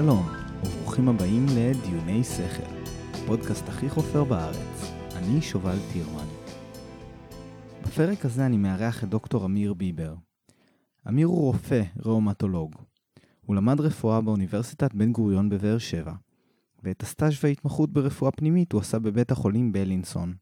[0.00, 0.26] שלום,
[0.64, 4.92] וברוכים הבאים לדיוני שכל, הפודקאסט הכי חופר בארץ.
[5.16, 6.26] אני שובל טירמן.
[7.82, 10.14] בפרק הזה אני מארח את דוקטור אמיר ביבר.
[11.08, 12.74] אמיר הוא רופא ראומטולוג.
[13.46, 16.12] הוא למד רפואה באוניברסיטת בן גוריון בבאר שבע,
[16.82, 20.34] ואת הסטאז' וההתמחות ברפואה פנימית הוא עשה בבית החולים בלינסון.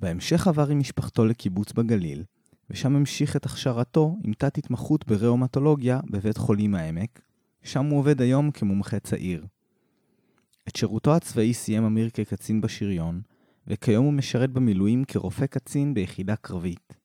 [0.00, 2.24] בהמשך עבר עם משפחתו לקיבוץ בגליל,
[2.70, 7.20] ושם המשיך את הכשרתו עם תת-התמחות בראומטולוגיה בבית חולים העמק,
[7.62, 9.46] שם הוא עובד היום כמומחה צעיר.
[10.68, 13.22] את שירותו הצבאי סיים אמיר כקצין בשריון,
[13.66, 16.96] וכיום הוא משרת במילואים כרופא קצין ביחידה קרבית.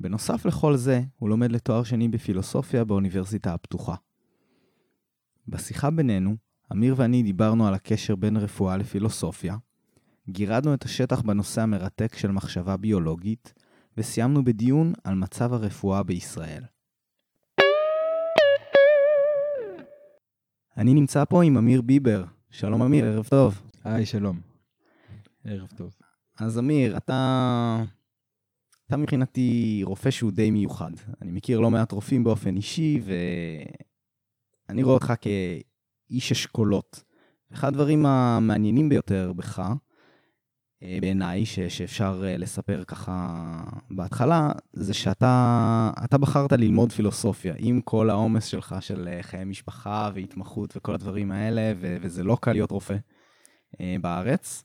[0.00, 3.94] בנוסף לכל זה, הוא לומד לתואר שני בפילוסופיה באוניברסיטה הפתוחה.
[5.48, 6.36] בשיחה בינינו,
[6.72, 9.56] אמיר ואני דיברנו על הקשר בין רפואה לפילוסופיה,
[10.28, 13.54] גירדנו את השטח בנושא המרתק של מחשבה ביולוגית,
[13.96, 16.62] וסיימנו בדיון על מצב הרפואה בישראל.
[20.76, 22.24] אני נמצא פה עם אמיר ביבר.
[22.50, 23.62] שלום אמיר, ערב טוב.
[23.84, 24.40] היי, שלום.
[25.44, 25.94] ערב טוב.
[26.38, 27.82] אז אמיר, אתה...
[28.86, 30.90] אתה מבחינתי רופא שהוא די מיוחד.
[31.22, 33.00] אני מכיר לא מעט רופאים באופן אישי,
[34.68, 37.04] ואני רואה אותך כאיש אשכולות.
[37.52, 39.62] אחד הדברים המעניינים ביותר בך,
[41.00, 43.42] בעיניי, ש- שאפשר אה, לספר ככה
[43.90, 50.76] בהתחלה, זה שאתה בחרת ללמוד פילוסופיה, עם כל העומס שלך של אה, חיי משפחה והתמחות
[50.76, 52.96] וכל הדברים האלה, ו- וזה לא קל להיות רופא
[53.80, 54.64] אה, בארץ.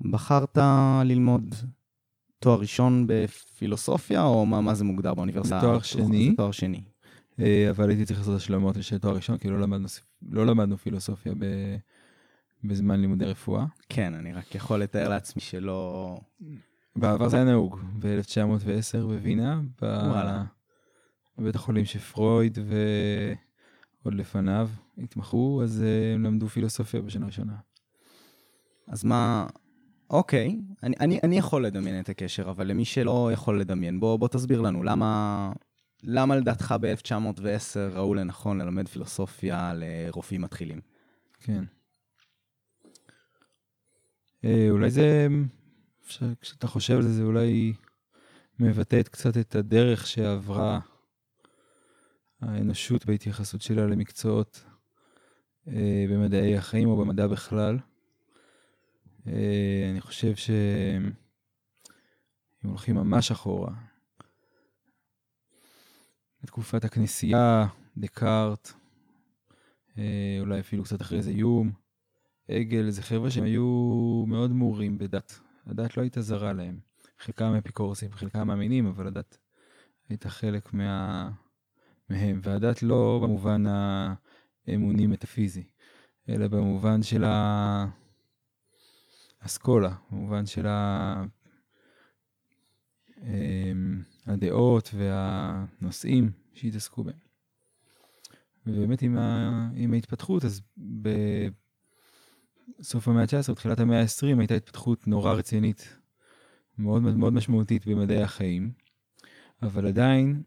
[0.00, 0.58] בחרת
[1.04, 1.54] ללמוד
[2.38, 5.60] תואר ראשון בפילוסופיה, או מה, מה זה מוגדר באוניברסיטה?
[5.60, 6.04] תואר הפתוחה?
[6.04, 6.28] שני.
[6.30, 6.82] זה תואר שני.
[7.40, 9.86] אה, אבל הייתי צריך לעשות השלמות של תואר ראשון, כי לא למדנו,
[10.30, 11.44] לא למדנו פילוסופיה ב,
[12.64, 13.64] בזמן לימודי רפואה.
[13.88, 16.16] כן, אני רק יכול לתאר לעצמי שלא...
[16.96, 19.60] בעבר זה היה נהוג, ב-1910 בווינה.
[21.38, 22.58] בבית החולים שפרויד
[24.02, 24.68] ועוד לפניו
[24.98, 27.56] התמחו, אז אה, הם למדו פילוסופיה בשנה הראשונה.
[28.88, 29.46] אז מה...
[30.10, 34.28] אוקיי, אני, אני, אני יכול לדמיין את הקשר, אבל למי שלא יכול לדמיין, בוא, בוא
[34.28, 35.52] תסביר לנו למה,
[36.02, 40.80] למה לדעתך ב-1910 ראו לנכון ללמד פילוסופיה לרופאים מתחילים.
[41.40, 41.64] כן.
[44.44, 45.26] אה, אולי זה,
[46.04, 47.72] אפשר- כשאתה חושב על זה, זה אולי
[48.58, 50.80] מבטא את- קצת את הדרך שעברה
[52.40, 54.64] האנושות בהתייחסות שלה למקצועות
[55.68, 57.78] אה, במדעי החיים או במדע בכלל.
[59.26, 61.10] אה, אני חושב שאם
[62.62, 63.72] הולכים ממש אחורה,
[66.42, 67.66] לתקופת הכנסייה,
[67.96, 68.72] דקארט,
[69.98, 71.72] אה, אולי אפילו קצת אחרי זה יום,
[72.48, 75.40] עגל, זה חבר'ה שהם היו מאוד מעורים בדת.
[75.66, 76.78] הדת לא הייתה זרה להם.
[77.18, 79.38] חלקם אפיקורסים, חלקם מאמינים, אבל הדת
[80.08, 81.30] הייתה חלק מה...
[82.10, 82.40] מהם.
[82.42, 83.64] והדת לא במובן
[84.66, 85.64] האמוני מטאפיזי,
[86.28, 87.86] אלא במובן של ה...
[89.38, 91.24] אסכולה, במובן של ה...
[93.22, 97.18] אמ, הדעות והנושאים שהתעסקו בהם.
[98.66, 99.68] ובאמת עם, ה...
[99.74, 100.60] עם ההתפתחות, אז
[102.78, 105.98] בסוף המאה ה-19, תחילת המאה ה-20, הייתה התפתחות נורא רצינית,
[106.78, 108.72] מאוד מאוד משמעותית במדעי החיים,
[109.62, 110.42] אבל עדיין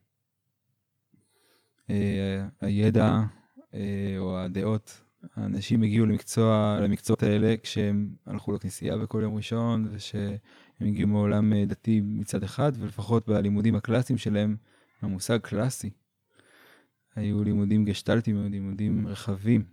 [1.89, 3.19] אה, הידע
[3.73, 5.01] אה, או הדעות,
[5.35, 10.37] האנשים הגיעו למקצוע, למקצועות האלה כשהם הלכו לכנסייה בכל יום ראשון, ושהם
[10.81, 14.55] הגיעו מעולם אה, דתי מצד אחד, ולפחות בלימודים הקלאסיים שלהם,
[15.01, 15.89] המושג קלאסי,
[17.15, 19.63] היו לימודים גשטלטיים, היו לימודים רחבים.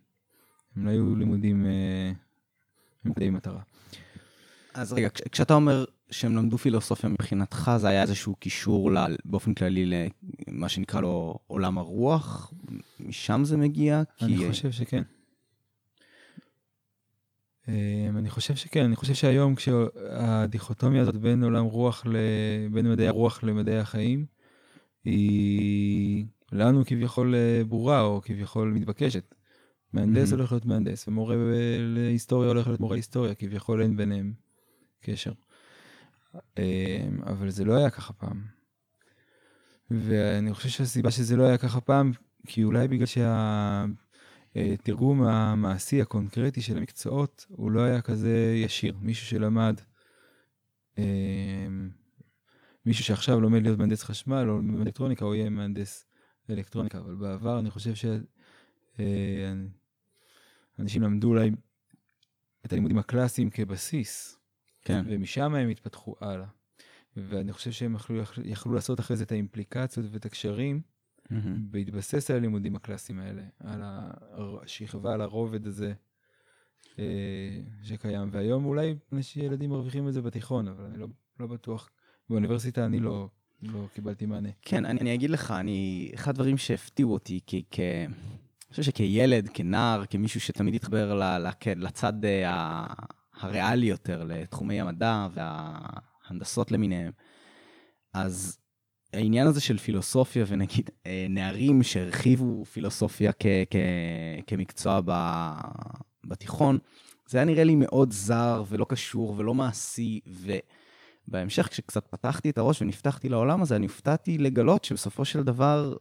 [0.77, 2.13] הם לא היו לימודים אה,
[3.07, 3.61] ממדעי מטרה.
[4.75, 9.55] אז רגע, כש- כשאתה אומר שהם למדו פילוסופיה מבחינתך, זה היה איזשהו קישור ל- באופן
[9.55, 10.09] כללי
[10.49, 12.53] למה שנקרא לו עולם הרוח?
[13.01, 14.03] משם זה מגיע?
[14.23, 15.03] אני כי- חושב שכן.
[17.69, 17.75] אה,
[18.19, 22.17] אני חושב שכן, אני חושב שהיום כשהדיכוטומיה הזאת בין עולם רוח, ל...
[22.73, 24.27] בין מדעי הרוח למדעי החיים,
[25.05, 29.35] היא לנו כביכול אה, ברורה או כביכול מתבקשת.
[29.97, 30.37] מהנדס Mhm.
[30.37, 31.37] הולך להיות מהנדס, ומורה
[31.79, 34.33] להיסטוריה הולך להיות מורה להיסטוריה, כביכול אין ביניהם
[35.01, 35.33] קשר.
[36.59, 38.43] אה, אבל זה לא היה ככה פעם.
[39.91, 42.13] ואני חושב שהסיבה שזה לא היה ככה פעם,
[42.47, 43.07] כי אולי בגלל
[44.57, 48.97] שהתרגום המעשי הקונקרטי של המקצועות הוא לא היה כזה ישיר.
[49.01, 49.81] מישהו שלמד,
[50.99, 51.67] אה,
[52.87, 56.07] מישהו שעכשיו לומד להיות מהנדס חשמל או אלקטרוניקה, הוא יהיה מהנדס
[56.51, 57.95] אלקטרוניקה, אבל בעבר אני חושב
[60.77, 61.51] שאנשים למדו אולי
[62.67, 64.39] את הלימודים הקלאסיים כבסיס,
[64.83, 65.05] כן.
[65.07, 66.47] ומשם הם התפתחו הלאה.
[67.17, 70.81] ואני חושב שהם יכלו, יכלו לעשות אחרי זה את האימפליקציות ואת הקשרים
[71.71, 73.83] בהתבסס על הלימודים הקלאסיים האלה, על
[74.63, 75.93] השכבה, על הרובד הזה
[76.99, 77.05] אה,
[77.83, 78.29] שקיים.
[78.33, 78.95] והיום אולי
[79.37, 81.07] ילדים מרוויחים את זה בתיכון, אבל אני לא,
[81.41, 81.91] לא בטוח.
[82.31, 83.29] באוניברסיטה אני לא,
[83.63, 84.49] לא קיבלתי מענה.
[84.63, 87.81] כן, אני, אני אגיד לך, אני, אחד הדברים שהפתיעו אותי, כי כ...
[88.67, 92.87] אני חושב שכילד, כנער, כמישהו שתמיד התחבר ל, לצד אה,
[93.41, 97.13] הריאלי יותר, לתחומי המדע וההנדסות למיניהם,
[98.15, 98.59] אז
[99.13, 103.77] העניין הזה של פילוסופיה, ונגיד אה, נערים שהרחיבו פילוסופיה כ, כ,
[104.47, 105.13] כמקצוע ב,
[106.25, 106.79] בתיכון,
[107.29, 110.21] זה היה נראה לי מאוד זר ולא קשור ולא מעשי,
[111.29, 115.97] ובהמשך, כשקצת פתחתי את הראש ונפתחתי לעולם הזה, אני הופתעתי לגלות שבסופו של דבר,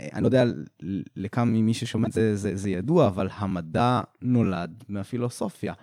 [0.00, 0.44] אני לא יודע
[1.16, 5.74] לכמה ממי ששומע את זה, זה, זה ידוע, אבל המדע נולד מהפילוסופיה.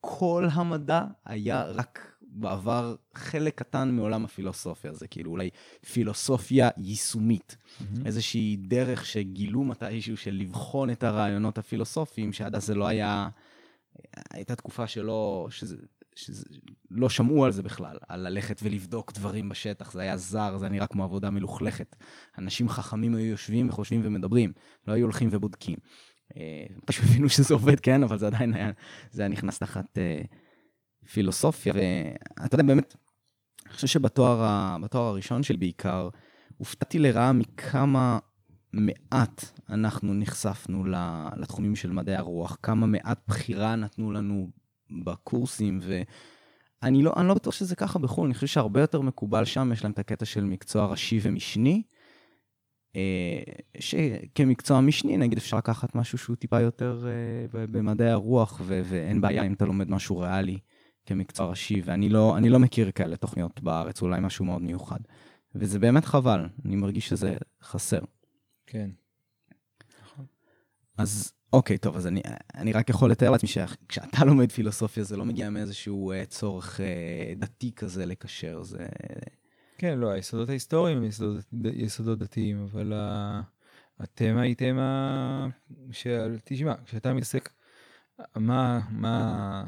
[0.00, 5.50] כל המדע היה רק בעבר חלק קטן מעולם הפילוסופיה, זה כאילו אולי
[5.92, 7.56] פילוסופיה יישומית.
[7.56, 8.06] Mm-hmm.
[8.06, 13.28] איזושהי דרך שגילו מתישהו של לבחון את הרעיונות הפילוסופיים, שעד אז זה לא היה...
[14.30, 15.46] הייתה תקופה שלא...
[15.50, 15.76] שזה,
[16.18, 16.44] שזה,
[16.90, 20.72] לא שמעו על זה בכלל, על ללכת ולבדוק דברים בשטח, זה היה זר, זה היה
[20.72, 21.96] נראה כמו עבודה מלוכלכת.
[22.38, 24.52] אנשים חכמים היו יושבים וחושבים ומדברים,
[24.86, 25.76] לא היו הולכים ובודקים.
[26.36, 28.70] אה, פשוט הבינו שזה עובד, כן, אבל זה עדיין היה,
[29.10, 30.20] זה היה נכנס תחת אה,
[31.12, 32.96] פילוסופיה, ואתה יודע, באמת,
[33.66, 36.08] אני חושב שבתואר הראשון שלי בעיקר,
[36.56, 38.18] הופתעתי לרעה מכמה
[38.72, 40.84] מעט אנחנו נחשפנו
[41.36, 44.50] לתחומים של מדעי הרוח, כמה מעט בחירה נתנו לנו
[44.90, 45.80] בקורסים,
[46.82, 49.92] ואני לא, לא בטוח שזה ככה בחו"ל, אני חושב שהרבה יותר מקובל שם, יש להם
[49.92, 51.82] את הקטע של מקצוע ראשי ומשני,
[52.96, 53.42] אה,
[53.78, 59.52] שכמקצוע משני, נגיד, אפשר לקחת משהו שהוא טיפה יותר אה, במדעי הרוח, ואין בעיה אם
[59.52, 60.58] אתה לומד משהו ריאלי
[61.06, 65.00] כמקצוע ראשי, ואני לא, לא מכיר כאלה תוכניות בארץ, אולי משהו מאוד מיוחד.
[65.54, 68.00] וזה באמת חבל, אני מרגיש שזה חסר.
[68.66, 68.90] כן.
[70.98, 72.22] אז אוקיי, טוב, אז אני,
[72.54, 77.38] אני רק יכול לתאר לעצמי שכשאתה לומד פילוסופיה זה לא מגיע מאיזשהו uh, צורך uh,
[77.38, 78.86] דתי כזה לקשר, זה...
[79.78, 82.92] כן, לא, היסודות ההיסטוריים הם יסודות, יסודות דתיים, אבל
[83.98, 85.48] התמה היא תמה
[85.90, 87.50] של, תשמע, כשאתה מתעסק,
[88.36, 89.64] מה, מה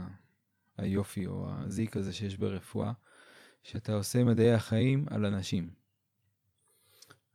[0.78, 2.92] היופי או הזיק הזה שיש ברפואה,
[3.62, 5.70] שאתה עושה מדעי החיים על אנשים.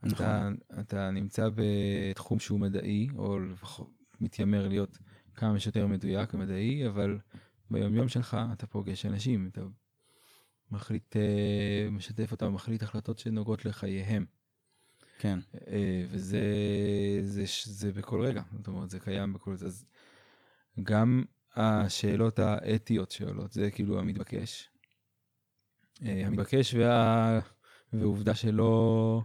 [0.04, 0.26] נכון.
[0.26, 0.50] אתה,
[0.80, 4.98] אתה נמצא בתחום שהוא מדעי, או לפחות מתיימר להיות
[5.36, 7.20] כמה שיותר מדויק ומדעי, אבל
[7.72, 9.62] ביומיום שלך אתה פוגש אנשים, אתה
[10.72, 14.26] מחליט, אה, משתף אותם, מחליט החלטות שנוגעות לחייהם.
[15.20, 15.40] כן.
[15.68, 16.42] אה, וזה
[17.22, 19.66] זה, זה, זה בכל רגע, זאת אומרת, זה קיים בכל זה.
[19.66, 19.86] אז
[20.84, 21.24] גם
[21.56, 24.70] השאלות האתיות שעולות, זה כאילו המתבקש.
[26.06, 27.40] אה, המתבקש וה...
[27.94, 29.22] ועובדה שלא,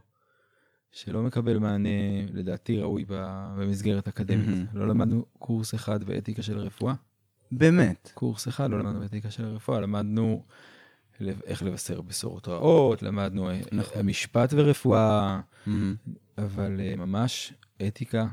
[0.93, 1.89] שלא מקבל מענה,
[2.33, 4.49] לדעתי, ראוי במסגרת אקדמית.
[4.49, 4.79] Mm-hmm.
[4.79, 6.95] לא למדנו קורס אחד באתיקה של רפואה.
[7.53, 8.11] באמת?
[8.15, 10.45] קורס אחד לא למדנו באתיקה של רפואה, למדנו
[11.21, 14.07] איך לבשר בשורות רעות, למדנו נכון.
[14.07, 15.71] משפט ורפואה, mm-hmm.
[16.39, 17.55] אבל אה, ממש
[17.87, 18.27] אתיקה,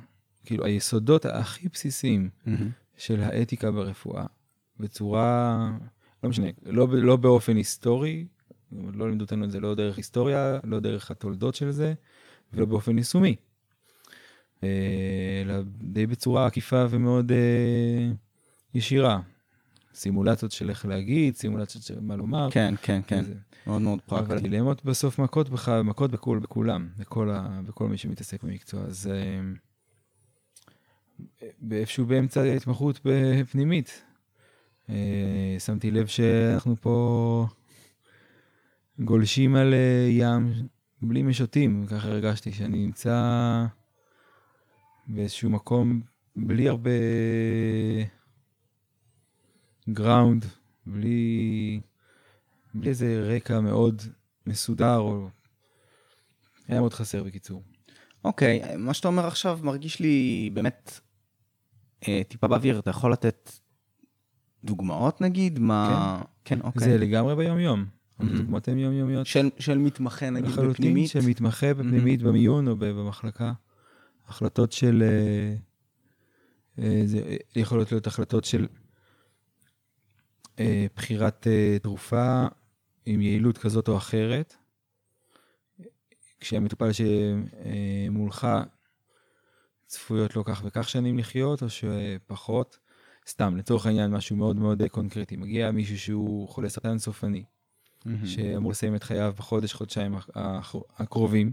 [0.45, 2.49] כאילו היסודות הכי בסיסיים mm-hmm.
[2.97, 4.25] של האתיקה ברפואה,
[4.79, 5.71] בצורה,
[6.23, 8.27] לא משנה, לא, לא באופן היסטורי,
[8.71, 11.93] לא לימדו אותנו את זה לא דרך היסטוריה, לא דרך התולדות של זה,
[12.53, 13.35] ולא באופן יישומי.
[14.63, 18.11] אלא די בצורה עקיפה ומאוד אה,
[18.73, 19.19] ישירה.
[19.93, 22.49] סימולציות של איך להגיד, סימולציות של מה לומר.
[22.51, 23.23] כן, כן, כן.
[23.23, 23.33] זה...
[23.67, 24.25] מאוד מאוד פרקטי.
[24.25, 28.81] אבל הדילמות בסוף מכות בך, מכות בכול, בכולם, בכל, ה, בכל מי שמתעסק במקצוע.
[28.81, 29.41] אז אה,
[31.59, 34.03] באיפשהו באמצע ההתמחות בפנימית,
[34.89, 37.47] אה, שמתי לב שאנחנו פה
[38.99, 40.53] גולשים על אה, ים
[41.01, 43.65] בלי משוטים, ככה הרגשתי שאני נמצא
[45.07, 46.01] באיזשהו מקום
[46.35, 46.89] בלי הרבה
[49.89, 50.45] גראונד,
[50.85, 51.79] בלי,
[52.73, 54.01] בלי איזה רקע מאוד
[54.45, 55.29] מסודר, או...
[56.67, 57.63] היה מאוד חסר בקיצור.
[58.23, 60.99] אוקיי, okay, מה שאתה אומר עכשיו מרגיש לי באמת
[62.07, 63.51] אה, טיפה באוויר, אתה יכול לתת
[64.63, 65.59] דוגמאות נגיד?
[65.59, 66.21] מה...
[66.43, 66.89] כן, כן אוקיי.
[66.89, 67.96] זה לגמרי ביום-יום.
[68.25, 69.27] דוגמאות הן יומיומיות.
[69.27, 70.77] של, של מתמחה נגיד בפנימית?
[70.77, 73.53] לחלוטין של מתמחה בפנימית, במיון או במחלקה.
[74.27, 75.03] החלטות של...
[75.03, 75.55] אה,
[76.79, 78.67] אה, זה יכולות להיות החלטות של
[80.59, 81.47] אה, בחירת
[81.81, 82.45] תרופה
[83.05, 84.55] עם יעילות כזאת או אחרת.
[86.39, 88.47] כשהמטופל שמולך
[89.85, 92.77] צפויות לו כך וכך שנים לחיות, או שפחות.
[93.27, 95.37] סתם, לצורך העניין, משהו מאוד מאוד קונקרטי.
[95.37, 97.43] מגיע מישהו שהוא חולה סרטן סופני,
[98.25, 100.15] שאמור לסיים את חייו בחודש, חודשיים
[100.97, 101.51] הקרובים,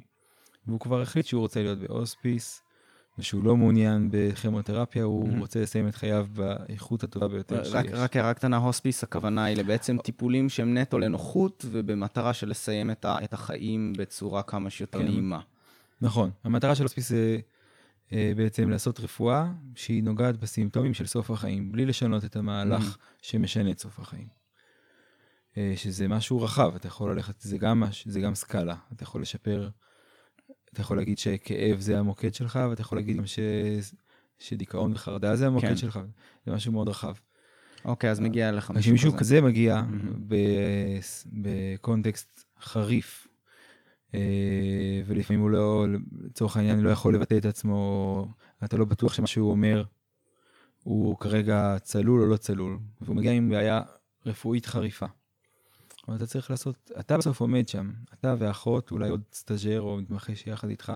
[0.66, 2.62] והוא כבר החליט שהוא רוצה להיות בהוספיס,
[3.18, 5.38] ושהוא לא מעוניין בכימותרפיה, הוא.
[5.38, 7.74] רוצה לסיים את חייו באיכות הטובה ביותר שיש.
[7.92, 13.04] רק הערה קטנה, הוספיס, הכוונה היא לבעצם טיפולים שהם נטו לנוחות, ובמטרה של לסיים את,
[13.04, 15.04] ה, את החיים בצורה כמה שיותר כן.
[15.04, 15.40] נעימה.
[16.00, 17.38] נכון, המטרה של הוספיס זה
[18.12, 23.70] אה, בעצם לעשות רפואה שהיא נוגעת בסימפטומים של סוף החיים, בלי לשנות את המהלך שמשנה
[23.70, 24.43] את סוף החיים.
[25.56, 29.22] אה, שזה משהו רחב, אתה יכול ללכת, זה גם, מש- זה גם סקאלה, אתה יכול
[29.22, 29.68] לשפר,
[30.72, 33.38] אתה יכול להגיד שכאב זה המוקד שלך, ואתה יכול להגיד גם ש...
[34.38, 35.76] שדיכאון וחרדה זה המוקד כן.
[35.76, 36.00] שלך,
[36.46, 37.14] זה משהו מאוד רחב.
[37.84, 39.18] אוקיי, אז מגיע לך מישהו כשמישהו כזה.
[39.20, 39.82] כזה מגיע.
[40.28, 40.98] ב-
[41.32, 43.28] בקונטקסט חריף,
[44.14, 44.20] אה,
[45.06, 45.86] ולפעמים הוא לא,
[46.20, 48.26] לצורך העניין, לא יכול לבטא את עצמו,
[48.64, 49.84] אתה לא בטוח שמה שהוא אומר
[50.82, 53.80] הוא כרגע צלול או לא צלול, והוא מגיע עם בעיה
[54.26, 55.06] רפואית חריפה.
[56.08, 60.34] אבל אתה צריך לעשות, אתה בסוף עומד שם, אתה ואחות, אולי עוד סטאג'ר או מתמחה
[60.34, 60.92] שיחד איתך,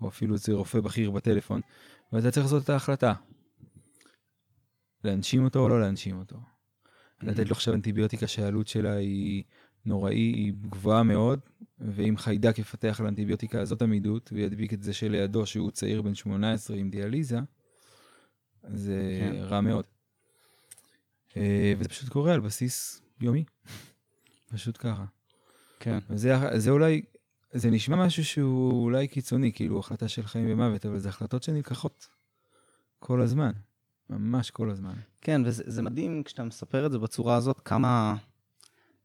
[0.00, 1.60] או אפילו איזה רופא בכיר בטלפון,
[2.12, 3.14] ואתה צריך לעשות את ההחלטה.
[5.04, 6.36] להנשים אותו או לא להנשים אותו.
[7.22, 9.44] לתת לו עכשיו אנטיביוטיקה שהעלות שלה היא
[9.84, 11.40] נוראי, היא גבוהה מאוד,
[11.78, 16.76] ואם חיידק יפתח על האנטיביוטיקה הזאת עמידות, וידביק את זה שלידו שהוא צעיר בן 18
[16.76, 17.38] עם דיאליזה,
[18.62, 19.36] זה כן.
[19.40, 19.84] רע מאוד.
[21.36, 23.44] אה, וזה פשוט קורה על בסיס יומי.
[24.52, 25.04] פשוט ככה.
[25.80, 25.98] כן.
[26.10, 27.02] וזה זה אולי,
[27.52, 32.08] זה נשמע משהו שהוא אולי קיצוני, כאילו החלטה של חיים ומוות, אבל זה החלטות שנלקחות
[32.98, 33.52] כל הזמן.
[34.10, 34.94] ממש כל הזמן.
[35.20, 38.16] כן, וזה זה מדהים כשאתה מספר את זה בצורה הזאת, כמה...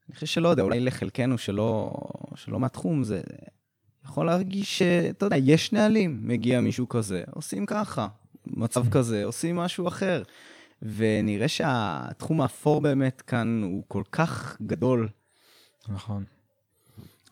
[0.07, 1.93] אני חושב שלא יודע, אולי לחלקנו שלא,
[2.35, 3.21] שלא מהתחום, זה
[4.05, 8.07] יכול להרגיש שאתה יודע, יש נהלים, מגיע מישהו כזה, עושים ככה,
[8.47, 10.23] מצב כזה, עושים משהו אחר.
[10.81, 15.09] ונראה שהתחום האפור באמת כאן הוא כל כך גדול.
[15.89, 16.23] נכון.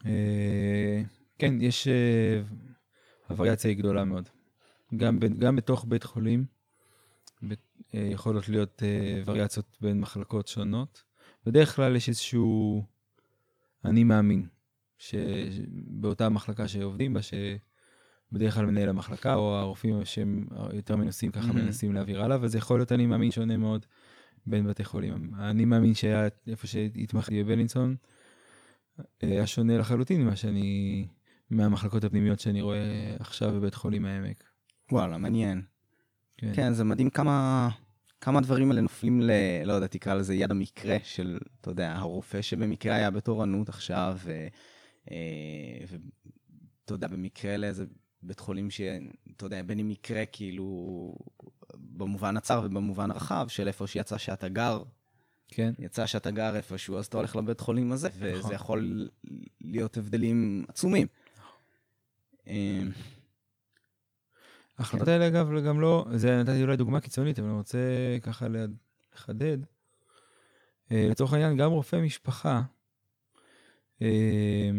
[0.05, 1.01] אה,
[1.37, 1.87] כן, יש...
[1.87, 2.41] אה,
[3.27, 4.29] הווריאציה היא גדולה מאוד.
[4.97, 5.19] גם,
[5.55, 6.45] בתוך בית חולים
[7.43, 7.53] ב-
[7.93, 11.03] אה, יכולות להיות אה, וריאציות בין מחלקות שונות.
[11.45, 12.83] בדרך כלל יש איזשהו
[13.85, 14.47] אני מאמין,
[14.97, 21.53] שבאותה מחלקה שעובדים בה, שבדרך כלל מנהל המחלקה או הרופאים שהם יותר מנוסים ככה.
[21.53, 23.85] מנסים להעביר הלאה, וזה יכול להיות אני מאמין שונה מאוד
[24.45, 25.31] בין בתי חולים.
[25.39, 27.95] אני מאמין שהיה איפה שהתמחתי בבלינסון,
[29.21, 31.07] היה שונה לחלוטין ממה שאני,
[31.49, 34.43] מהמחלקות הפנימיות שאני רואה עכשיו בבית חולים העמק.
[34.91, 35.61] וואלה, מעניין.
[36.37, 36.51] כן.
[36.55, 37.69] כן, זה מדהים כמה,
[38.21, 39.31] כמה הדברים האלה נופלים ל...
[39.65, 44.47] לא יודע, תקרא לזה יד המקרה של, אתה יודע, הרופא שבמקרה היה בתורנות עכשיו, ו...
[45.11, 47.85] אה, ואתה יודע, במקרה לאיזה
[48.23, 50.65] בית חולים שאתה יודע, בין אם מקרה כאילו
[51.73, 54.83] במובן הצר ובמובן הרחב של איפה שיצא שאתה גר,
[55.51, 55.73] כן.
[55.79, 58.27] יצא שאתה גר איפשהו, אז אתה הולך לבית חולים הזה, נכון.
[58.33, 59.09] וזה יכול
[59.61, 61.07] להיות הבדלים עצומים.
[62.47, 62.81] אה,
[64.77, 67.77] ההחלטות האלה אגב גם לא, זה נתתי אולי דוגמה קיצונית, אבל אני רוצה
[68.21, 68.47] ככה
[69.13, 69.57] לחדד.
[70.91, 72.61] אה, לצורך העניין, גם רופא משפחה,
[74.01, 74.69] אה,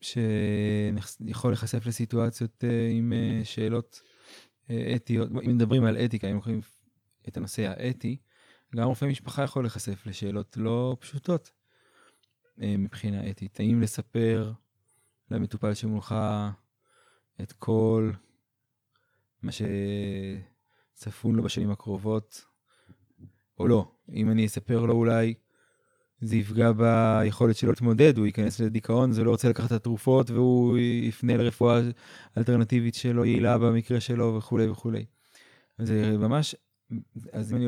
[0.00, 3.12] שיכול להיחשף לסיטואציות עם
[3.44, 4.02] שאלות
[4.96, 6.60] אתיות, אם מדברים על אתיקה, אם לוקחים
[7.28, 8.16] את הנושא האתי,
[8.74, 11.50] גם רופא משפחה יכול להיחשף לשאלות לא פשוטות
[12.62, 13.60] אה, מבחינה אתית.
[13.60, 14.52] האם לספר
[15.30, 16.14] למטופל שמולך
[17.42, 18.12] את כל
[19.42, 22.44] מה שצפון לו בשנים הקרובות,
[23.58, 23.90] או לא.
[24.12, 25.34] אם אני אספר לו אולי,
[26.20, 30.78] זה יפגע ביכולת שלו להתמודד, הוא ייכנס לדיכאון, זה לא רוצה לקחת את התרופות, והוא
[30.78, 31.80] יפנה לרפואה
[32.38, 35.04] אלטרנטיבית שלו, יעילה במקרה שלו וכולי וכולי.
[35.78, 36.56] זה ממש,
[37.32, 37.66] אז אם אני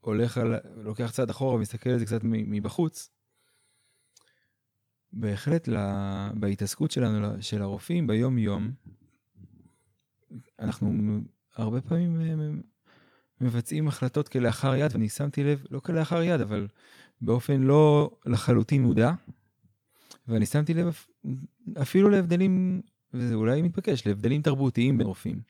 [0.00, 3.10] הולך- על, לוקח צעד אחורה ומסתכל על זה קצת מבחוץ,
[5.12, 8.70] בהחלט לה, בהתעסקות שלנו, של הרופאים ביום-יום,
[10.58, 11.20] אנחנו
[11.56, 12.34] הרבה פעמים אה,
[13.40, 16.68] מבצעים החלטות כלאחר יד, ואני שמתי לב, לא כלאחר יד, אבל
[17.20, 19.12] באופן לא לחלוטין מודע,
[20.28, 21.08] ואני שמתי לב אפ-
[21.82, 22.82] אפילו להבדלים,
[23.14, 25.40] וזה אולי מתבקש, להבדלים תרבותיים בין רופאים.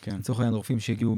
[0.00, 0.18] כן.
[0.18, 1.16] לצורך העניין רופאים שהגיעו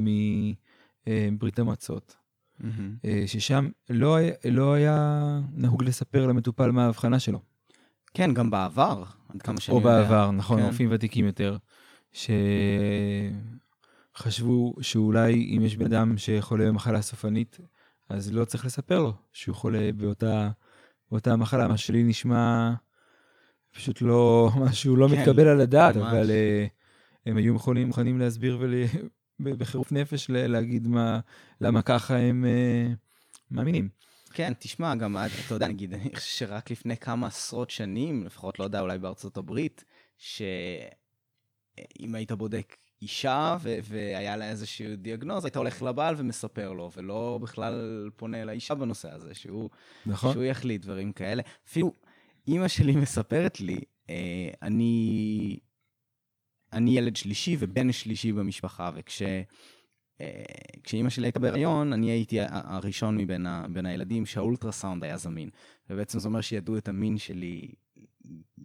[1.07, 2.15] מברית המועצות,
[2.61, 2.95] מהמם.
[3.05, 7.39] אה, ששם לא לא היה נהוג לספר למטופל מה ההבחנה שלו.
[8.13, 10.01] כן, גם בעבר, עד כמה שאני או יודע.
[10.01, 10.65] בעבר, נכון, כן.
[10.65, 11.57] רופאים ותיקים יותר,
[14.13, 17.59] שחשבו שאולי אם יש בן אדם שחולה במחלה סופנית,
[18.09, 20.49] אז לא צריך לספר לו שהוא חולה באותה,
[21.11, 22.73] באותה מחלה, מה שלי נשמע
[23.71, 26.13] פשוט לא, משהו לא כן, מתקבל על הדעת, ממש.
[26.13, 26.65] אבל אה,
[27.25, 28.73] הם היו מוכנים, מוכנים להסביר ול...
[29.43, 31.19] בחירוף נפש להגיד מה,
[31.61, 32.93] למה ככה הם אה,
[33.51, 33.89] מאמינים.
[34.33, 38.63] כן, תשמע, גם, אתה יודע, נגיד, אני חושב שרק לפני כמה עשרות שנים, לפחות, לא
[38.63, 39.83] יודע, אולי בארצות הברית,
[41.99, 47.39] אם היית בודק אישה ו- והיה לה איזשהו דיאגנוז, היית הולך לבעל ומספר לו, ולא
[47.41, 49.69] בכלל פונה לאישה בנושא הזה, שהוא,
[50.05, 50.33] נכון.
[50.33, 51.43] שהוא יחליט דברים כאלה.
[51.67, 51.93] אפילו
[52.47, 53.79] אימא שלי מספרת לי,
[54.09, 55.59] אה, אני,
[56.73, 59.21] אני ילד שלישי ובן שלישי במשפחה, וכש...
[60.21, 60.43] אה,
[60.83, 65.49] כשאימא שלי הייתה בהיריון, אני הייתי הראשון מבין ה, בין הילדים שהאולטרסאונד היה זמין.
[65.89, 67.71] ובעצם זה אומר שידעו את המין שלי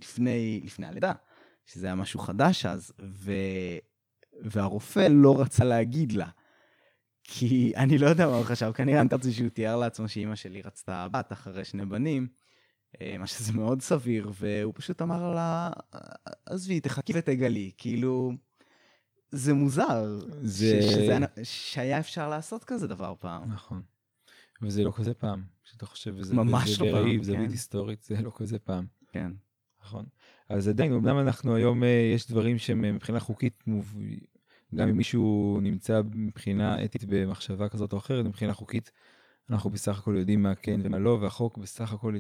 [0.02, 1.12] לפני, לפני הלידה,
[1.66, 3.32] שזה היה משהו חדש אז, ו,
[4.42, 6.28] והרופא לא רצה להגיד לה.
[7.22, 10.62] כי אני לא יודע מה הוא חשב, כנראה אני חושב שהוא תיאר לעצמו שאימא שלי
[10.62, 12.28] רצתה בת אחרי שני בנים,
[13.18, 15.70] מה שזה מאוד סביר, והוא פשוט אמר לה,
[16.46, 18.32] עזבי, תחכי ותגלי, כאילו,
[19.30, 23.52] זה מוזר, זה- שזה, שהיה אפשר לעשות כזה דבר פעם.
[23.52, 23.82] נכון.
[24.62, 27.50] וזה לא כזה פעם, כשאתה חושב, וזה, ממש לא פעם, זווית כן.
[27.50, 28.86] היסטורית, זה לא כזה פעם.
[29.12, 29.32] כן.
[29.82, 30.04] נכון.
[30.48, 33.94] אז עדיין, אמנם אנחנו היום, אה, יש דברים שהם אה, מבחינה חוקית, מוב-
[34.74, 38.90] גם אם מישהו נמצא מבחינה אתית במחשבה כזאת או אחרת, מבחינה חוקית,
[39.50, 42.16] אנחנו בסך הכל יודעים מה כן ומה לא, והחוק בסך הכל,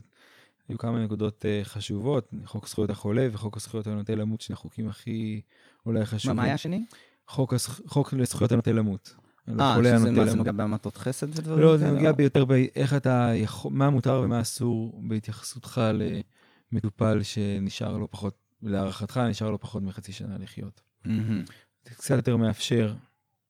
[0.68, 5.40] היו כמה נקודות אה, חשובות, חוק זכויות החולה וחוק הזכויות הנוטה למות, שני החוקים הכי
[5.86, 6.36] אולי מה, חשובים.
[6.36, 6.84] מה היה השני?
[7.28, 9.14] חוק, הזכ- חוק לזכויות הנוטה למות.
[9.48, 10.36] אה, שזה מה, זה.
[10.36, 11.96] נוגע בהמתות חסד ודברים לא, זה כאלה?
[11.96, 15.80] נוגע ביותר באיך אתה יכול, מה מותר ומה אסור בהתייחסותך
[16.72, 20.80] למטופל שנשאר לו פחות, להערכתך נשאר לו פחות מחצי שנה לחיות.
[21.84, 22.94] זה קצת יותר מאפשר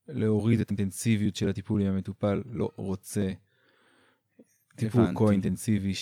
[0.07, 3.31] להוריד את האינטנסיביות של הטיפול אם המטופל לא רוצה
[4.75, 5.05] טיפול.
[5.15, 5.93] כה אינטנסיבי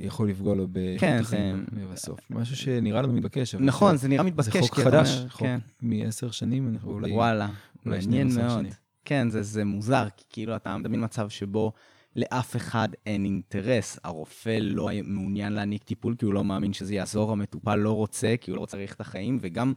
[0.00, 2.20] שיכול לפגוע לו באיכות כן, החיים זה- בסוף.
[2.30, 4.56] משהו שנראה לנו מתבקש, נכון, זה- זה נראה זה מתבקש.
[4.56, 5.58] חוק כי אתה חדש, אומר, חוק כן.
[5.82, 7.12] מעשר שנים, אנחנו אולי...
[7.12, 7.48] וואלה,
[7.86, 8.58] אולי מעניין 12 מאוד.
[8.60, 8.72] שנים.
[9.04, 11.72] כן, זה, זה מוזר, כי כאילו אתה מדמיין מצב שבו
[12.16, 17.32] לאף אחד אין אינטרס, הרופא לא מעוניין להעניק טיפול כי הוא לא מאמין שזה יעזור,
[17.32, 19.72] המטופל לא רוצה כי הוא לא רוצה להאריך את החיים, וגם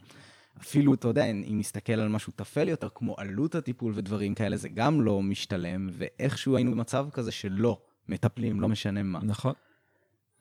[0.60, 4.68] אפילו, אתה יודע, אם נסתכל על משהו טפל יותר, כמו עלות הטיפול ודברים כאלה, זה
[4.68, 7.78] גם לא משתלם, ואיכשהו היינו במצב כזה שלא
[8.08, 9.18] מטפלים, לא משנה מה.
[9.22, 9.52] נכון.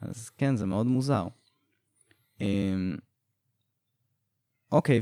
[0.09, 1.27] אז כן, זה מאוד מוזר.
[2.41, 2.95] אמ,
[4.71, 5.01] אוקיי,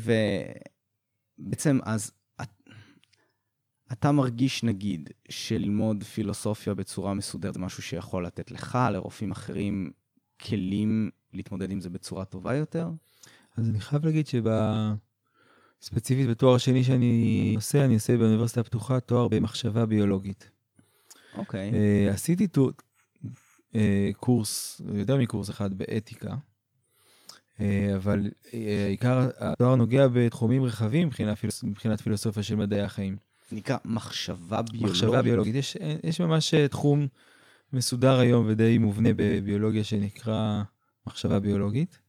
[1.40, 2.12] ובעצם אז
[2.42, 2.70] את-
[3.92, 9.92] אתה מרגיש, נגיד, שללמוד פילוסופיה בצורה מסודרת זה משהו שיכול לתת לך, לרופאים אחרים,
[10.42, 12.90] כלים להתמודד עם זה בצורה טובה יותר?
[13.58, 14.28] אז אני חייב להגיד
[15.82, 20.50] ספציפית בתואר השני שאני עושה, אני עושה באוניברסיטה הפתוחה תואר במחשבה ביולוגית.
[21.38, 21.72] אוקיי.
[21.74, 22.72] אה, עשיתי טו- אה,
[24.18, 26.36] קורס, יותר מקורס אחד באתיקה,
[27.60, 33.18] אה, אבל אה, עיקר התואר נוגע בתחומים רחבים מבחינה פילוס- מבחינת פילוסופיה של מדעי החיים.
[33.52, 34.90] נקרא מחשבה ביולוגית.
[34.92, 35.56] מחשבה ביולוגית.
[35.56, 37.08] יש, יש ממש אה, תחום
[37.74, 40.64] מסודר היום ודי מובנה בביולוגיה שנקרא
[41.08, 42.00] מחשבה ביולוגית,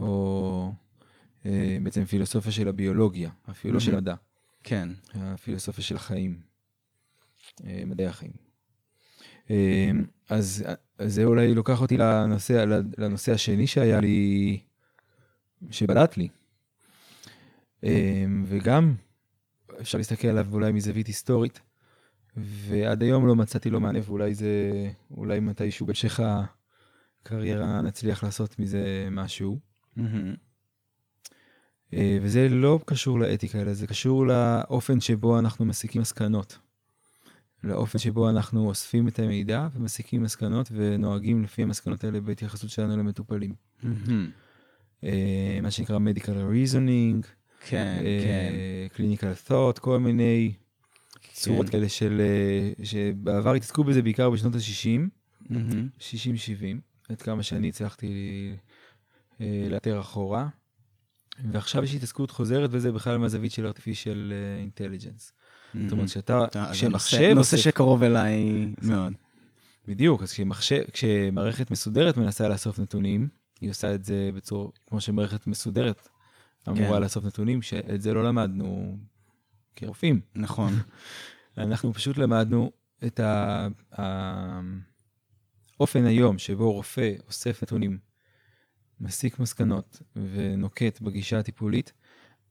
[0.00, 0.72] או
[1.46, 3.96] אה, בעצם פילוסופיה של הביולוגיה, אפילו של Mhm.
[3.96, 4.14] מדע,
[4.64, 4.88] כן.
[5.14, 6.40] הפילוסופיה של החיים,
[7.66, 8.32] אה, מדעי החיים.
[10.28, 10.64] אז,
[10.98, 12.64] זה אולי לוקח אותי לנושא,
[12.98, 14.60] לנושא השני שהיה לי,
[15.70, 16.28] שבלט לי.
[17.84, 18.94] אה, וגם
[19.80, 21.60] אפשר להסתכל עליו אולי מזווית היסטורית,
[22.36, 24.62] ועד היום לא מצאתי לו מענה, ואולי זה,
[25.10, 26.20] אולי מתישהו בהמשך
[27.22, 29.58] הקריירה נצליח לעשות מזה משהו.
[31.94, 36.58] אה, וזה לא קשור לאתיקה, אלא זה קשור לאופן שבו אנחנו מסיקים מסקנות.
[37.64, 43.54] לאופן שבו אנחנו אוספים את המידע ומסיקים מסקנות ונוהגים לפי המסקנות האלה בהתייחסות שלנו למטופלים.
[45.04, 47.26] אה, מה שנקרא medical reasoning,
[47.66, 49.02] כן, אה, כן.
[49.04, 50.52] clinical thought, כל מיני
[51.32, 51.72] צורות כן.
[51.72, 55.00] כאלה של, אה, שבעבר התעסקו בזה בעיקר בשנות ה-60,
[55.50, 55.88] מהמם.
[55.98, 58.08] 60-70, עד כמה שאני הצלחתי
[59.40, 60.48] אה, לאתר אחורה.
[61.52, 65.32] ועכשיו יש התעסקות חוזרת וזה בכלל מהזווית של artificial אה, intelligence.
[65.82, 69.12] זאת אומרת שאתה, כשמחשב, נושא- שקרוב אליי מאוד.
[69.88, 73.28] בדיוק, אז כשמחשב, כשמערכת מסודרת מנסה לאסוף נתונים,
[73.60, 76.08] היא עושה את זה בצורה, כמו שמערכת מסודרת
[76.68, 77.02] אמורה כן.
[77.02, 78.98] לאסוף נתונים, שאת זה לא למדנו
[79.76, 80.20] כרופאים.
[80.34, 80.72] נכון.
[81.58, 82.70] אנחנו פשוט למדנו
[83.06, 83.68] את ה-
[85.78, 87.98] האופן היום שבו רופא אוסף נתונים,
[89.00, 91.92] מסיק מסקנות ונוקט בגישה הטיפולית,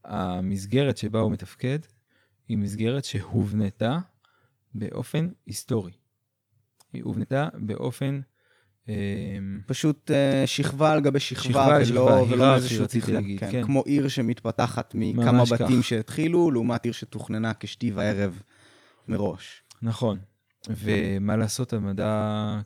[0.04, 1.78] המסגרת שבה הוא מתפקד
[2.48, 3.98] היא מסגרת שהובנתה
[4.74, 5.92] באופן היסטורי.
[6.92, 8.20] היא הובנתה באופן...
[8.88, 8.94] אה,
[9.66, 13.38] פשוט אה, שכבה על גבי שכבה, שכבה ולא, ולא איזשהו תכנון.
[13.38, 13.62] כן, כן.
[13.64, 15.84] כמו עיר שמתפתחת מכמה בתים כך.
[15.84, 18.42] שהתחילו, לעומת עיר שתוכננה כשתי וערב
[19.08, 19.62] מראש.
[19.82, 20.18] נכון.
[20.68, 22.60] ומה לעשות, המדע,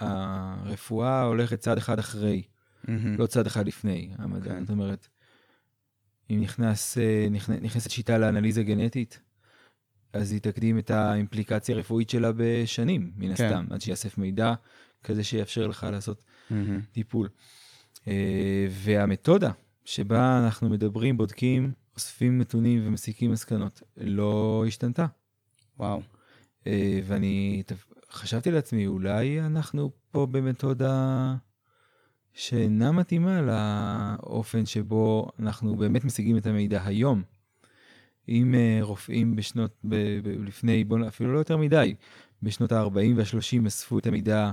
[0.00, 2.42] הרפואה הולכת צעד אחד אחרי.
[3.18, 4.50] לא צעד אחד לפני המדע.
[4.50, 4.60] כן.
[4.60, 5.08] זאת אומרת,
[6.32, 9.20] אם נכנס, אה, נכנ- נכנסת שיטה לאנליזה גנטית,
[10.12, 13.44] אז היא תקדים את האימפליקציה הרפואית שלה בשנים, מן כן.
[13.44, 14.54] הסתם, עד שיאסף מידע
[15.04, 16.24] כזה שיאפשר לך לעשות
[16.92, 17.28] טיפול.
[18.08, 19.50] אה, והמתודה
[19.84, 25.06] שבה אנחנו מדברים, בודקים, אוספים נתונים ומסיקים מסקנות, לא השתנתה.
[25.78, 26.02] וואו.
[26.66, 27.62] אה, ואני
[28.10, 31.34] חשבתי לעצמי, אולי אנחנו פה במתודה
[32.34, 37.22] שאינה מתאימה לאופן שבו אנחנו באמת משיגים את המידע היום.
[38.28, 41.94] אם אה, רופאים בשנות, ב, ב, לפני, בוא אפילו לא יותר מדי,
[42.42, 44.52] בשנות ה-40 וה-30 אספו את המידע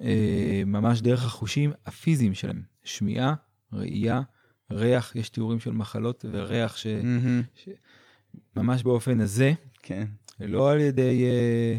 [0.00, 3.34] אה, ממש דרך החושים הפיזיים שלהם, שמיעה,
[3.72, 4.22] ראייה,
[4.70, 6.76] ריח, יש תיאורים של מחלות וריח
[8.56, 10.06] שממש באופן הזה, כן,
[10.40, 11.78] לא על ידי אה,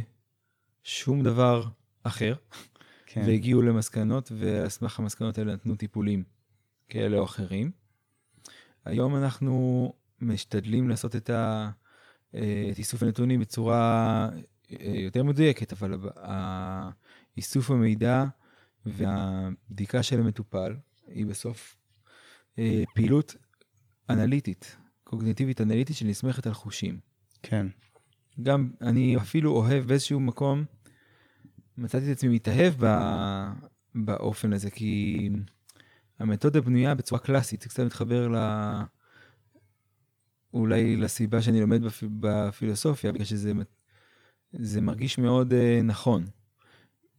[0.83, 1.63] שום דבר
[2.03, 2.33] אחר,
[3.13, 3.21] כן.
[3.27, 6.23] והגיעו למסקנות, ועל סמך המסקנות האלה נתנו טיפולים
[6.89, 7.71] כאלה או אחרים.
[8.85, 11.69] היום אנחנו משתדלים לעשות את, ה,
[12.35, 14.29] אה, את איסוף הנתונים בצורה
[14.71, 15.99] אה, יותר מדויקת, אבל
[17.37, 18.25] איסוף המידע
[18.85, 20.75] והבדיקה של המטופל
[21.07, 21.75] היא בסוף
[22.59, 23.35] אה, פעילות
[24.09, 26.99] אנליטית, קוגניטיבית אנליטית שנסמכת על חושים.
[27.43, 27.67] כן.
[28.43, 30.65] גם אני אפילו אוהב באיזשהו מקום,
[31.77, 32.95] מצאתי את עצמי מתאהב ב,
[33.95, 35.29] באופן הזה, כי
[36.19, 38.37] המתודה בנויה בצורה קלאסית, זה קצת מתחבר ל...
[40.53, 42.03] אולי לסיבה שאני לומד בפ...
[42.19, 43.51] בפילוסופיה, בגלל שזה
[44.53, 46.25] זה מרגיש מאוד uh, נכון,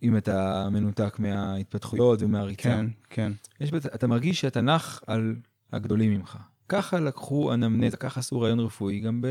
[0.02, 2.62] אם אתה מנותק מההתפתחויות ומהריצה.
[2.62, 3.32] כן, כן.
[3.60, 5.36] יש, אתה מרגיש שאתה נח על
[5.72, 6.38] הגדולים ממך.
[6.68, 9.26] ככה לקחו אנמנזה, ככה עשו רעיון רפואי גם, ב,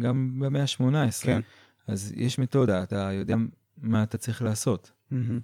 [0.00, 1.24] גם במאה ה-18.
[1.24, 1.40] כן.
[1.86, 3.36] אז יש מתודה, אתה יודע
[3.80, 4.92] מה אתה צריך לעשות.
[5.10, 5.40] מהמם.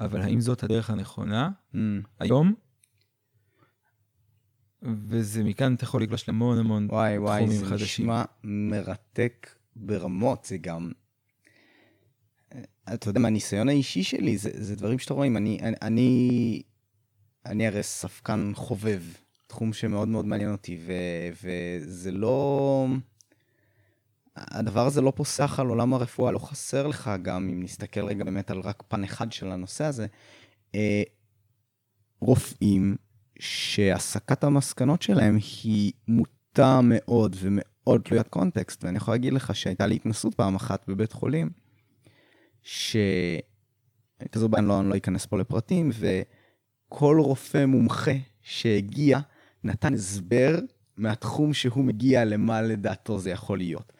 [0.00, 2.54] אבל האם זאת הדרך הנכונה אמ, היום?
[4.82, 8.04] וזה מכאן אתה יכול לגלוש להמון המון וואי וואי, תחומים זה חדשים.
[8.04, 10.92] נשמע מרתק ברמות, זה גם...
[12.94, 16.62] אתה יודע, מהניסיון האישי שלי, זה, זה דברים שאתה רואים, אני, אני, אני,
[17.46, 19.02] אני הרי ספקן חובב,
[19.46, 20.92] תחום שמאוד מאוד מעניין אותי, ו,
[21.42, 22.86] וזה לא...
[24.36, 28.50] הדבר הזה לא פוסח על עולם הרפואה, לא חסר לך גם, אם נסתכל רגע באמת
[28.50, 30.06] על רק פן אחד של הנושא הזה,
[30.74, 31.02] אה,
[32.20, 32.96] רופאים
[33.38, 39.94] שהסקת המסקנות שלהם היא מוטה מאוד ומאוד תלוית קונטקסט, ואני יכול להגיד לך שהייתה לי
[39.94, 41.50] התנסות פעם אחת בבית חולים,
[42.62, 49.18] שכזו בעיה, אני לא, אני לא אכנס פה לפרטים, וכל רופא מומחה שהגיע
[49.64, 50.58] נתן הסבר
[50.96, 53.92] מהתחום שהוא מגיע למה לדעתו זה יכול להיות.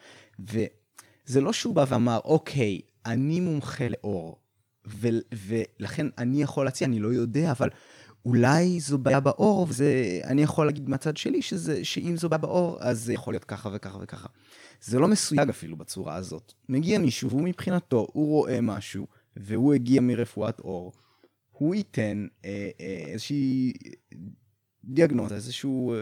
[0.47, 4.39] וזה לא שהוא בא ואמר, אוקיי, אני מומחה לאור,
[4.87, 7.69] ו- ולכן אני יכול להציע, אני לא יודע, אבל
[8.25, 12.77] אולי זו בעיה בעור, וזה, אני יכול להגיד מהצד שלי שזה, שאם זו בעיה בעור,
[12.79, 14.27] אז זה יכול להיות ככה וככה וככה.
[14.81, 16.53] זה לא מסויג אפילו בצורה הזאת.
[16.69, 20.93] מגיע מישהו, והוא מבחינתו, הוא רואה משהו, והוא הגיע מרפואת עור,
[21.51, 23.73] הוא ייתן אה, אה, איזושהי
[24.83, 25.99] דיאגנוזה, איזשהו, אה,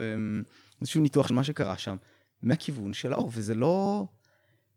[0.82, 1.96] איזשהו ניתוח של מה שקרה שם,
[2.42, 4.06] מהכיוון של האור, וזה לא,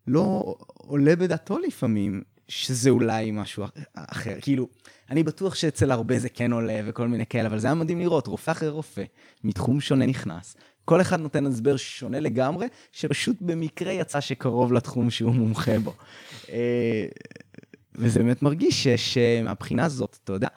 [0.07, 4.35] לא עולה בדעתו לפעמים שזה אולי משהו אחר.
[4.41, 4.69] כאילו,
[5.11, 8.27] אני בטוח שאצל הרבה זה כן עולה וכל מיני כאלה, אבל זה היה מדהים לראות,
[8.27, 9.05] רופא אחרי רופא,
[9.45, 10.57] מתחום שונה נכנס.
[10.85, 15.95] כל אחד נותן הסבר שונה לגמרי, שפשוט במקרה יצא שקרוב לתחום שהוא מומחה בו.
[16.49, 17.07] אה,
[17.95, 20.49] וזה באמת מרגיש שמהבחינה הזאת, אתה יודע,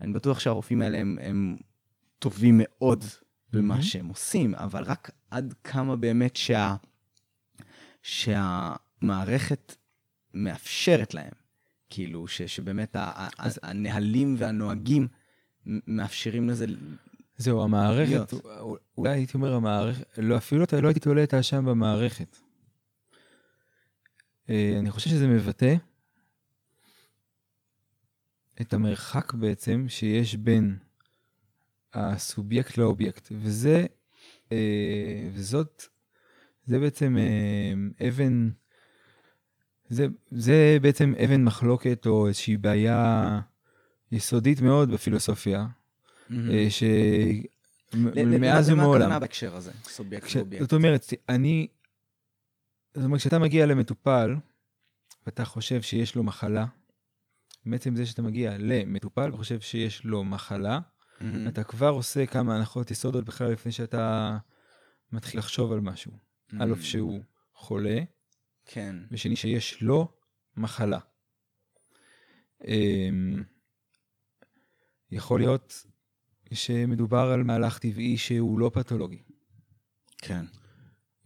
[0.00, 1.56] אני בטוח שהרופאים האלה הם, הם
[2.18, 3.04] טובים מאוד
[3.52, 3.82] במה.
[3.82, 6.76] שהם עושים, אבל רק עד כמה באמת שה...
[9.02, 9.76] שהמערכת
[10.34, 11.32] מאפשרת להם,
[11.90, 15.08] כאילו, ש, שבאמת ה, אז- הנהלים והנוהגים
[15.66, 16.66] מאפשרים לזה.
[17.36, 18.32] זהו, המערכת.
[18.98, 22.36] אולי הייתי אומר המערכת, לא, אפילו לא הייתי תולה את האשם במערכת.
[24.50, 25.74] אה, אני חושב שזה מבטא
[28.60, 30.78] את המרחק בעצם שיש בין
[31.94, 33.86] הסובייקט לאובייקט, וזה,
[34.52, 35.82] אה, וזאת,
[36.64, 38.50] זה בעצם אה, אבן,
[39.92, 43.40] זה, זה בעצם אבן מחלוקת או איזושהי בעיה
[44.12, 45.66] יסודית מאוד בפילוסופיה, אה,
[46.30, 49.02] ל- ל- שמאז למה ומעולם.
[49.02, 49.72] הכוונה בהקשר הזה?
[49.84, 50.62] סובייקט כש- ואובייקט.
[50.64, 51.66] זאת אומרת, אני,
[52.94, 54.34] זאת אומרת, כשאתה מגיע למטופל,
[55.26, 56.66] ואתה חושב שיש לו מחלה,
[57.66, 60.78] בעצם זה שאתה מגיע למטופל וחושב שיש לו מחלה,
[61.20, 61.48] מהמם.
[61.48, 64.38] אתה כבר עושה כמה הנחות יסוד עוד בכלל לפני שאתה
[65.12, 66.12] מתחיל לחשוב על משהו.
[66.60, 67.20] א', שהוא
[67.54, 67.98] חולה,
[68.74, 68.96] כן.
[69.10, 70.08] ושני, שיש לו
[70.56, 70.98] מחלה.
[72.66, 73.42] אמ,
[75.10, 75.86] יכול להיות,
[76.52, 79.22] שמדובר על מהלך טבעי שהוא לא פתולוגי.
[80.18, 80.44] כן.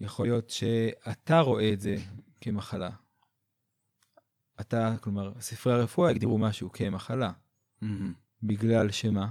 [0.01, 1.97] יכול להיות שאתה רואה את זה
[2.41, 2.91] כמחלה.
[4.61, 7.33] אתה, כלומר, ספרי הרפואה הגדירו משהו כמחלה.
[8.43, 9.29] בגלל שמה?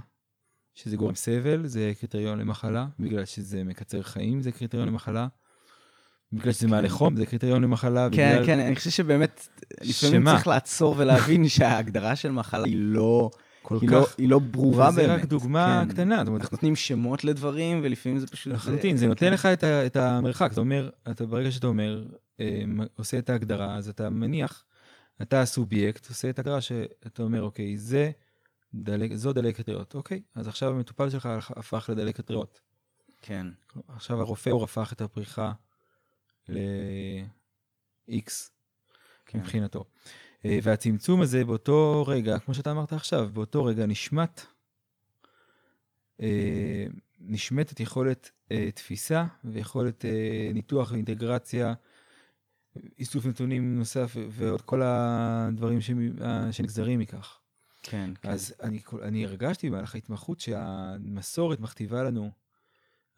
[0.74, 5.28] שזה גורם סבל, זה קריטריון למחלה, בגלל שזה מקצר חיים, זה קריטריון למחלה,
[6.32, 8.08] בגלל שזה מעלה חום, זה קריטריון למחלה.
[8.12, 8.46] כן, בגלל...
[8.46, 9.48] כן, אני חושב שבאמת,
[9.82, 10.24] לפעמים?
[10.24, 13.30] צריך לעצור ולהבין שההגדרה של מחלה היא לא,
[13.62, 13.94] כל היא כך...
[13.94, 15.08] לא, היא לא ברורה באמת.
[15.10, 15.92] רק דוגמה כן.
[15.92, 18.52] קטנה, זאת אומרת, אנחנו נותנים שמות לדברים, ולפעמים זה פשוט...
[18.52, 20.48] לחלוטין, זה נותן לך את, ה, את המרחק.
[20.52, 22.04] זאת אומרת, אתה, ברגע שאתה אומר,
[22.40, 22.62] אה,
[22.96, 24.64] עושה את ההגדרה, אז אתה מניח,
[25.22, 28.10] אתה הסובייקט, עושה את ההגדרה שאתה אומר, אוקיי, זה
[28.74, 29.94] דלק, זו דלקת ריאות.
[29.94, 32.60] אוקיי, אז עכשיו המטופל שלך הפך לדלקת ריאות.
[33.22, 33.46] כן,
[33.88, 35.52] עכשיו הרופא הוא הפך את הפריחה
[36.48, 38.30] ל-X
[39.26, 39.38] כן.
[39.38, 39.84] מבחינתו.
[40.44, 44.40] אה, והצמצום הזה באותו רגע, כמו שאתה אמרת עכשיו, באותו רגע נשמט,
[46.20, 46.86] אה,
[47.20, 50.04] נשמטת יכולת אה, תפיסה ויכולת
[50.54, 51.74] ניתוח ואינטגרציה,
[52.98, 55.78] איסוף נתונים נוסף ועוד כל הדברים
[56.50, 57.38] שנגזרים מכך.
[57.82, 58.30] כן, כן.
[58.30, 62.30] אז אני, אני הרגשתי במהלך ההתמחות שהמסורת מכתיבה לנו,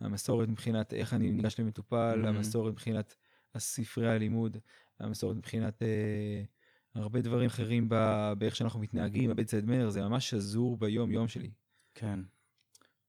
[0.01, 2.29] המסורת מבחינת איך אני ניגש למטופל, Mhm.
[2.29, 3.17] המסורת מבחינת
[3.55, 4.57] הספרי הלימוד,
[5.01, 6.43] המסורת מבחינת אה,
[6.95, 11.51] הרבה דברים אחרים ב- באיך שאנחנו מתנהגים, הבית צד מנר, זה ממש שזור ביום-יום שלי.
[11.95, 12.21] כן.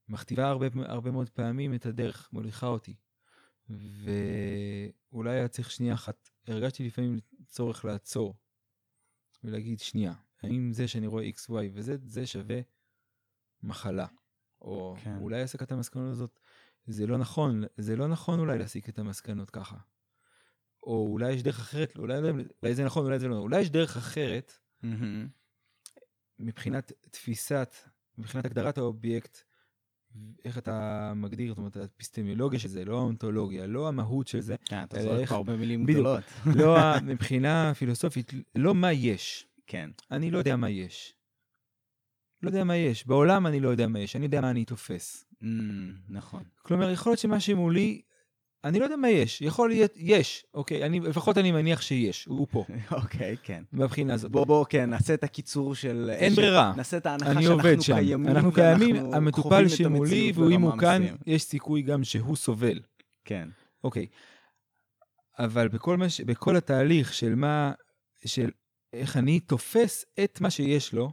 [0.10, 2.96] מכתיבה הרבה, הרבה מאוד פעמים את הדרך, מוליכה אותי.
[3.70, 8.36] ואולי היה צריך שנייה אחת, הרגשתי לפעמים צורך לעצור
[9.44, 12.60] ולהגיד, שנייה, האם זה שאני רואה x, y וz, זה שווה
[13.64, 14.06] מחלה?
[14.62, 14.96] או.
[15.04, 15.18] כן.
[15.22, 16.40] אולי הסקת המסקנות הזאת,
[16.90, 19.78] זה לא נכון, זה לא נכון אולי להסיק את המסקנות ככה.
[20.84, 22.16] או אולי יש דרך אחרת, אולי,
[22.64, 24.54] אולי זה נכון, אולי זה לא נכון, אולי יש דרך אחרת.
[26.40, 27.76] מבחינת תפיסת,
[28.18, 29.38] מבחינת הגדרת האובייקט,
[30.46, 34.84] איך אתה מגדיר, זאת אומרת, האפיסטמיולוגיה של זה, לא האונתולוגיה, לא המהות של זה, כן,
[34.84, 35.86] אתה זורק איך- הרבה מילים.
[35.86, 36.24] גדולות.
[36.56, 36.78] לא
[37.12, 39.48] מבחינה פילוסופית, לא מה יש.
[39.68, 39.90] כן.
[40.12, 41.16] אני לא יודע מה יש.
[42.44, 43.08] לא יודע מה יש.
[43.08, 45.26] בעולם אני לא יודע מה יש, אני יודע מה אני תופס.
[45.44, 46.44] אמ, נכון.
[46.62, 48.02] כלומר, יכול להיות שמה שמולי,
[48.64, 49.42] אני לא יודע מה יש.
[49.42, 50.46] יכול להיות, יש.
[50.54, 52.66] אוקיי, אני, לפחות אני מניח שיש, הוא פה,
[53.02, 53.64] אוקיי, כן.
[53.72, 54.32] מהבחינה הזאת.
[54.32, 56.10] בוא, בוא, כן, נעשה את הקיצור של...
[56.14, 56.74] אין ברירה.
[56.78, 57.84] נעשה את ההנחה שאנחנו.
[57.86, 58.28] קיימים.
[58.28, 61.06] אנחנו קיימים, המטופל שמולי, ואם הוא כאן.
[61.26, 62.80] יש סיכוי גם שהוא סובל.
[63.26, 63.50] כן.
[63.84, 64.06] אוקיי.
[65.40, 66.22] אבל בכל, מה ש...
[66.22, 67.72] בכל התהליך של מה,
[68.26, 68.50] של
[68.94, 71.12] איך אני תופס את מה שיש לו,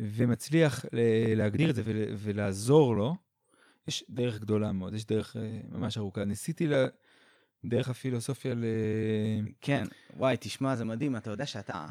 [0.00, 1.96] ומצליח ל- להגדיר את זה ול...
[2.16, 3.16] ולעזור לו,
[3.88, 6.24] יש דרך גדולה מאוד, יש דרך אה, ממש ארוכה.
[6.24, 6.74] ניסיתי ל...
[7.64, 8.64] דרך הפילוסופיה ל...
[9.60, 9.84] כן,
[10.16, 11.86] וואי, תשמע, זה מדהים, אתה יודע שאתה...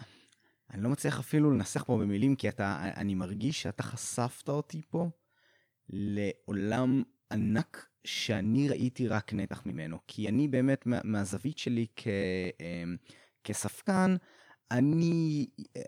[0.73, 5.09] אני לא מצליח אפילו לנסח פה במילים, כי אתה, אני מרגיש שאתה חשפת אותי פה
[5.89, 9.97] לעולם ענק שאני ראיתי רק נתח ממנו.
[10.07, 12.07] כי אני באמת, מה, מהזווית שלי כ,
[12.59, 12.97] אמ,
[13.43, 14.15] כספקן,
[14.71, 15.81] אני אה,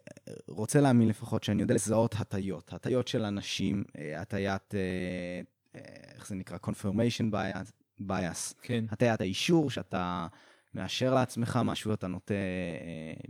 [0.47, 5.41] רוצה להאמין לפחות שאני יודע לזהות הטיות, הטיות של אנשים, אה, הטיית, אה,
[6.15, 6.57] איך זה נקרא?
[6.65, 7.71] confirmation bias,
[8.07, 8.53] bias.
[8.61, 10.27] כן, הטיית האישור, שאתה
[10.73, 12.33] מאשר לעצמך משהו, אתה נוטה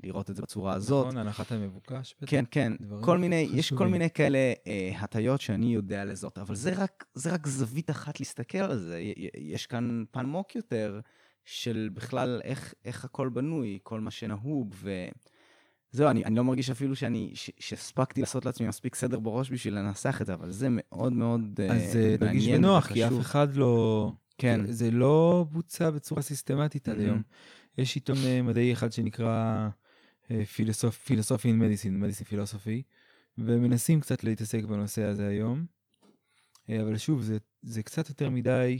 [0.04, 1.06] לראות את זה בצורה הזאת.
[1.08, 2.16] נכון, הנחת המבוקש.
[2.22, 2.32] בטח.
[2.32, 3.88] כן, כן, כל מיני, יש כל.
[3.88, 4.54] מיני כאלה
[5.00, 9.02] הטיות שאני יודע לזאת, אבל זה רק, זה רק זווית אחת להסתכל על זה.
[9.38, 11.00] יש כאן פן עמוק יותר
[11.46, 14.76] של בכלל איך, איך הכל בנוי, כל מה שנהוג,
[15.94, 19.76] וזהו, אני, אני לא מרגיש אפילו שאני, ש- שהספקתי לעשות לעצמי מספיק סדר בראש בשביל
[19.76, 21.82] לנסח את זה, אבל זה מאוד מאוד אה, אז
[22.20, 23.08] תרגיש מעניין בנוח, כי.
[23.08, 24.12] אף אחד לא...
[24.38, 24.62] כן.
[24.72, 27.02] זה לא בוצע בצורה סיסטמטית עד Mhm.
[27.02, 27.22] היום.
[27.78, 29.68] יש עיתון אה, מדעי אחד שנקרא
[31.06, 32.82] פילוסופי אין מדיסין, מדיסין פילוסופי,
[33.38, 35.66] ומנסים קצת להתעסק בנושא הזה היום.
[36.70, 38.80] אבל שוב, זה, זה קצת יותר מדי,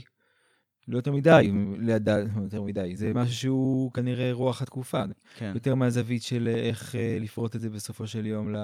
[0.88, 5.02] לא יותר מדי, לידע, לא יותר מדי, זה משהו שהוא כנראה רוח התקופה,
[5.36, 5.52] כן.
[5.54, 8.54] יותר מהזווית של אה, איך אה, לפרוט את זה בסופו של יום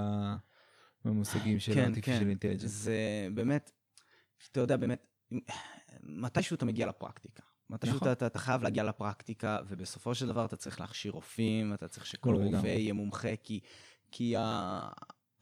[1.04, 2.30] למושגים של כן, artificial כן.
[2.32, 2.66] intelligence.
[2.66, 3.70] זה באמת,
[4.52, 5.06] אתה יודע, באמת,
[6.02, 7.42] מתישהו אתה מגיע לפרקטיקה.
[7.70, 8.12] מתישהו נכון.
[8.12, 12.34] אתה, אתה חייב להגיע לפרקטיקה, ובסופו של דבר אתה צריך להכשיר רופאים, אתה צריך שכל
[12.34, 12.66] רופא.
[12.66, 13.60] יהיה מומחה, כי,
[14.10, 14.88] כי ה...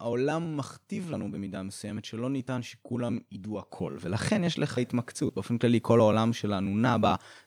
[0.01, 5.35] העולם מכתיב לנו במידה מסוימת שלא ניתן שכולם ידעו הכל, ולכן יש לך התמקצות.
[5.35, 6.97] באופן כללי, כל העולם שלנו נע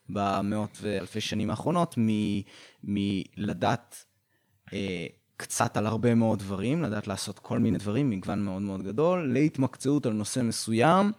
[0.09, 1.95] במאות ואלפי שנים האחרונות
[2.83, 4.05] מלדעת
[4.73, 5.07] אה,
[5.37, 10.05] קצת על הרבה מאוד דברים, לדעת לעשות כל מיני דברים, מגוון מאוד מאוד גדול, להתמקצעות
[10.05, 11.11] על נושא מסוים,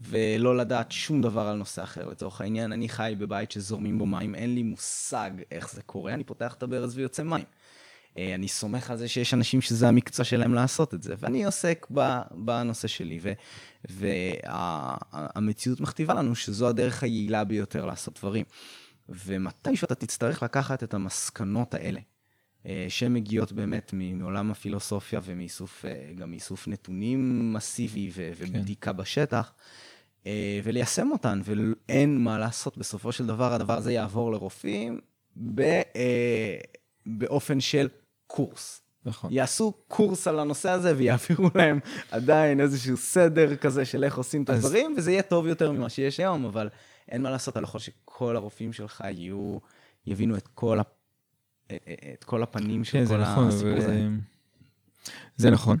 [0.00, 2.08] ולא לדעת שום דבר על נושא אחר.
[2.08, 6.24] לצורך העניין, אני חי בבית שזורמים בו מים, אין לי מושג איך זה קורה, אני
[6.24, 7.44] פותח את הברז ויוצא מים.
[8.18, 11.86] אה, אני סומך על זה שיש אנשים שזה המקצוע שלהם לעשות את זה, ואני עוסק
[12.30, 13.20] בנושא שלי,
[13.84, 18.44] והמציאות וה, מכתיבה לנו שזו הדרך היעילה ביותר לעשות דברים.
[19.08, 22.00] ומתישהו אתה תצטרך לקחת את המסקנות האלה,
[22.66, 28.10] אה, שהן מגיעות באמת מעולם הפילוסופיה ומאיסוף, אה, גם מאיסוף נתונים מסיבי.
[28.14, 28.96] ובדיקה כן.
[28.96, 29.52] בשטח,
[30.26, 35.00] אה, וליישם אותן, ואין מה לעשות, בסופו של דבר הדבר הזה יעבור לרופאים
[37.06, 37.88] באופן של
[38.32, 38.82] קורס.
[39.04, 39.32] נכון.
[39.32, 44.50] יעשו קורס על הנושא הזה ויעבירו להם עדיין איזשהו סדר כזה של איך עושים את
[44.50, 46.68] הדברים, וזה יהיה טוב יותר ממה שיש היום, אבל
[47.08, 49.58] אין מה לעשות, אתה לא יכול שכל הרופאים שלך יהיו,
[50.06, 50.82] יבינו את כל, ה,
[52.14, 54.08] את כל הפנים של כן, כל נכון, הסיפור הזה.
[55.36, 55.78] זה נכון.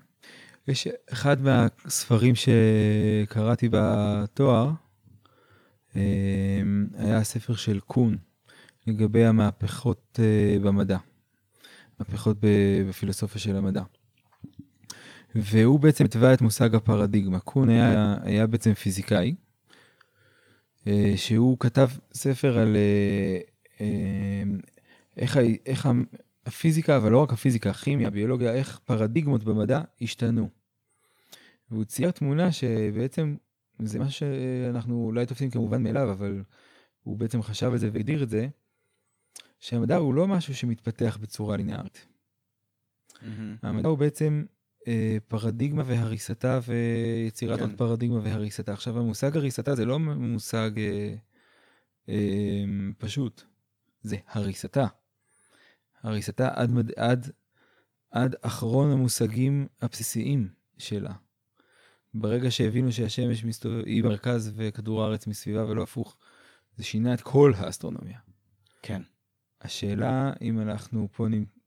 [0.68, 4.70] יש אחד מהספרים שקראתי בתואר,
[5.94, 8.16] היה הספר של קון,
[8.86, 10.98] לגבי המהפכות אה, במדע,
[12.08, 12.36] מהפכות
[12.88, 13.82] בפילוסופיה של המדע.
[15.34, 17.40] והוא בעצם התווה את מושג הפרדיגמה.
[17.40, 19.34] קון היה, היה בעצם פיזיקאי,
[20.86, 23.38] אה, שהוא כתב ספר על אה,
[23.80, 24.42] אה,
[25.16, 25.88] איך, איך
[26.46, 30.48] הפיזיקה, אבל לא רק הפיזיקה, הכימיה, הביולוגיה, איך פרדיגמות במדע השתנו.
[31.70, 33.36] והוא צייר תמונה שבעצם
[33.82, 36.42] זה מה שאנחנו אולי תופסים כמובן מאליו, אבל
[37.02, 38.48] הוא בעצם חשב על זה והגדיר את זה,
[39.62, 42.06] שהמדע הוא לא משהו שמתפתח בצורה לינארית.
[43.62, 44.44] המדע הוא בעצם
[44.88, 47.64] אה, פרדיגמה והריסתה ויצירת כן.
[47.64, 48.72] עוד פרדיגמה והריסתה.
[48.72, 51.14] עכשיו, המושג הריסתה זה לא מושג אה,
[52.08, 52.64] אה,
[52.98, 53.42] פשוט,
[54.02, 54.86] זה הריסתה.
[56.02, 57.30] הריסתה עד, עד,
[58.10, 60.48] עד אחרון המושגים הבסיסיים
[60.78, 61.12] שלה.
[62.14, 66.16] ברגע שהבינו שהשמש מסתובב, היא מרכז וכדור הארץ מסביבה ולא הפוך,
[66.76, 68.18] זה שינה את כל האסטרונומיה.
[68.82, 69.02] כן.
[69.62, 71.62] השאלה אם אנחנו פה נמצאים...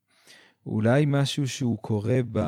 [0.66, 2.40] אולי משהו שהוא קורה ב...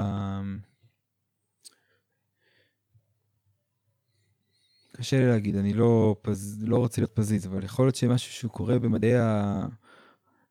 [4.93, 6.63] קשה לי להגיד, אני לא, פז...
[6.63, 9.13] לא רוצה להיות פזיז, אבל יכול להיות שמשהו שהוא קורה במדעי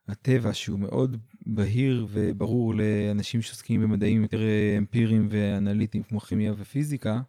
[0.09, 4.41] הטבע, שהוא מאוד בהיר וברור לאנשים שעוסקים במדעים יותר
[4.79, 7.21] אמפיריים ואנליטיים כמו כימיה ופיזיקה,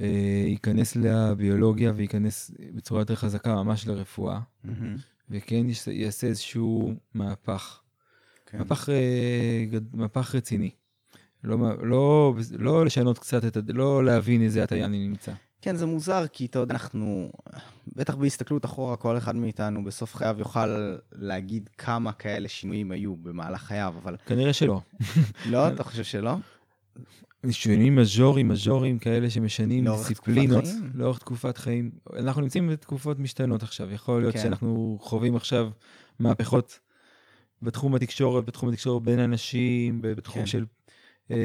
[0.00, 4.68] אה, ייכנס לביולוגיה וייכנס בצורה יותר חזקה ממש לרפואה, mm-hmm.
[5.30, 7.80] וכן יעשה איזשהו מהפך.
[8.46, 8.58] כן.
[8.58, 10.70] מהפך, אה, מהפך רציני.
[11.44, 15.32] לא, לא, לא לשנות קצת את, לא להבין איזה הטיה אני נמצא.
[15.62, 17.30] כן, זה מוזר, כי אתה יודע, אנחנו,
[17.96, 23.62] בטח בהסתכלות אחורה, כל אחד מאיתנו בסוף חייו יוכל להגיד כמה כאלה שינויים היו במהלך
[23.62, 24.16] חייו, אבל...
[24.26, 24.80] כנראה שלא.
[25.50, 25.68] לא?
[25.68, 26.36] אתה חושב שלא?
[27.52, 31.90] שינויים מז'וריים, מז'וריים כאלה שמשנים דיסציפלינות לאורך תקופת חיים.
[32.16, 34.42] אנחנו נמצאים בתקופות משתנות עכשיו, יכול להיות כן.
[34.42, 35.70] שאנחנו חווים עכשיו
[36.18, 36.80] מהפכות
[37.62, 40.46] בתחום התקשורת, בתחום התקשורת בין אנשים, בתחום כן.
[40.46, 40.64] של...
[41.30, 41.36] אה,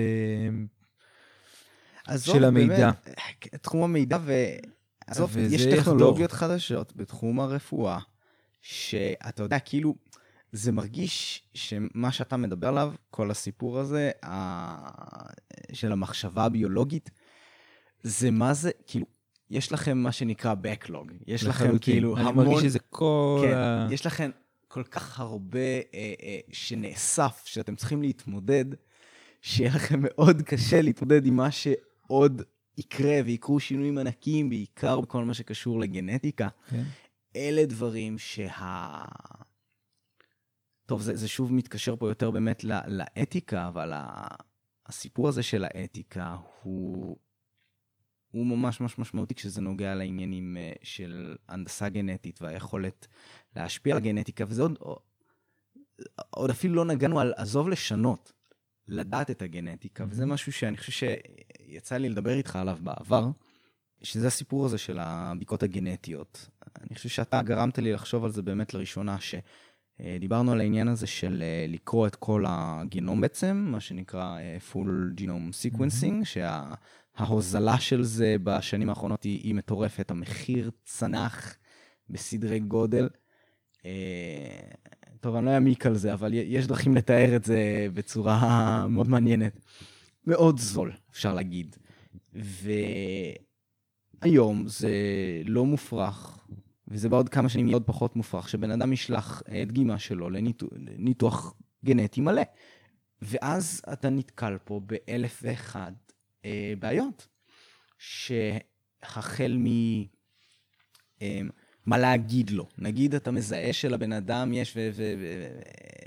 [2.17, 2.91] של המידע.
[3.05, 6.49] באמת, תחום המידע, ועזוב, יש טכנולוגיות יחדור.
[6.49, 7.99] חדשות בתחום הרפואה,
[8.61, 9.95] שאתה יודע, כאילו,
[10.51, 14.11] זה מרגיש שמה שאתה מדבר עליו, כל הסיפור הזה,
[15.73, 17.11] של המחשבה הביולוגית,
[18.03, 19.05] זה מה זה, כאילו,
[19.49, 21.13] יש לכם מה שנקרא Backlog.
[21.27, 22.27] יש לכם כאילו המון...
[22.27, 23.87] אני מרגיש שזה כל כן, ה...
[23.91, 24.29] יש לכם
[24.67, 28.65] כל כך הרבה אה, אה, שנאסף, שאתם צריכים להתמודד,
[29.41, 32.41] שיהיה לכם מאוד קשה להתמודד עם מה שעוד
[32.77, 36.47] יקרה ויקרו שינויים ענקיים, בעיקר בכל מה שקשור לגנטיקה.
[36.69, 36.83] כן.
[37.35, 39.03] אלה דברים שה...
[40.89, 43.93] טוב, זה, זה שוב מתקשר פה יותר באמת לא, לאתיקה, אבל
[44.85, 47.17] הסיפור הזה של האתיקה הוא,
[48.31, 53.07] הוא ממש ממש משמעותי כשזה נוגע לעניינים אה, של הנדסה גנטית והיכולת
[53.55, 54.77] להשפיע על הגנטיקה, וזה עוד,
[56.29, 58.33] עוד אפילו לא נגענו על עזוב לשנות,
[58.87, 63.27] לדעת את הגנטיקה, וזה משהו שאני חושב שיצא לי לדבר איתך עליו בעבר,
[64.01, 66.49] שזה הסיפור הזה של הבדיקות הגנטיות.
[66.81, 69.17] אני חושב שאתה גרמת לי לחשוב על זה באמת לראשונה,
[70.03, 75.19] שדיברנו על העניין הזה של אה, לקרוא את כל הגנום בעצם, מה שנקרא אה, full
[75.19, 81.57] genome sequencing, שההוזלה של זה בשנים האחרונות היא, היא מטורפת, המחיר צנח
[82.09, 83.09] בסדרי גודל.
[83.85, 83.91] אה,
[85.19, 88.37] טוב, אני לא אעמיק על זה, אבל יש דרכים לתאר את זה בצורה
[88.89, 89.59] מאוד מעניינת.
[90.27, 91.75] מאוד זול, אפשר להגיד.
[94.23, 94.91] והיום זה
[95.45, 96.39] לא מופרך,
[96.89, 101.53] וזה בעוד כמה שנים יהיה עוד פחות מופרך, שבן אדם ישלח אה, דגימה שלו לניתוח
[101.85, 102.41] גנטי מלא.
[103.21, 105.91] ואז אתה נתקל פה באלף ואחד
[106.45, 107.27] אה, בעיות,
[107.97, 109.67] שהחל מ...
[111.21, 111.41] אה,
[111.85, 112.67] מה להגיד לו.
[112.77, 114.77] נגיד אתה מזהה שלבן אדם יש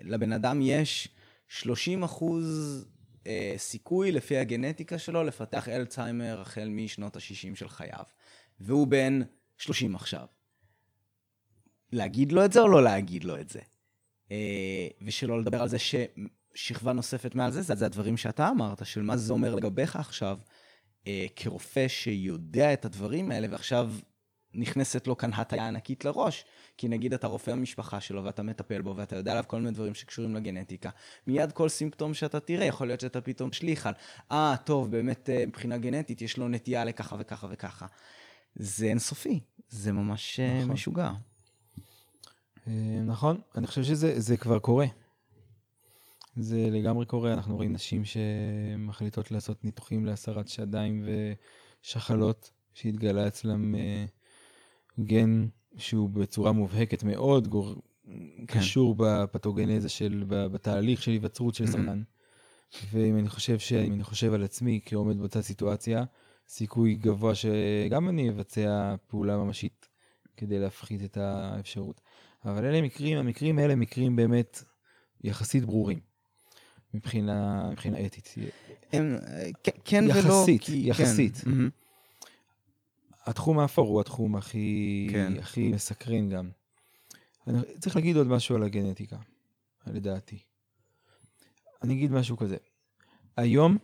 [0.03, 1.09] לבן אדם יש
[1.49, 2.47] 30 אחוז
[3.27, 8.05] אה, סיכוי לפי הגנטיקה שלו לפתח אלצהיימר החל משנות ה-60 של חייו.
[8.61, 9.21] והוא בן
[9.59, 10.27] 30 עכשיו.
[11.93, 13.61] להגיד לו את זה או לא להגיד לו את זה?
[14.31, 19.17] אה, ושלא לדבר על זה ששכבה נוספת מעל זה, זה הדברים שאתה אמרת, של מה
[19.17, 20.39] זה אומר לגביך עכשיו,
[21.07, 23.91] אה, כרופא שיודע את הדברים האלה, ועכשיו
[24.55, 26.45] נכנסת לו כאן הטיה ענקית לראש,
[26.79, 29.95] כי נגיד אתה רופא המשפחה שלו ואתה מטפל בו ואתה יודע עליו כל מיני דברים
[29.95, 30.91] שקשורים לגנטיקה,
[31.27, 33.95] מיד כל סימפטום שאתה תראה, יכול להיות שאתה פתאום משליך על,
[34.33, 37.87] אה, ah, טוב, באמת אה, מבחינה גנטית יש לו נטייה לככה וככה וככה.
[38.55, 40.73] זה אינסופי, זה ממש נכון.
[40.73, 41.13] משוגע.
[43.07, 44.87] נכון, אני חושב שזה כבר קורה.
[46.37, 51.05] זה לגמרי קורה, אנחנו רואים נשים שמחליטות לעשות ניתוחים להסרת שדיים
[51.83, 54.05] ושחלות, שהתגלה אצלם אה,
[55.01, 55.47] גן
[55.77, 57.75] שהוא בצורה מובהקת מאוד גור...
[58.05, 58.59] כן.
[58.59, 62.03] קשור בפתוגנזה של, בתהליך של היווצרות של סרטן.
[62.93, 63.73] ואם אני חושב ש...
[63.73, 66.05] אם אני חושב על עצמי כעומד באותה סיטואציה,
[66.49, 69.89] סיכוי גבוה שגם אני אבצע פעולה ממשית
[70.37, 72.01] כדי להפחית את האפשרות.
[72.45, 74.65] אבל אלה מקרים, המקרים האלה מקרים באמת
[75.25, 76.01] יחסית ברורים.
[76.95, 78.35] מבחינה, מבחינה אתית.
[78.93, 79.17] הם,
[79.85, 80.19] כן ולא.
[80.19, 81.37] יחסית, יחסית.
[81.37, 81.51] כן.
[83.27, 85.33] התחום האפור הוא התחום הכי, כן.
[85.39, 86.51] הכי מסקרן גם.
[87.47, 89.17] אני צריך להגיד עוד משהו על הגנטיקה,
[89.87, 90.39] לדעתי.
[91.83, 92.57] אני אגיד משהו כזה.
[93.37, 93.79] היום,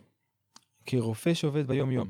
[0.85, 2.09] כרופא שעובד ביום-יום,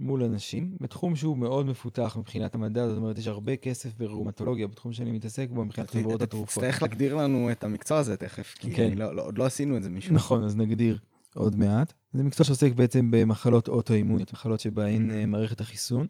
[0.00, 4.92] מול אנשים, בתחום שהוא מאוד מפותח מבחינת המדע, זאת אומרת, יש הרבה כסף בראומטולוגיה, בתחום
[4.92, 6.64] שאני מתעסק בו, מבחינת חברות התרופות.
[6.64, 8.98] תצטרך להגדיר לנו את המקצוע הזה תכף, כי כן.
[8.98, 10.14] לא, לא, עוד לא עשינו את זה מישהו.
[10.14, 10.98] נכון, אז נגדיר
[11.34, 11.92] עוד מעט.
[12.12, 16.06] זה מקצוע שעוסק בעצם במחלות אוטואימוניות, מחלות שבהן אה, מערכת החיסון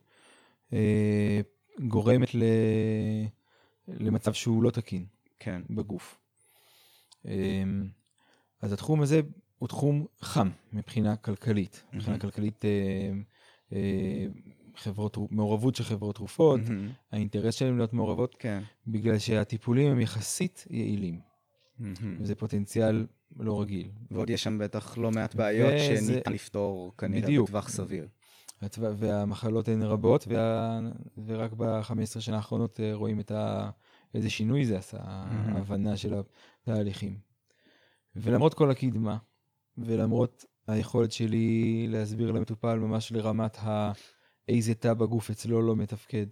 [0.72, 1.40] אה,
[1.80, 2.42] גורמת ל...
[3.88, 5.06] למצב שהוא לא תקין
[5.38, 5.62] כן.
[5.70, 6.18] בגוף.
[7.26, 7.62] אה,
[8.62, 9.20] אז התחום הזה
[9.58, 11.84] הוא תחום חם מבחינה כלכלית.
[11.92, 12.64] מבחינה כלכלית...
[13.72, 14.26] אה,
[14.76, 17.12] חברות, מעורבות של חברות תרופות, mm-hmm.
[17.12, 18.62] האינטרס שלהם להיות מעורבות, כן.
[18.86, 21.20] בגלל שהטיפולים הם יחסית יעילים.
[21.80, 21.84] Mm-hmm.
[22.20, 23.06] וזה פוטנציאל
[23.36, 23.90] לא רגיל.
[24.10, 26.12] ועוד יש שם בטח לא מעט בעיות וזה...
[26.12, 27.48] שניתן לפתור כנראה בדיוק.
[27.48, 28.08] בטווח סביר.
[28.80, 30.80] והמחלות הן רבות, וה...
[31.26, 33.70] ורק ב-15 שנה האחרונות אה, רואים את ה...
[34.14, 35.54] איזה שינוי זה עשה, mm-hmm.
[35.54, 36.14] ההבנה של
[36.62, 37.18] התהליכים.
[38.16, 39.16] ולמרות כל הקדמה,
[39.78, 43.92] ולמרות היכולת שלי להסביר למטופל ממש לרמת ה...
[44.48, 46.26] איזה תא בגוף אצלו לא מתפקד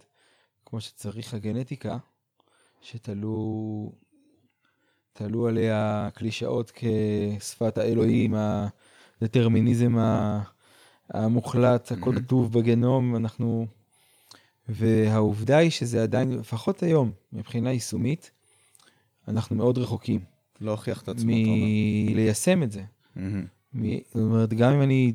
[0.65, 1.97] כמו שצריך הגנטיקה,
[2.81, 3.91] שתלו
[5.13, 8.33] תלו עליה קלישאות כשפת האלוהים,
[9.21, 9.95] הדטרמיניזם
[11.09, 12.19] המוחלט, הכל mm-hmm.
[12.19, 13.67] כתוב בגנום, אנחנו...
[14.69, 18.31] והעובדה היא שזה עדיין, לפחות היום, מבחינה יישומית,
[19.27, 20.19] אנחנו מאוד רחוקים.
[20.61, 21.31] לא הוכיח את עצמו,
[22.05, 22.83] מליישם את זה.
[24.13, 25.13] זאת אומרת, גם אם אני,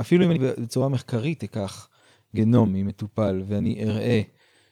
[0.00, 1.88] אפילו אם אני בצורה מחקרית אקח
[2.36, 4.22] גנום ממטופל ואני אראה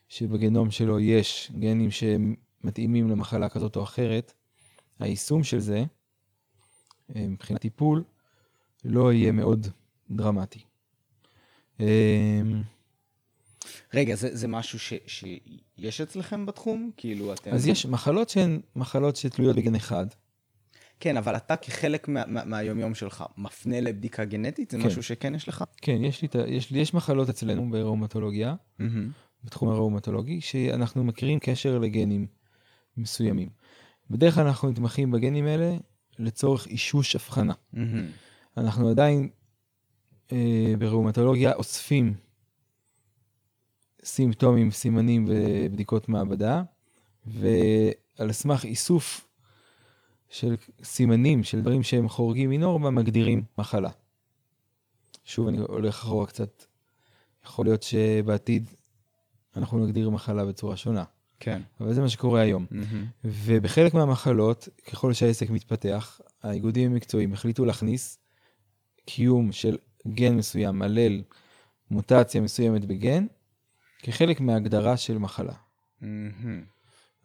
[0.09, 4.33] שבגנום שלו יש גנים שמתאימים למחלה כזאת או אחרת,
[4.99, 5.85] היישום של זה,
[7.17, 8.05] אה, מבחינת טיפול,
[8.85, 9.67] לא יהיה מאוד
[10.11, 10.61] דרמטי.
[11.81, 12.43] אה,
[13.95, 16.91] רגע, זה, זה משהו ש, שיש אצלכם בתחום?
[16.97, 17.51] כאילו, אתם...
[17.51, 20.07] אז יש מחלות שהן מחלות שתלויות בגן אחד.
[21.05, 24.71] כן, אבל אתה כחלק מה, מה, מהיומיום שלך מפנה לבדיקה גנטית?
[24.71, 24.87] זה כן.
[24.87, 25.65] משהו שכן יש לך?
[25.77, 28.85] כן, יש, לי, יש, יש מחלות אצלנו בראומטולוגיה, mm-hmm.
[29.45, 32.27] בתחום הראומטולוגי, שאנחנו מכירים קשר לגנים
[32.97, 33.49] מסוימים.
[34.11, 35.77] בדרך כלל אנחנו מתמחים בגנים האלה
[36.19, 37.55] לצורך אישוש הבחנה.
[37.75, 37.79] Mm-hmm.
[38.57, 39.29] אנחנו עדיין
[40.33, 42.15] אה, בראומטולוגיה אוספים
[44.05, 46.63] סימפטומים, סימנים ובדיקות מעבדה,
[47.27, 49.24] ועל סמך איסוף
[50.35, 53.91] של סימנים, של דברים שהם חורגים מנורמה, מגדירים מחלה.
[55.25, 56.65] שוב, אני הולך אחורה קצת.
[57.45, 58.71] יכול להיות שבעתיד
[59.57, 61.05] אנחנו נגדיר מחלה בצורה שונה.
[61.41, 61.63] כן.
[61.81, 62.67] אבל זה מה שקורה היום.
[62.71, 63.25] Mm-hmm.
[63.25, 68.19] ובחלק מהמחלות, ככל שהעסק מתפתח, האיגודים המקצועיים החליטו להכניס
[69.07, 69.79] קיום של
[70.09, 71.23] גן מסוים, מלל,
[71.91, 73.27] מוטציה מסוימת בגן,
[73.99, 75.55] כחלק מההגדרה של מחלה.
[76.03, 76.07] Mm-hmm.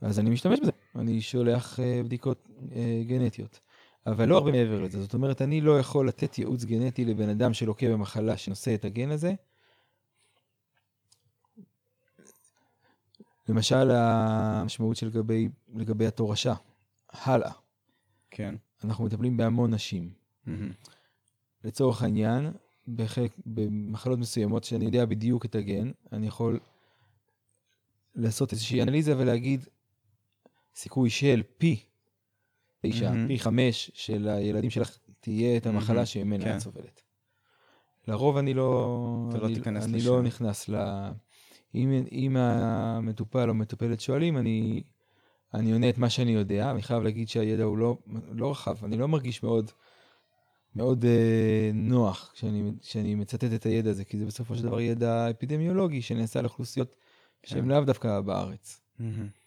[0.02, 2.74] אז אני משתמש בזה, אני שולח uh, בדיקות uh,
[3.08, 3.60] גנטיות.
[4.06, 7.54] אבל לא הרבה מעבר לזה, זאת אומרת, אני לא יכול לתת ייעוץ גנטי לבן אדם
[7.54, 9.34] שלוקה במחלה שנושא את הגן הזה.
[13.50, 16.54] למשל, המשמעות של לגבי, לגבי התורשה,
[17.10, 17.52] הלאה.
[18.32, 18.56] כן.
[18.84, 20.10] אנחנו מטפלים בהמון נשים.
[20.48, 20.50] Mm-hmm.
[21.64, 22.52] לצורך העניין,
[22.96, 26.60] בחלק, במחלות מסוימות שאני יודע בדיוק את הגן, אני יכול
[28.16, 29.68] לעשות איזושהי אנליזה ולהגיד,
[30.80, 31.84] סיכוי של פי
[32.82, 33.28] תשע, מהמם.
[33.28, 36.06] פי חמש של הילדים שלך תהיה את המחלה מהמם.
[36.06, 36.56] שממנה כן.
[36.56, 37.02] את סובלת.
[38.08, 40.02] לרוב אני לא, אתה לא אני, אני.
[40.02, 40.76] לא נכנס ל...
[41.76, 44.84] אם, אם המטופל או מטופלת שואלים, אני,
[45.54, 47.98] אני עונה את מה שאני יודע, אני חייב להגיד שהידע הוא לא,
[48.32, 49.72] לא רחב, אני לא מרגיש מאוד,
[50.76, 55.30] מאוד אה, נוח כשאני, כשאני מצטט את הידע הזה, כי זה בסופו של דבר ידע
[55.30, 56.96] אפידמיולוגי שנעשה לאוכלוסיות
[57.44, 57.68] שהן כן.
[57.68, 58.82] לאו דווקא בארץ.
[59.00, 59.39] מהמם.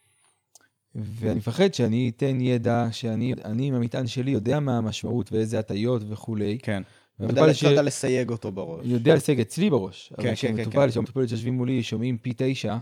[0.95, 6.03] ואני מפחד שאני אתן ידע שאני אני עם המטען שלי יודע מה המשמעות ואיזה הטיות
[6.09, 6.59] וכולי.
[6.63, 6.83] כן.
[7.21, 8.87] יודע ש- לסייג אותו בראש.
[8.87, 10.09] יודע להשיג אצלי בראש.
[10.09, 10.91] כן, אבל כן, כשמטופל, כן.
[10.91, 12.77] כשהמטופלת שיושבים מולי שומעים פי תשע,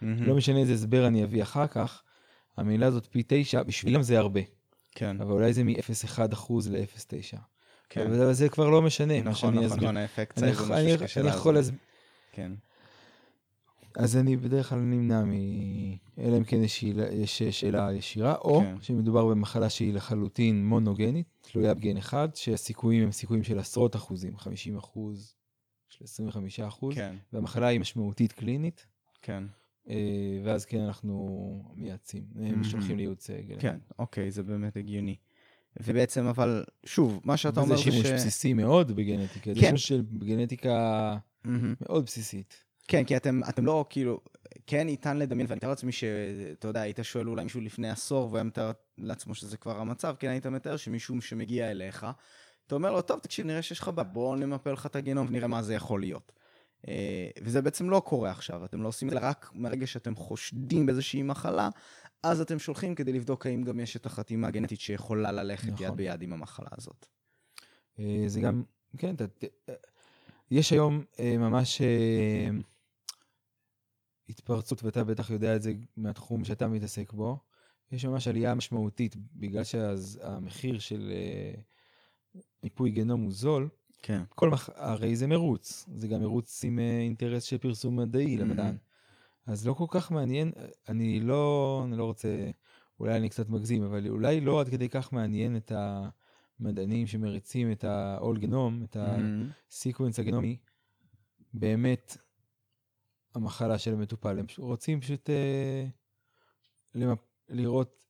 [0.00, 0.22] מהמם.
[0.22, 2.02] לא משנה איזה הסבר אני אביא אחר כך,
[2.56, 4.40] המילה הזאת פי תשע, בשבילם זה הרבה.
[4.94, 5.16] כן.
[5.20, 7.36] אבל אולי זה מ-0.1 אחוז ל-0.9.
[7.88, 8.00] כן.
[8.00, 9.78] אבל זה כבר לא משנה, נכון, נכון.
[9.78, 10.50] נכון, האפקט אני
[11.28, 11.54] יכול-.
[11.54, 11.78] להסביר.
[12.32, 12.52] כן.
[13.96, 15.30] אז אני בדרך כלל נמנע מ...
[16.18, 18.74] אלא אם כן יש שאלה- יש שאלה ישירה, או כן.
[18.80, 24.76] שמדובר במחלה שהיא לחלוטין מונוגנית, תלויה בגן אחד, שהסיכויים הם סיכויים של עשרות אחוזים, 50
[24.76, 25.34] אחוז,
[25.88, 27.14] של 25 אחוז, כן.
[27.32, 28.86] והמחלה היא משמעותית קלינית,
[29.22, 29.44] כן.
[29.88, 29.94] אה,
[30.44, 31.36] ואז כן אנחנו
[31.76, 32.64] מייעצים, הם Mhm.
[32.64, 33.56] שולחים לייעוץ גן.
[33.58, 35.16] כן, אוקיי, זה באמת הגיוני.
[35.82, 38.12] ובעצם, אבל, שוב, מה שאתה אומר וזה זה שימוש ש...
[38.12, 39.66] בסיסי מאוד בגנטיקה, זה כן.
[39.66, 41.74] שימוש של גנטיקה מהמם.
[41.80, 42.64] מאוד בסיסית.
[42.88, 44.20] כן, כי אתם, אתם לא, כאילו,
[44.66, 48.36] כן ניתן לדמיין, ואני מתאר לעצמי שאתה יודע, היית שואל אולי מישהו לפני עשור, והוא
[48.36, 52.06] היה מתאר לעצמו שזה כבר המצב, כן היית מתאר שמישהו שמגיע אליך,
[52.66, 55.48] אתה אומר לו, טוב, תקשיב, נראה שיש לך בעיה, בוא נמפה לך את הגנום ונראה
[55.48, 56.32] מה זה יכול להיות.
[56.88, 60.86] אה, וזה בעצם לא קורה עכשיו, אתם לא עושים את זה רק מהרגע שאתם חושדים
[60.86, 61.68] באיזושהי מחלה,
[62.22, 65.86] אז אתם שולחים כדי לבדוק האם גם יש את החתימה הגנטית שיכולה ללכת נכון.
[65.86, 67.06] יד ביד עם המחלה הזאת.
[67.98, 68.62] אה, זה גם,
[68.98, 69.24] כן, אתה,
[69.68, 69.74] אה,
[70.50, 71.82] יש היום ממש
[74.28, 77.38] התפרצות, ואתה בטח יודע את זה מהתחום שאתה מתעסק בו,
[77.92, 81.60] יש ממש עלייה משמעותית, בגלל שהמחיר של אה,
[82.62, 83.68] מיפוי גנום הוא זול,
[84.02, 84.22] כן.
[84.28, 84.68] כל מח...
[84.74, 88.40] הרי זה מרוץ, זה גם מרוץ עם אה, אינטרס של פרסום מדעי Mhm.
[88.40, 88.76] למדען.
[89.46, 90.52] אז לא כל כך מעניין,
[90.88, 92.50] אני לא, אני לא רוצה,
[93.00, 95.72] אולי אני קצת מגזים, אבל אולי לא עד כדי כך מעניין את
[96.60, 99.50] המדענים שמריצים את ה-all genome, את מהמם.
[99.70, 100.56] הסיקוונס הגנומי,
[101.54, 102.16] באמת
[103.36, 104.38] המחלה של המטופל.
[104.38, 105.86] הם רוצים פשוט אה,
[106.94, 107.18] למפ...
[107.48, 108.04] לראות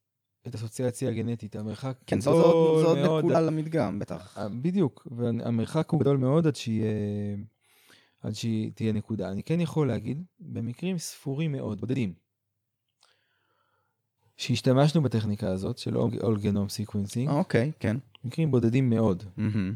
[0.47, 2.43] את האסוציאציה הגנטית, המרחק כן, גדול זו-
[2.81, 3.25] זו עוד מאוד.
[3.25, 4.39] נקודה למדגם, בטח.
[4.39, 6.91] אה, בדיוק, והמרחק הוא גדול מאוד עד שיהיה,
[8.21, 9.31] עד שהיא תהיה נקודה.
[9.31, 12.15] אני כן יכול להגיד, במקרים ספורים מאוד, בודדים,
[14.37, 17.97] שהשתמשנו בטכניקה הזאת של All Genome Sequencing, אוקיי, כן.
[18.25, 19.25] מקרים בודדים מאוד.
[19.37, 19.75] מהמם.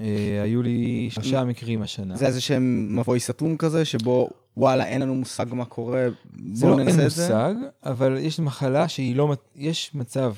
[0.00, 2.16] אה, היו לי שלושה מקרים השנה.
[2.16, 6.06] זה איזה שהם מבוי סתום כזה, שבו וואלה, אין לנו מושג מה קורה,
[6.52, 7.22] זה בואו לא, אין ננסה את זה.
[7.22, 10.34] מושג, אבל יש מחלה שהיא לא, יש מצב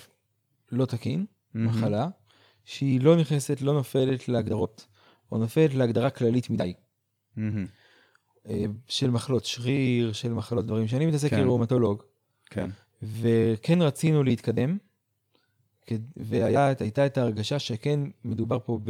[0.73, 1.27] לא תקין.
[1.55, 2.09] מחלה,
[2.65, 4.87] שהיא לא נכנסת, לא נופלת להגדרות,
[5.33, 6.73] או נופלת להגדרה כללית מדי.
[8.49, 11.43] אה, של מחלות שריר, של מחלות דברים שאני מתעסק כן.
[11.43, 12.03] כראומטולוג,
[12.51, 12.71] כן.
[13.03, 14.79] וכן רצינו להתקדם,
[16.17, 18.81] והייתה את ההרגשה שכן מדובר פה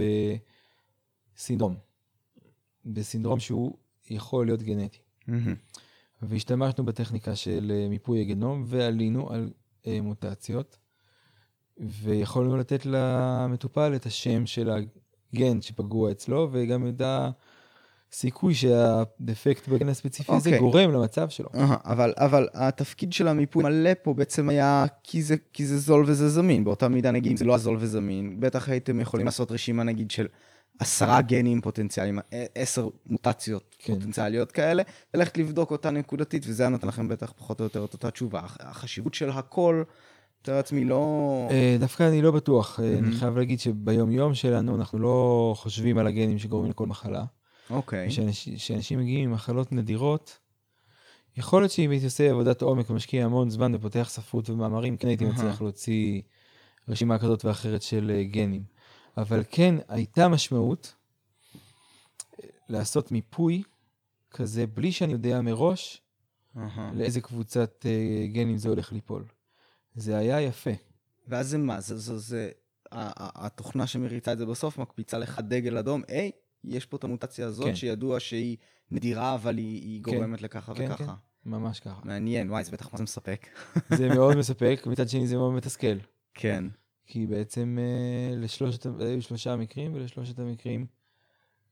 [1.37, 1.77] בסינדרום,
[2.85, 3.77] בסינדרום שהוא
[4.11, 4.99] יכול להיות גנטי.
[5.27, 5.55] מהמם.
[6.23, 9.51] והשתמשנו בטכניקה של אה, מיפוי הגנום ועלינו על
[9.87, 10.79] אה, מוטציות,
[11.79, 16.97] ויכולנו לתת למטופל את השם של הגן שפגוע אצלו, וגם את
[18.13, 20.61] הסיכוי שהדפקט בגן הספציפי הזה אוקיי.
[20.61, 21.49] גורם למצב שלו.
[21.55, 26.05] אהה, אבל, אבל התפקיד של המיפוי מלא פה בעצם היה כי זה, כי זה זול
[26.07, 26.65] וזה זמין.
[26.65, 30.27] באותה מידה נגיד אם זה לא הזול וזמין, בטח הייתם יכולים לעשות רשימה נגיד של
[30.79, 32.19] עשרה גנים פוטנציאליים,
[32.55, 33.95] עשר מוטציות כן.
[33.95, 34.83] פוטנציאליות כאלה,
[35.15, 38.41] ללכת לבדוק אותה נקודתית, וזה היה נותן לכם בטח פחות או יותר את אותה תשובה.
[38.41, 39.83] הח- החשיבות של הכל,
[40.43, 41.49] מתאר לעצמי, לא...
[41.51, 43.19] אה, דווקא אני לא בטוח, אה, אני Mhm.
[43.19, 47.25] חייב להגיד שביום יום שלנו אנחנו לא חושבים על הגנים שגורמים לכל מחלה.
[47.71, 48.09] אוקיי.
[48.57, 50.39] כשאנשים מגיעים עם מחלות נדירות,
[51.37, 55.25] יכול להיות שאם הייתי עושה עבודת עומק ומשקיע המון זמן ופותח ספרות ומאמרים, כן הייתי.
[55.25, 56.23] מצליח להוציא
[56.89, 58.65] רשימה כזאת ואחרת של אה, גנים.
[59.17, 60.95] אבל כן הייתה משמעות
[62.45, 63.63] אה, לעשות מיפוי
[64.31, 66.03] כזה בלי שאני יודע מראש.
[66.95, 69.25] לאיזה קבוצת אה, גנים זה הולך ליפול.
[69.95, 70.71] זה היה יפה.
[71.29, 71.81] ואז זה מה?
[71.81, 72.51] זה, זה, זה,
[72.93, 76.31] התוכנה שמריצה את זה בסוף מקפיצה לך דגל אדום, היי,
[76.65, 77.75] יש פה את המוטציה הזאת כן.
[77.75, 78.57] שידוע שהיא
[78.91, 80.11] נדירה, אבל היא, היא כן.
[80.11, 81.15] גורמת לככה כן, וככה.
[81.47, 82.01] ממש ככה.
[82.05, 83.49] מעניין, וואי, זה בטח זה מספק.
[83.99, 85.99] זה מאוד מספק, מצד שני זה מאוד מתסכל.
[86.35, 86.65] כן.
[87.07, 90.87] כי בעצם אה, לשלושת, היו שלושה מקרים, ולשלושת המקרים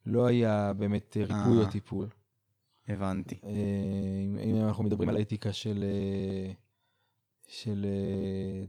[0.07, 1.70] לא היה באמת אה, ריפוי או.
[1.70, 2.09] טיפול.
[2.89, 3.41] הבנתי.
[3.45, 3.51] אה,
[4.24, 5.84] אם, אם אנחנו מדברים על האתיקה של,
[7.49, 7.87] של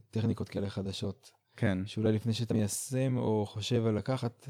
[0.09, 1.31] טכניקות כאלה חדשות.
[1.57, 1.77] כן.
[1.85, 4.47] שאולי לפני שאתה מיישם או חושב על לקחת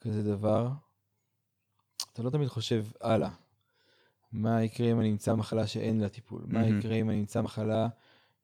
[0.00, 0.68] כזה דבר,
[2.12, 3.30] אתה לא תמיד חושב הלאה.
[4.32, 6.42] מה יקרה אם אני אמצא מחלה שאין לה טיפול?
[6.46, 6.66] מה.
[6.66, 7.88] יקרה אם אני אמצא מחלה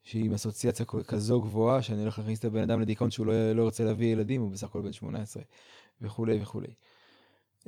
[0.02, 3.62] שהיא עם אסוציאציה כזו גבוהה, שאני הולך להכניס את הבן אדם לדיכאון שהוא לא, לא
[3.62, 5.42] ירצה להביא ילדים, הוא בסך הכל בן 18,
[6.00, 6.74] וכולי וכולי.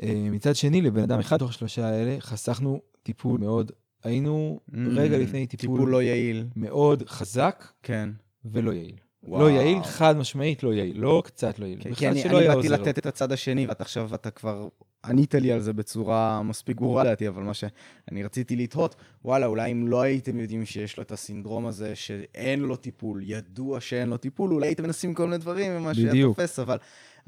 [0.03, 3.73] אה, מצד שני, לבן אדם אחד מתוך השלושה האלה, חסכנו טיפול מאוד,
[4.05, 6.47] היינו רגע לפני טיפול, טיפול לא יעיל.
[6.57, 8.11] מאוד חזק כן.
[8.45, 8.97] ולא יעיל.
[9.29, 9.43] וואו.
[9.43, 11.79] לא יעיל, חד משמעית לא יעיל, לא קצת לא יעיל.
[11.83, 12.69] כן, כי אני, שלא אני היה באתי.
[12.69, 14.69] לתת את הצד השני, ואת עכשיו, אתה כבר
[15.05, 19.73] ענית לי על זה בצורה מספיק גרועה לדעתי, אבל מה שאני רציתי לתהות, וואלה, אולי
[19.73, 24.17] אם לא הייתם יודעים שיש לו את הסינדרום הזה, שאין לו טיפול, ידוע שאין לו
[24.17, 26.23] טיפול, אולי הייתם מנסים כל מיני דברים ממה שהיה.
[26.23, 26.77] תופס, אבל,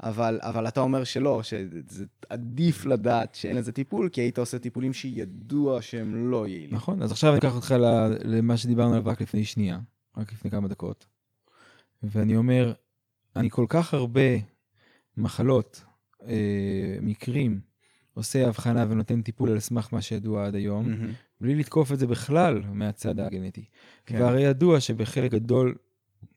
[0.03, 4.93] אבל, אבל אתה אומר שלא, שזה עדיף לדעת שאין לזה טיפול, כי היית עושה טיפולים
[4.93, 6.75] שידוע שהם לא יעילים.
[6.75, 9.79] נכון, אז עכשיו אני אקח אותך ל- למה שדיברנו עליו רק לפני שנייה,
[10.17, 11.05] רק לפני כמה דקות.
[12.03, 12.73] ואני אומר,
[13.35, 14.29] אני כל כך הרבה
[15.17, 15.83] מחלות,
[16.27, 17.61] אה, מקרים,
[18.13, 21.13] עושה הבחנה ונותן טיפול על סמך מה שידוע עד היום, מהמם.
[21.41, 23.65] בלי לתקוף את זה בכלל מהצד הגנטי.
[24.05, 24.21] כן.
[24.21, 25.75] והרי ידוע שבחלק גדול,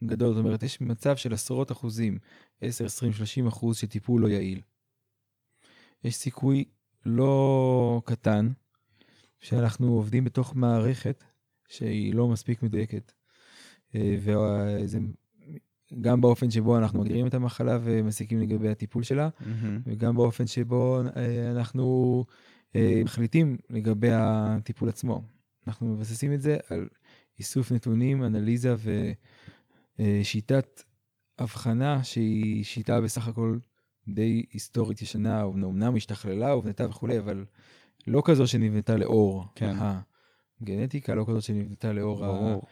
[0.04, 2.18] גדול, זאת אומרת, יש מצב של עשרות אחוזים,
[2.60, 4.60] 10, 20, 30 אחוז שטיפול לא יעיל.
[6.04, 6.64] יש סיכוי
[7.06, 8.52] לא קטן
[9.40, 11.24] שאנחנו עובדים בתוך מערכת
[11.68, 13.12] שהיא לא מספיק מדויקת.
[13.94, 14.98] אה, וזה
[16.00, 19.80] גם באופן שבו אנחנו מגדירים את המחלה ומסיקים לגבי הטיפול שלה, מהמם.
[19.86, 22.24] וגם באופן שבו אה, אנחנו
[22.76, 25.22] אה, מחליטים לגבי הטיפול עצמו.
[25.66, 26.88] אנחנו מבססים את זה על
[27.38, 28.74] איסוף נתונים, אנליזה
[29.98, 30.82] ושיטת
[31.38, 33.58] הבחנה שהיא שיטה בסך הכל
[34.08, 37.44] די היסטורית ישנה, אומנם השתכללה, הובנתה וכולי, אבל
[38.06, 39.76] לא כזו שנבנתה לאור כן.
[40.60, 42.62] הגנטיקה, לא כזו שנבנתה לאור ברור.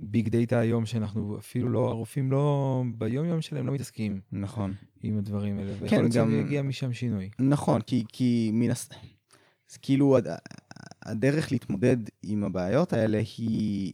[0.00, 4.74] הביג דאטה היום, שאנחנו אפילו לא, הרופאים לא, ביום יום שלהם לא מתעסקים נכון.
[5.02, 5.72] עם הדברים האלה.
[5.74, 7.30] כן, ויכול להיות גם- שיגיע משם שינוי.
[7.38, 8.88] נכון, כי, כי מן הס...
[9.68, 10.26] זה כאילו הד...
[11.02, 13.92] הדרך להתמודד עם הבעיות האלה היא,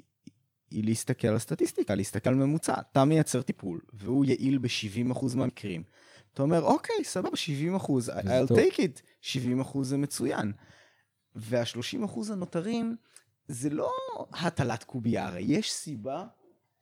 [0.70, 2.74] היא להסתכל על סטטיסטיקה, להסתכל על ממוצע.
[2.92, 5.82] אתה מייצר טיפול, והוא יעיל ב-70% מהמקרים.
[6.34, 7.28] אתה אומר, אוקיי, סבבה,
[7.78, 8.58] 70%, זה I'll טוב.
[8.58, 9.26] take it,
[9.72, 10.52] 70% זה מצוין.
[11.34, 12.96] וה-30% הנותרים,
[13.48, 13.90] זה לא
[14.32, 16.24] הטלת קובייה, הרי יש סיבה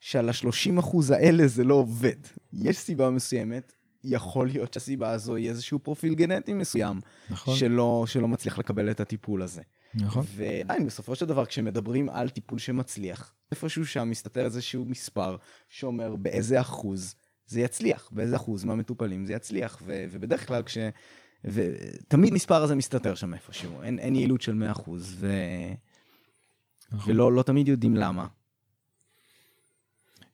[0.01, 2.17] שעל ה-30% האלה זה לא עובד.
[2.53, 3.73] יש סיבה מסוימת,
[4.05, 7.01] יכול להיות שהסיבה הזו היא איזשהו פרופיל גנטי מסוים,
[7.31, 7.57] נכון?
[7.57, 9.63] שלא, שלא מצליח לקבל את הטיפול הזה.
[9.95, 10.25] נכון.
[10.37, 15.37] ועדיין, בסופו של דבר, כשמדברים על טיפול שמצליח, איפשהו שם מסתתר איזשהו מספר
[15.69, 17.15] שאומר באיזה אחוז
[17.47, 20.79] זה יצליח, באיזה אחוז מהמטופלים זה יצליח, ו- ובדרך כלל כש...
[21.45, 25.33] ותמיד מספר הזה מסתתר שם איפשהו, אין, אין יעילות של 100%, ו...
[26.93, 27.13] נכון.
[27.13, 28.27] ולא לא תמיד יודעים למה.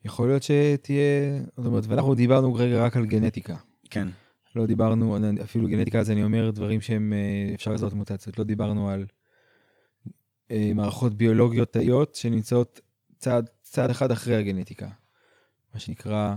[0.04, 3.56] יכול להיות שתהיה, זאת אומרת, ואנחנו דיברנו כרגע רק על גנטיקה.
[3.90, 4.08] כן.
[4.56, 8.38] לא דיברנו, אפילו גנטיקה, אז אני אומר דברים שהם, אה, אפשר לזהות מוטציות.
[8.38, 9.06] לא דיברנו על
[10.50, 12.80] אה, מערכות ביולוגיות תאיות שנמצאות
[13.18, 14.88] צעד, צעד אחד אחרי הגנטיקה.
[15.74, 16.34] מה שנקרא,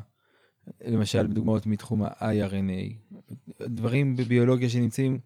[0.86, 3.13] למשל, דוגמאות מתחום ה-IRNA.
[3.61, 5.20] דברים בביולוגיה שנמצאים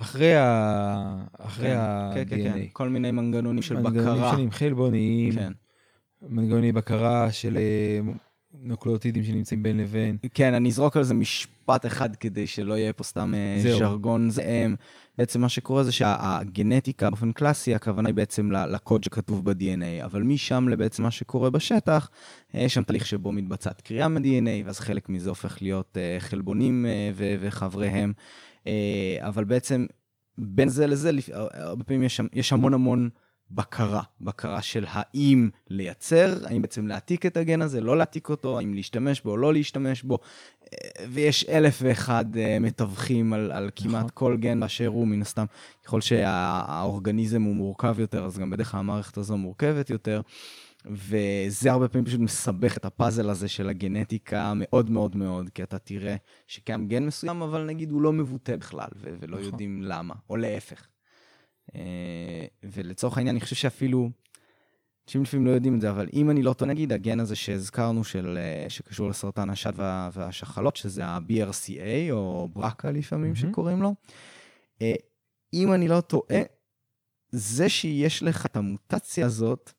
[0.00, 2.14] אחרי ה- אחרי ה-DNA.
[2.14, 4.30] כן, כן, כן, כל מיני מנגנונים של מנגנונים בקרה.
[4.30, 5.52] שונים, חלבוניים, כן.
[6.22, 8.00] מנגנוני בקרה של אה,
[8.62, 10.16] נוקלאוטידים שנמצאים בין לבין.
[10.34, 13.56] כן, אני אזרוק על זה משפט אחד כדי שלא יהיה פה סתם אה.
[13.62, 14.74] ז'רגון זעם.
[15.18, 20.68] בעצם מה שקורה זה שהגנטיקה באופן קלאסי, הכוונה היא בעצם לקוד שכתוב ב-DNA, אבל משם
[20.68, 22.10] לבעצם מה שקורה בשטח,
[22.54, 26.86] אה, יש שם תהליך שבו מתבצעת קריאה מ-DNA, ואז חלק מזה הופך להיות חלבונים
[27.40, 28.12] וחבריהם.
[28.66, 28.72] אה,
[29.20, 29.86] אבל בעצם
[30.38, 33.08] בין זה לזה, לפ- הרבה פעמים יש, יש המון המון
[33.50, 38.74] בקרה, בקרה של האם לייצר, האם בעצם להעתיק את הגן הזה, לא להעתיק אותו, האם
[38.74, 40.18] להשתמש בו או לא להשתמש בו,
[40.62, 40.78] אה,
[41.10, 44.10] ויש אלף ואחד אה, מתווכים על, על כמעט נכון.
[44.14, 45.44] כל גן באשר הוא, מן הסתם,
[45.84, 50.20] ככל שהאורגניזם הוא מורכב יותר, אז גם בדרך כלל המערכת הזו מורכבת יותר.
[50.86, 55.78] וזה הרבה פעמים פשוט מסבך את הפאזל הזה של הגנטיקה מאוד מאוד מאוד, כי אתה
[55.78, 56.16] תראה
[56.46, 59.50] שקיים גן מסוים, אבל נגיד הוא לא מבוטא בכלל, ו- ולא נכון.
[59.50, 60.86] יודעים למה, או להפך.
[61.74, 64.10] אה, ולצורך העניין, אני חושב שאפילו,
[65.06, 68.04] אנשים לפעמים לא יודעים את זה, אבל אם אני לא טועה, נגיד, הגן הזה שהזכרנו,
[68.04, 73.52] של, אה, שקשור לסרטן השד וה, והשחלות, שזה ה-BRCA, או ברקה לפעמים מהמם.
[73.52, 73.94] שקוראים לו,
[74.82, 74.94] אה,
[75.54, 76.42] אם אני לא טועה,
[77.30, 79.72] זה שיש לך את המוטציה הזאת,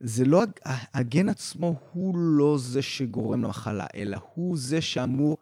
[0.00, 5.38] זה לא, הג- הגן עצמו הוא לא זה שגורם למחלה, אלא הוא זה שאמור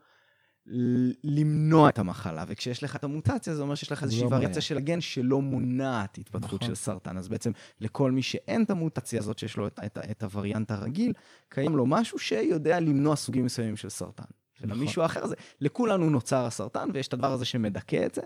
[1.25, 4.63] למנוע את המחלה, וכשיש לך את המוטציה, זה אומר שיש לך איזושהי לא וריאציה.
[4.63, 6.69] של הגן שלא מונעת התפתחות נכון.
[6.69, 7.19] של סרטן.
[7.19, 7.51] אז בעצם
[7.81, 11.13] לכל מי שאין את המוטציה הזאת, שיש לו את, את, את הווריאנט הרגיל,
[11.49, 14.25] קיים לו משהו שיודע למנוע סוגים מסוימים של סרטן.
[14.57, 14.71] נכון.
[14.71, 18.23] ולמישהו אחר זה, לכולנו נוצר הסרטן, ויש את הדבר הזה שמדכא את זה,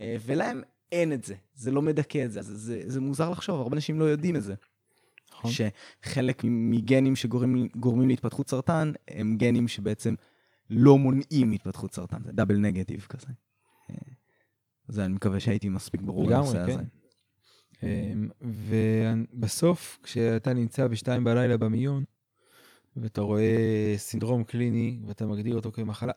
[0.00, 0.62] אה, ולהם
[0.92, 4.00] אין את זה, זה לא מדכא את זה, אז זה, זה מוזר לחשוב, הרבה אנשים
[4.00, 4.54] לא יודעים את זה.
[5.38, 5.50] נכון.
[6.02, 10.14] שחלק מגנים שגורמים גורמים להתפתחות סרטן, הם גנים שבעצם
[10.70, 13.26] לא מונעים התפתחות סרטן, זה דאבל נגטיב כזה.
[13.90, 13.96] אה,
[14.88, 16.72] אז אני מקווה שהייתי מספיק ברור בנושא הזה.
[16.76, 16.84] כן.
[17.82, 22.04] אמ, ובסוף, כשאתה נמצא בשתיים בלילה במיון,
[22.96, 26.12] ואתה רואה סינדרום קליני, ואתה מגדיר אותו כמחלה,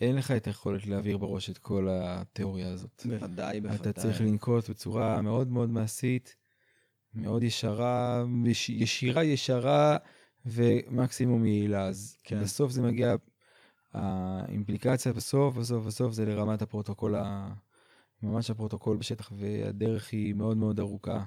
[0.00, 3.06] אין לך את היכולת להעביר בראש את כל התיאוריה הזאת.
[3.06, 3.76] בוודאי, בוודאי.
[3.76, 6.36] אתה צריך לנקוט בצורה מאוד מאוד מעשית,
[7.14, 9.96] מאוד ישרה, יש- ישירה, ישרה
[10.46, 11.86] ומקסימום יעילה.
[11.86, 12.40] אז כן.
[12.42, 13.14] בסוף זה מגיע,
[13.92, 17.52] האימפליקציה בסוף, בסוף, בסוף זה לרמת הפרוטוקול, ה-
[18.22, 21.24] ממש הפרוטוקול בשטח, והדרך היא מאוד מאוד ארוכה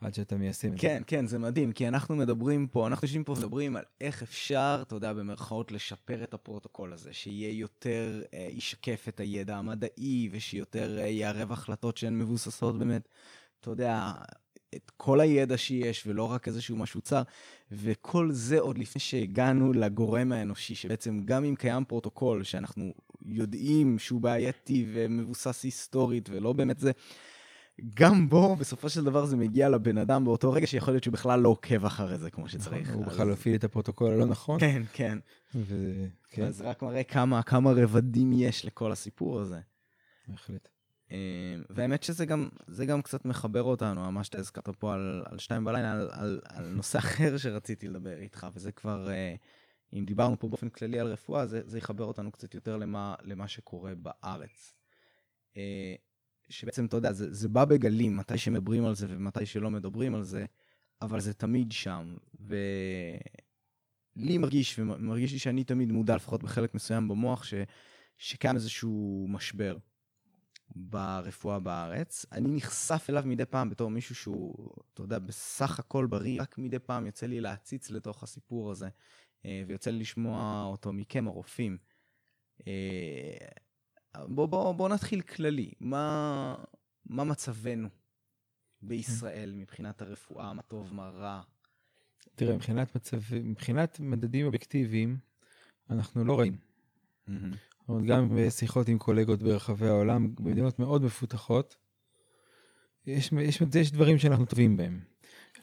[0.00, 0.78] עד שאתה מיישם את זה.
[0.78, 4.78] כן, כן, זה מדהים, כי אנחנו מדברים פה, אנחנו יושבים פה ומדברים על איך אפשר,
[4.82, 10.98] אתה יודע, במרכאות, לשפר את הפרוטוקול הזה, שיהיה יותר, אה, ישקף את הידע המדעי, ושיותר
[10.98, 13.08] אה, יערב החלטות שהן מבוססות באמת,
[13.60, 14.12] אתה יודע,
[14.76, 17.22] את כל הידע שיש, ולא רק איזשהו משהו צר,
[17.72, 22.94] וכל זה עוד לפני שהגענו לגורם האנושי, שבעצם גם אם קיים פרוטוקול שאנחנו
[23.26, 26.90] יודעים שהוא בעייתי ומבוסס היסטורית, ולא באמת זה,
[27.94, 31.40] גם בו, בסופו של דבר זה מגיע לבן אדם באותו רגע שיכול להיות שהוא בכלל
[31.40, 32.94] לא עוקב אחרי זה כמו שצריך.
[32.94, 34.60] הוא אז- בכלל הפעיל את הפרוטוקול הלא נכון.
[34.60, 35.18] כן, כן.
[35.54, 37.02] וכן, אז רק מראה
[37.44, 39.60] כמה רבדים יש לכל הסיפור הזה.
[40.28, 40.68] בהחלט.
[41.12, 42.48] אה, והאמת שזה גם,
[42.86, 46.68] גם קצת מחבר אותנו, מה שאתה הזכרת פה על, על שתיים בלילה, על, על, על
[46.68, 49.34] נושא אחר שרציתי לדבר איתך, וזה כבר, אה,
[49.92, 53.48] אם דיברנו פה באופן כללי על רפואה, זה, זה יחבר אותנו קצת יותר למה, למה
[53.48, 54.74] שקורה בארץ.
[55.56, 55.94] אה,
[56.48, 60.22] שבעצם, אתה יודע, זה, זה בא בגלים, מתי שמדברים על זה ומתי שלא מדברים על
[60.22, 60.44] זה,
[61.02, 62.16] אבל זה תמיד שם.
[64.16, 67.54] ולי מרגיש, ומרגיש לי שאני תמיד מודע, לפחות בחלק מסוים במוח, ש,
[68.18, 69.76] שקיים איזשהו משבר.
[70.68, 72.26] ברפואה בארץ.
[72.32, 76.78] אני נחשף אליו מדי פעם בתור מישהו שהוא, אתה יודע, בסך הכל בריא, רק מדי
[76.78, 78.88] פעם יוצא לי להציץ לתוך הסיפור הזה,
[79.44, 81.78] אה, ויוצא לי לשמוע אותו מכם, הרופאים.
[82.66, 83.48] אה,
[84.28, 85.72] בוא, בוא, בוא נתחיל כללי.
[85.80, 86.54] מה,
[87.06, 87.88] מה מצבנו
[88.82, 90.52] בישראל מבחינת הרפואה?
[90.52, 91.42] מה טוב, מה רע?
[92.34, 95.18] תראה, מבחינת מצב, מבחינת מדדים אובייקטיביים,
[95.90, 96.56] אנחנו לא רעים.
[97.84, 101.76] זאת אומרת, גם בשיחות עם קולגות ברחבי העולם, במדינות מאוד מפותחות,
[103.06, 105.00] יש, יש, יש דברים שאנחנו טובים בהם.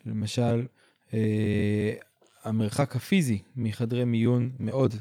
[0.06, 0.68] למשל,
[1.14, 1.94] אה,
[2.44, 4.96] המרחק הפיזי מחדרי מיון מאוד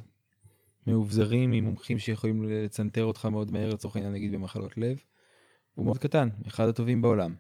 [0.87, 4.99] מאובזרים, עם מומחים שיכולים לצנתר אותך מאוד מהר, לצורך העניין נגיד במחלות לב,
[5.75, 7.35] הוא מאוד קטן, אחד הטובים בעולם.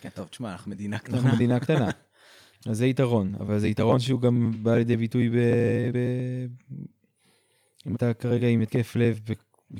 [0.00, 1.16] כן, טוב, תשמע, אנחנו מדינה קטנה.
[1.16, 1.90] אנחנו מדינה קטנה.
[2.68, 5.34] אז זה יתרון, אבל זה יתרון שהוא גם בא לידי ביטוי ב...
[5.92, 5.98] ב...
[7.86, 9.20] אם אתה כרגע עם התקף לב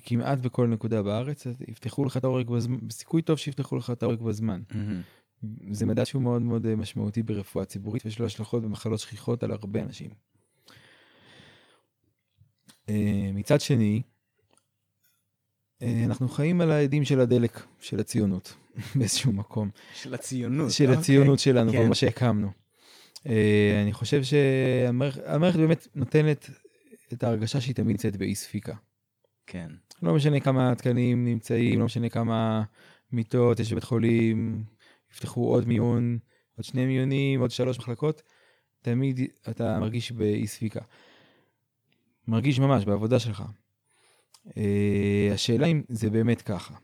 [0.03, 4.03] כמעט בכל נקודה בארץ, אז יפתחו לך את העורק בזמן, סיכוי טוב שיפתחו לך את
[4.03, 4.63] העורק בזמן.
[4.75, 5.03] מהמם.
[5.71, 9.51] זה מדד שהוא מאוד מאוד אה, משמעותי ברפואה ציבורית, ויש לו השלכות במחלות שכיחות על
[9.51, 10.11] הרבה אנשים.
[12.89, 14.03] אה, מצד שני,
[15.83, 18.55] אה, אנחנו חיים על האדים של הדלק, של הציונות,
[18.97, 19.71] באיזשהו מקום.
[19.95, 20.71] של הציונות.
[20.71, 21.01] של אוקיי.
[21.01, 21.83] הציונות שלנו, כן.
[21.83, 22.51] כל מה שהקמנו.
[23.83, 26.51] אני חושב שהמערכת באמת נותנת
[27.13, 28.75] את ההרגשה שהיא תמיד נמצאת באי ספיקה.
[29.47, 29.71] כן.
[30.03, 32.63] לא משנה כמה תקנים נמצאים, לא משנה כמה
[33.13, 34.65] מיטות יש בבית חולים,
[35.13, 36.19] יפתחו עוד מיון,
[36.57, 38.23] עוד שני מיונים, עוד שלוש מחלקות,
[38.83, 40.81] תמיד אתה מרגיש באי ספיקה.
[42.29, 43.43] מרגיש ממש בעבודה שלך.
[44.57, 46.75] אה, השאלה אם זה באמת ככה.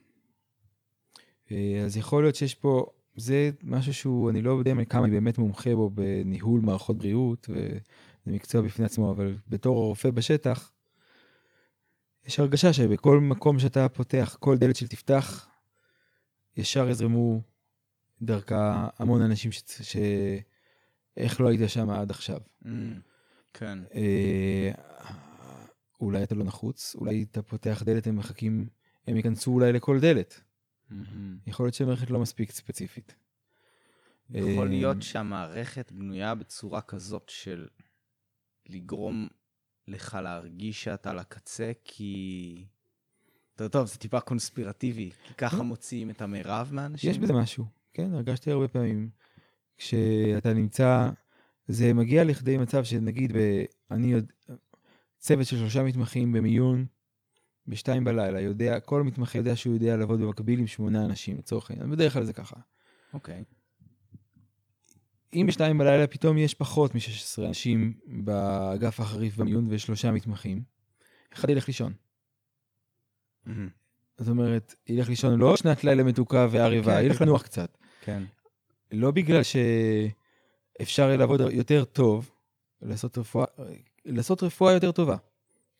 [1.53, 5.39] אה, אז יכול להיות שיש פה, זה משהו שהוא, אני לא יודע כמה אני באמת
[5.39, 7.49] מומחה בו בניהול מערכות בריאות,
[8.27, 10.73] וזה מקצוע בפני עצמו, אבל בתור רופא בשטח,
[12.27, 15.49] יש הרגשה שבכל מקום שאתה פותח, כל דלת שתפתח,
[16.57, 17.43] ישר יזרמו
[18.23, 19.63] דרכה המון אנשים ש...
[19.83, 19.97] ש...
[21.17, 22.41] איך לא היית שם עד עכשיו.
[22.67, 23.01] אמ,
[23.55, 23.79] כן.
[23.95, 24.71] אה,
[26.01, 28.69] אולי אתה לא נחוץ, אולי אתה פותח דלת, הם מחכים,
[29.07, 30.41] הם ייכנסו אולי לכל דלת.
[30.91, 31.39] מהמם.
[31.47, 33.15] יכול להיות שהמערכת לא מספיק ספציפית.
[34.31, 37.67] יכול אה, להיות שהמערכת בנויה בצורה כזאת של
[38.69, 39.29] לגרום
[39.89, 42.67] לך להרגיש שאתה על הקצה, כי...
[43.55, 45.65] טוב, טוב, זה טיפה קונספירטיבי, כי ככה לא.
[45.65, 47.11] מוציאים את המרב מהאנשים.
[47.11, 49.11] יש בזה משהו, כן, הרגשתי הרבה פעמים.
[49.77, 51.11] כשאתה נמצא,
[51.69, 54.33] זה מגיע לכדי מצב שנגיד, ב, אני יודע,
[55.19, 56.87] צוות של שלושה מתמחים במיון,
[57.67, 61.91] בשתיים בלילה, יודע, כל מתמחה יודע שהוא יודע לעבוד במקביל עם שמונה אנשים, לצורך העניין,
[61.91, 62.57] בדרך כלל זה ככה.
[63.15, 63.45] אוקיי.
[65.35, 70.63] אם בשתיים בלילה פתאום יש פחות מ-16 אנשים באגף החריף במיון ושלושה מתמחים,
[71.33, 71.93] אחד ילך לישון.
[74.19, 77.05] זאת אומרת, ילך לישון לא שנת לילה מתוקה וערבה, כן.
[77.05, 77.79] ילך לנוח קצת.
[78.01, 78.23] כן.
[78.93, 82.31] לא בגלל שאפשר לעבוד יותר טוב,
[82.83, 83.47] לעשות רפואה,
[84.05, 85.17] לעשות רפואה יותר טובה.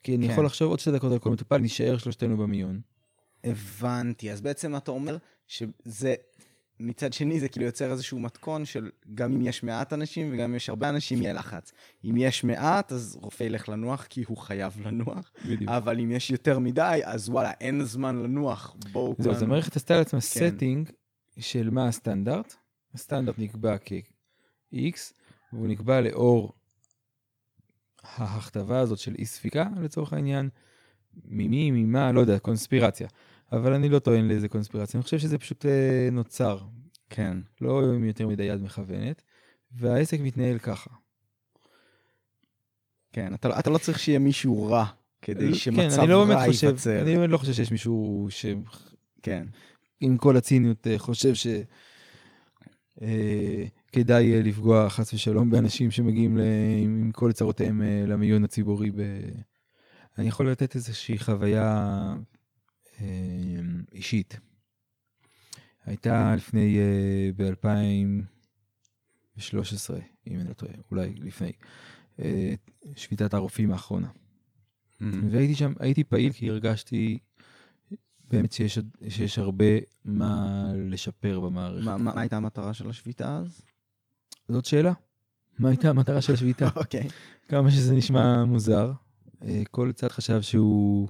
[0.03, 0.33] כי אני כן.
[0.33, 2.81] יכול לחשוב עוד שתי דקות על כל מטופל, נשאר שלושתנו במיון.
[3.43, 4.31] הבנתי.
[4.31, 6.15] אז בעצם אתה אומר שזה,
[6.79, 10.55] מצד שני זה כאילו יוצר איזשהו מתכון של גם אם יש מעט אנשים וגם אם
[10.55, 11.71] יש הרבה אנשים יהיה לחץ.
[12.05, 15.71] אם יש מעט, אז רופא ילך לנוח כי הוא חייב לנוח, בדיוק.
[15.71, 19.75] אבל אם יש יותר מדי, אז וואלה, אין זמן לנוח, בואו זהו, אז כולנו- המערכת
[19.75, 20.49] עשתה לעצמה כן.
[20.59, 20.91] setting
[21.39, 22.55] של מה הסטנדרט.
[22.93, 25.13] הסטנדרט נקבע כ-X,
[25.53, 26.53] והוא נקבע לאור
[28.03, 30.49] ההכתבה הזאת של אי ספיקה, לצורך העניין,
[31.25, 33.07] ממי, ממה, לא יודע, קונספירציה.
[33.53, 36.59] אבל אני לא טוען לאיזה קונספירציה, אני חושב שזה פשוט אה, נוצר,
[37.09, 37.37] כן.
[37.61, 39.21] לא עם יותר מדי יד מכוונת,
[39.71, 40.89] והעסק מתנהל ככה.
[43.13, 44.85] כן, אתה, אתה לא צריך שיהיה מישהו רע
[45.21, 47.01] כדי שמצב כן, לא רע חושב, ייווצר.
[47.01, 48.45] אני לא חושב שיש מישהו ש...
[49.21, 49.47] כן.
[49.99, 51.47] עם כל הציניות אה, חושב ש...
[53.01, 56.41] אה, כדאי אה, לפגוע חס ושלום באנשים שמגיעים ל...
[56.83, 58.91] עם כל צרותיהם אה, למיון הציבורי.
[58.91, 59.01] ב...
[60.17, 62.15] אני יכול לתת איזושהי חוויה אה,
[63.91, 64.39] אישית.
[65.85, 69.93] הייתה לפני, אה, ב-2013,
[70.27, 71.51] אם אני לא טועה, אולי לפני,
[72.19, 72.53] אה,
[72.95, 74.07] שביתת הרופאים האחרונה.
[75.31, 77.19] והייתי שם, הייתי פעיל כי הרגשתי
[78.29, 78.79] באמת שיש,
[79.09, 79.65] שיש הרבה
[80.05, 81.85] מה לשפר במערכת.
[81.85, 83.61] מה, מה הייתה המטרה של השביתה אז?
[84.49, 84.93] זאת שאלה.
[85.59, 86.69] מה הייתה המטרה של השביתה?
[86.75, 87.07] אוקיי.
[87.47, 88.91] כמה שזה נשמע מוזר.
[89.43, 91.07] אה, כל צד חשב שהוא,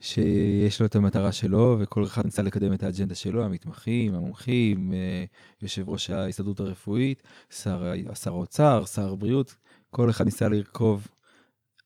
[0.00, 5.24] שיש לו את המטרה שלו, וכל אחד ניסה לקדם את האג'נדה שלו, המתמחים, המומחים, אה,
[5.62, 9.54] יושב ראש ההסתדרות הרפואית, שר, שר האוצר, שר הבריאות,
[9.90, 11.08] כל אחד ניסה לרכוב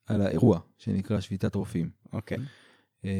[0.06, 1.90] על האירוע שנקרא שביתת רופאים.
[2.12, 2.38] אוקיי.
[3.04, 3.10] אה,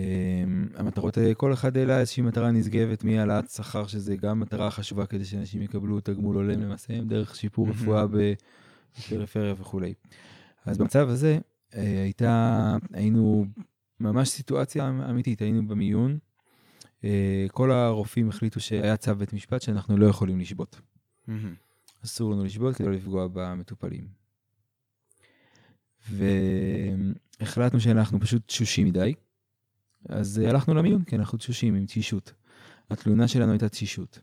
[0.76, 5.24] המטרות, אה, כל אחד העלה איזושהי מטרה נשגבת מהעלאת שכר, שזה גם מטרה חשובה כדי
[5.24, 7.68] שאנשים יקבלו תגמול הולם למעשיהם, דרך שיפור.
[7.68, 9.94] רפואה בפריפריה וכולי.
[10.66, 11.38] אז במצב הזה
[11.72, 13.46] הייתה, היינו
[14.00, 16.18] ממש סיטואציה אמיתית, היינו במיון,
[17.04, 20.80] אה, כל הרופאים החליטו שהיה צו בית משפט שאנחנו לא יכולים לשבות.
[22.04, 24.08] אסור לנו לשבות כדי לא לפגוע במטופלים.
[26.10, 29.14] והחלטנו שאנחנו פשוט תשושים מדי,
[30.08, 32.32] אז אה, הלכנו למיון, כי אנחנו תשושים עם תשישות.
[32.90, 34.20] התלונה שלנו הייתה תשישות.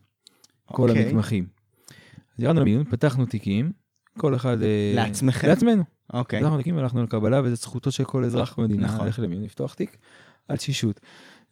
[0.64, 1.04] כל אוקיי.
[1.04, 1.46] המתמחים.
[2.36, 3.72] אז ירדנו למיון, פתחנו תיקים,
[4.18, 4.62] כל אחד...
[4.62, 5.48] אה, לעצמכם?
[5.48, 5.84] לעצמנו.
[6.12, 6.40] אוקיי.
[6.40, 9.06] פתחנו תיקים והלכנו לקבלה, וזו זכותו של כל אזרח במדינה, נכון.
[9.06, 9.96] ללכת למיון, לפתוח תיק,
[10.48, 11.00] על תשישות.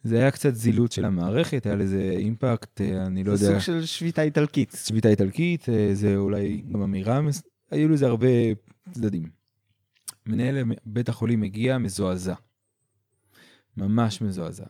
[0.03, 3.59] זה היה קצת זילות של המערכת, היה לזה אימפקט, אה, אני לא זה יודע.
[3.59, 4.77] סוג של שביתה איטלקית.
[4.85, 7.19] שביתה איטלקית, אה, זה אולי גם אמירה,
[7.71, 8.27] היו לזה הרבה
[8.91, 9.29] צדדים.
[10.25, 12.33] מנהל בית החולים הגיע מזועזע.
[13.77, 14.65] ממש מזועזע.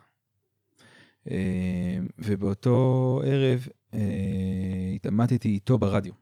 [1.30, 1.36] אה,
[2.18, 3.66] ובאותו ערב
[4.94, 6.12] התעמתתי איתו ברדיו.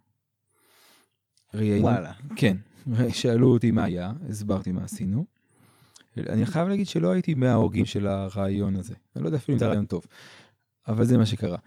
[1.55, 2.13] ראיינו- וואלה.
[2.37, 2.57] כן,
[3.13, 5.25] שאלו אותי מה היה, הסברתי מה עשינו.
[6.19, 8.95] אני חייב להגיד שלא הייתי מההורגים של הרעיון הזה.
[9.17, 10.07] אני לא יודע אפילו אם זה רעיון טוב,
[10.89, 11.59] אבל זה מה שקרה.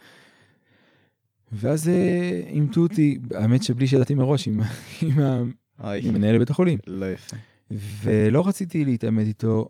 [1.51, 4.61] ואז אה, אימתו אותי, האמת שבלי שידעתי מראש, עם,
[5.01, 6.79] עם, מנהל בית החולים.
[6.87, 7.37] לא יפה.
[7.71, 9.69] ולא רציתי להתעמת איתו,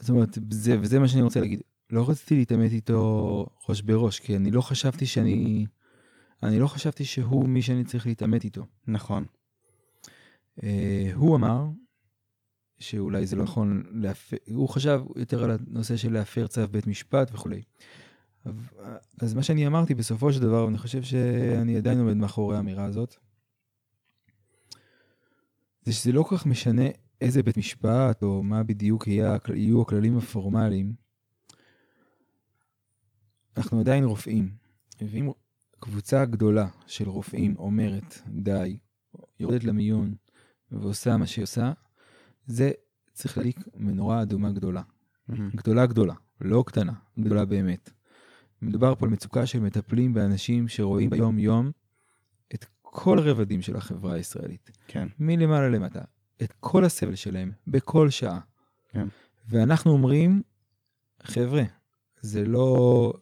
[0.00, 1.60] זאת אומרת, זה, וזה מה שאני רוצה להגיד,
[1.90, 5.66] לא רציתי להתעמת איתו ראש בראש, כי אני לא חשבתי שאני,
[6.42, 8.66] אני לא חשבתי שהוא מי שאני צריך להתעמת איתו.
[8.86, 9.24] נכון.
[10.62, 11.66] אה, הוא אמר
[12.78, 17.30] שאולי זה לא נכון, להפר, הוא חשב יותר על הנושא של להפר צו בית משפט
[17.34, 17.62] וכולי.
[19.20, 23.16] אז מה שאני אמרתי בסופו של דבר, ואני חושב שאני עדיין עומד מאחורי האמירה הזאת,
[25.84, 26.84] זה שזה לא כל כך משנה
[27.20, 30.94] איזה בית משפט או מה בדיוק יהיה, יהיו הכללים הפורמליים.
[33.56, 34.50] אנחנו עדיין רופאים,
[35.00, 35.30] ואם
[35.80, 38.78] קבוצה גדולה של רופאים אומרת די,
[39.40, 40.14] יורדת למיון
[40.72, 41.72] ועושה מה שהיא עושה,
[42.46, 42.70] זה
[43.12, 44.82] צריך להדליק מנורה אדומה גדולה.
[45.54, 47.90] גדולה גדולה, לא קטנה, גדולה באמת.
[48.62, 51.70] מדובר פה על מצוקה של מטפלים באנשים שרואים ביום יום
[52.54, 55.08] את כל הרבדים של החברה הישראלית, כן.
[55.18, 56.00] מלמעלה למטה,
[56.42, 58.40] את כל הסבל שלהם, בכל שעה.
[58.88, 59.08] כן.
[59.48, 60.42] ואנחנו אומרים,
[61.22, 61.62] חבר'ה,
[62.20, 63.12] זה לא...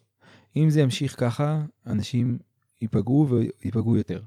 [0.57, 2.39] אם זה ימשיך ככה, אנשים
[2.81, 4.23] ייפגעו וייפגעו יותר.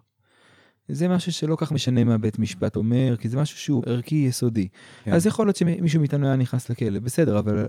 [0.88, 4.67] זה משהו שלא כך משנה מה בית משפט אומר, כי זה משהו שהוא ערכי יסודי.
[5.03, 5.13] כן.
[5.13, 7.67] אז יכול להיות שמישהו מאיתנו היה נכנס לכלא, בסדר, אבל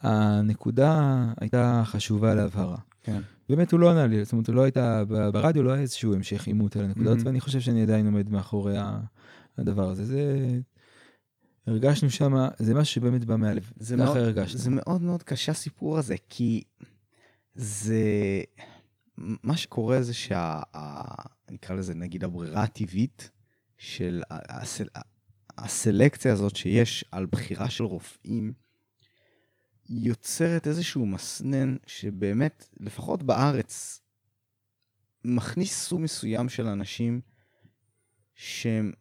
[0.00, 2.76] הנקודה הייתה חשובה להבהרה.
[3.02, 3.20] כן.
[3.48, 6.46] באמת הוא לא ענה לי, זאת אומרת, הוא לא הייתה, ברדיו לא היה איזשהו המשך
[6.46, 7.26] עימות על הזאת, מהמם.
[7.26, 8.76] ואני חושב שאני עדיין עומד מאחורי
[9.58, 10.04] הדבר הזה.
[10.04, 10.58] זה...
[11.66, 13.70] הרגשנו שם, זה משהו שבאמת בא מהלב.
[13.76, 14.58] זה ככה מאוד, הרגשנו.
[14.58, 16.62] זה מאוד מאוד קשה הסיפור הזה, כי
[17.54, 18.02] זה...
[19.18, 20.60] מה שקורה זה שה...
[21.52, 23.30] נקרא לזה נגיד הברירה הטבעית
[23.78, 24.88] של הסל...
[25.58, 28.52] הסלקציה הזאת שיש על בחירה של רופאים,
[29.88, 34.00] יוצרת איזשהו מסנן שבאמת, לפחות בארץ,
[35.24, 37.20] מכניס סוג מסוים של אנשים
[38.34, 38.92] שהם...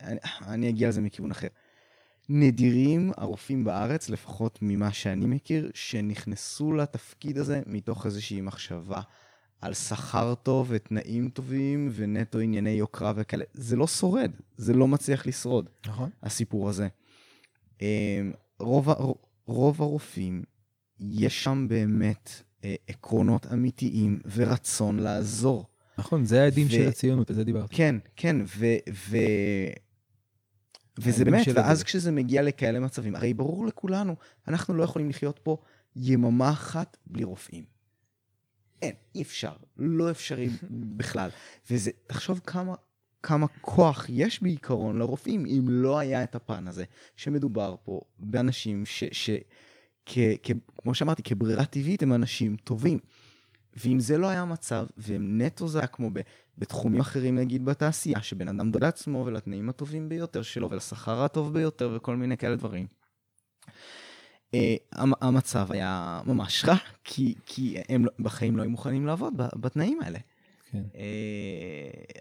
[0.00, 1.48] אני, אני אגיע לזה מכיוון אחר.
[2.28, 9.00] נדירים הרופאים בארץ, לפחות ממה שאני מכיר, שנכנסו לתפקיד הזה מתוך איזושהי מחשבה
[9.64, 13.44] על שכר טוב ותנאים טובים ונטו ענייני יוקרה וכאלה.
[13.54, 16.10] זה לא שורד, זה לא מצליח לשרוד, נכון.
[16.22, 16.88] הסיפור הזה.
[17.80, 17.86] אמ,
[18.58, 18.88] רוב,
[19.46, 20.42] רוב הרופאים,
[21.00, 22.30] יש שם באמת
[22.64, 25.66] אה, עקרונות אמיתיים ורצון לעזור.
[25.98, 27.76] נכון, זה העדים ו- של הציונות, על זה דיברתי.
[27.76, 28.66] כן, כן, ו...
[28.92, 29.16] ו...
[30.98, 31.86] וזה באמת, ואז הדרך.
[31.86, 34.16] כשזה מגיע לכאלה מצבים, הרי ברור לכולנו,
[34.48, 35.56] אנחנו לא יכולים לחיות פה
[35.96, 37.73] יממה אחת בלי רופאים.
[38.82, 40.48] אין, אי אפשר, לא אפשרי
[40.96, 41.30] בכלל.
[41.70, 42.74] וזה, תחשוב כמה,
[43.22, 46.84] כמה כוח יש בעיקרון לרופאים, אם לא היה את הפן הזה,
[47.16, 49.04] שמדובר פה באנשים ש...
[49.12, 49.30] ש
[50.06, 50.50] כ, כ,
[50.82, 52.98] כמו שאמרתי, כברירה טבעית הם אנשים טובים.
[53.76, 56.20] ואם זה לא היה המצב, והם נטו זה היה כמו ב,
[56.58, 61.92] בתחומים אחרים, נגיד בתעשייה, שבן אדם דואג לעצמו ולתנאים הטובים ביותר שלו ולשכר הטוב ביותר
[61.96, 62.86] וכל מיני כאלה דברים.
[64.54, 64.56] Uh,
[65.20, 66.74] המצב היה ממש רע,
[67.04, 70.18] כי, כי הם לא- בחיים לא היו מוכנים לעבוד בתנאים האלה.
[70.70, 70.82] כן.
[70.92, 70.96] Uh,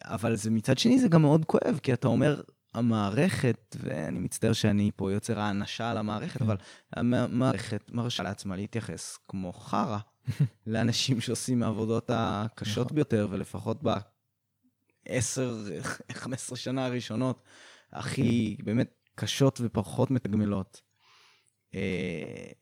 [0.02, 2.42] אבל זה מצד שני זה גם מאוד כואב, כי אתה אומר,
[2.74, 6.46] המערכת, ואני מצטער שאני פה יוצר האנשה על המערכת, כן.
[6.46, 6.58] אבל
[6.94, 9.98] המערכת מרשה לעצמה להתייחס כמו חרא
[10.68, 12.96] לאנשים שעושים מהעבודות הקשות נכון.
[12.96, 17.44] ביותר, ולפחות ב-10-15 שנה הראשונות,
[17.92, 20.82] הכי באמת קשות ופחות מתגמלות אה,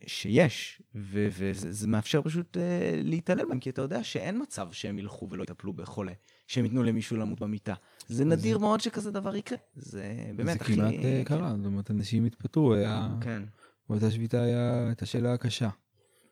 [0.07, 4.99] שיש, ו- וזה זה מאפשר פשוט אה, להתעלל בהם, כי אתה יודע שאין מצב שהם
[4.99, 6.12] ילכו ולא יטפלו בחולה,
[6.47, 7.74] שהם ייתנו למישהו למות במיטה.
[8.07, 9.57] זה נדיר מאוד שכזה דבר יקרה.
[9.76, 10.03] זה
[10.36, 10.76] באמת זה הכי...
[10.76, 13.09] כמעט אה, קרה, זאת אומרת, אנשים התפטרו, היה...
[13.22, 13.43] כן,
[13.89, 15.70] באותה שביתה היה את השאלה הקשה.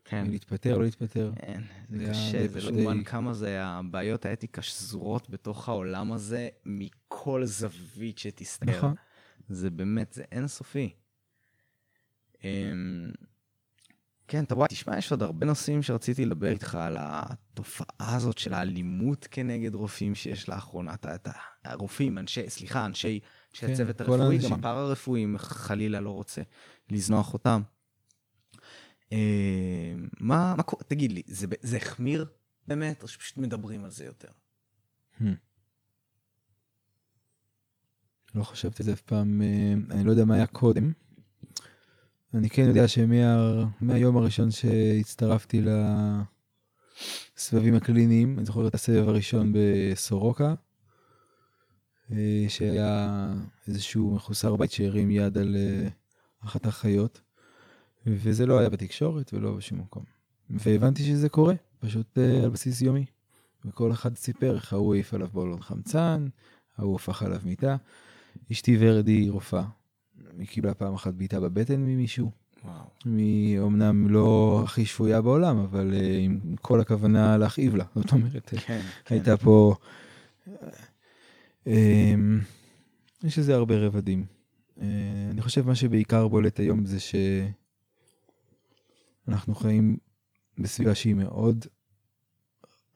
[0.05, 0.27] כן.
[0.29, 1.31] להתפטר או לא להתפטר.
[1.35, 6.49] כן, זה זה קשה, זה לא מובן כמה זה הבעיות האתיקה שזורות בתוך העולם הזה,
[6.65, 8.71] מכל זווית שתסתכל.
[8.71, 8.93] נכון.
[9.49, 10.89] זה באמת, זה אינסופי.
[12.43, 13.11] אמ,
[14.27, 18.53] כן, אתה רואה, תשמע, יש עוד הרבה נושאים שרציתי לדבר איתך על התופעה הזאת של
[18.53, 20.93] האלימות כנגד רופאים שיש לאחרונה.
[20.93, 21.31] אתה, אתה,
[21.65, 23.19] הרופאים, אנשי, סליחה, אנשי,
[23.51, 24.49] אנשי כן, הצוות הרפואי, האנשים.
[24.49, 26.41] גם הפארה-רפואיים, חלילה לא רוצה
[26.89, 27.61] לזנוח אותם.
[29.11, 29.17] אמ,
[30.19, 32.25] מה, מה קורה, תגיד לי, זה, זה החמיר
[32.67, 34.27] באמת, או שפשוט מדברים על זה יותר?
[35.21, 35.23] Hmm.
[38.35, 40.91] לא חשבתי על זה אף פעם, אה, אני לא יודע מה היה קודם.
[42.33, 45.61] אני כן יודע שמהיום הראשון שהצטרפתי
[47.37, 50.53] לסבבים הקליניים, אני זוכר את הסבב הראשון בסורוקה,
[52.11, 53.27] אה, שהיה
[53.67, 55.87] איזשהו מחוסר בית שהרים יד על אה,
[56.45, 57.21] אחת האחיות,
[58.07, 60.03] וזה לא היה בתקשורת ולא בשום מקום.
[60.49, 63.05] והבנתי שזה קורה, פשוט אה, על בסיס יומי.
[63.65, 66.27] וכל אחד סיפר איך ההוא העיף עליו בלון חמצן,
[66.77, 67.75] ההוא הפך עליו מיטה.
[68.51, 69.78] אשתי ורדי היא רופאה.
[70.39, 72.31] היא קיבלה פעם אחת בעיטה בבטן ממישהו.
[72.63, 72.85] וואו.
[73.05, 77.85] היא אומנם לא הכי שפויה בעולם, אבל אה, עם כל הכוונה להכאיב לה.
[77.95, 79.13] זאת אומרת, אה, כן, כן.
[79.15, 79.75] הייתה פה...
[81.67, 82.13] אה,
[83.23, 84.25] יש לזה הרבה רבדים.
[85.31, 86.97] אני חושב מה שבעיקר בולט היום זה
[89.27, 89.97] שאנחנו חיים
[90.57, 91.65] בסביבה שהיא מאוד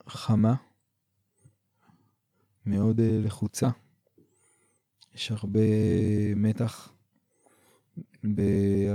[0.07, 0.55] חמה,
[2.65, 3.69] מאוד לחוצה.
[5.15, 5.59] יש הרבה
[6.35, 6.93] מתח.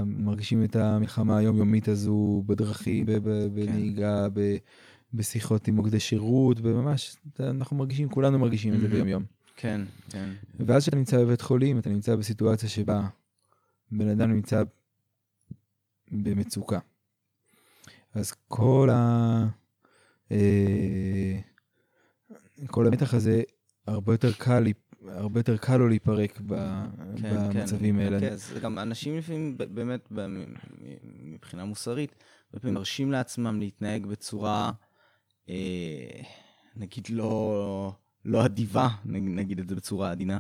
[0.07, 4.27] מרגישים את המלחמה היומיומית הזו בדרכים, ב- בנהיגה,
[5.15, 8.95] בשיחות עם מוקדי שירות, וממש, אנחנו מרגישים, כולנו מרגישים את זה מהמם.
[8.95, 9.25] ביום יום.
[9.57, 9.81] כן,
[10.11, 10.29] כן.
[10.61, 13.09] ואז כשאתה נמצא בבית חולים, אתה נמצא בסיטואציה שבה
[13.91, 14.63] בן אדם נמצא
[16.11, 16.79] במצוקה.
[18.15, 19.47] אז כל ה...
[20.33, 21.39] אה,
[22.67, 23.43] כל המתח הזה,
[23.87, 24.67] הרבה יותר קל,
[25.11, 26.85] הרבה יותר קל לו להיפרק ב-
[27.17, 28.01] כן, במצבים כן.
[28.01, 28.21] האלה.
[28.21, 30.13] כן, זה גם אנשים לפעמים באמת,
[31.25, 32.15] מבחינה מוסרית,
[32.47, 34.73] הרבה פעמים מרשים לעצמם להתנהג בצורה,
[35.49, 36.23] אה,
[36.77, 37.93] נגיד, לא,
[38.25, 40.39] לא אדיבה, נגיד את זה בצורה עדינה,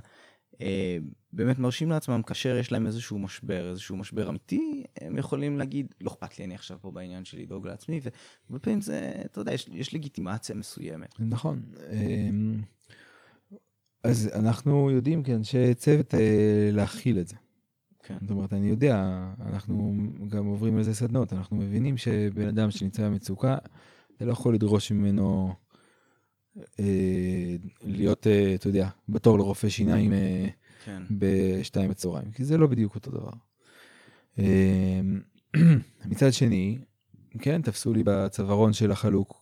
[0.60, 0.98] אה,
[1.32, 6.10] באמת מרשים לעצמם כאשר יש להם איזשהו משבר, איזשהו משבר אמיתי, הם יכולים להגיד, לא
[6.10, 9.68] אכפת לי, אני עכשיו פה בעניין של לדאוג לעצמי, והרבה פעמים זה, אתה יודע, יש,
[9.72, 11.14] יש לגיטימציה מסוימת.
[11.18, 11.62] נכון.
[11.92, 12.62] אמ,
[14.04, 17.36] אז אנחנו יודעים כאנשי צוות אה, להכיל את זה.
[18.02, 18.16] כן.
[18.20, 19.94] זאת אומרת, אני יודע, אנחנו
[20.28, 23.58] גם עוברים לזה סדנות, אנחנו מבינים שבן אדם שנמצא במצוקה,
[24.16, 25.54] אתה לא יכול לדרוש ממנו
[26.80, 30.46] אה, להיות, אה, אתה יודע, בתור לרופא שיניים אה,
[30.84, 31.02] כן.
[31.10, 33.32] בשתיים בצהריים, כי זה לא בדיוק אותו דבר.
[34.38, 35.00] אה,
[36.10, 36.78] מצד שני,
[37.38, 39.37] כן, תפסו לי בצווארון של החלוק,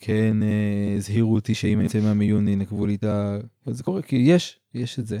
[0.00, 3.38] כן, אה, הזהירו אותי שאם אני אצא מהמיון ינקבו לי את ה...
[3.66, 5.20] זה קורה, כי יש, יש את זה.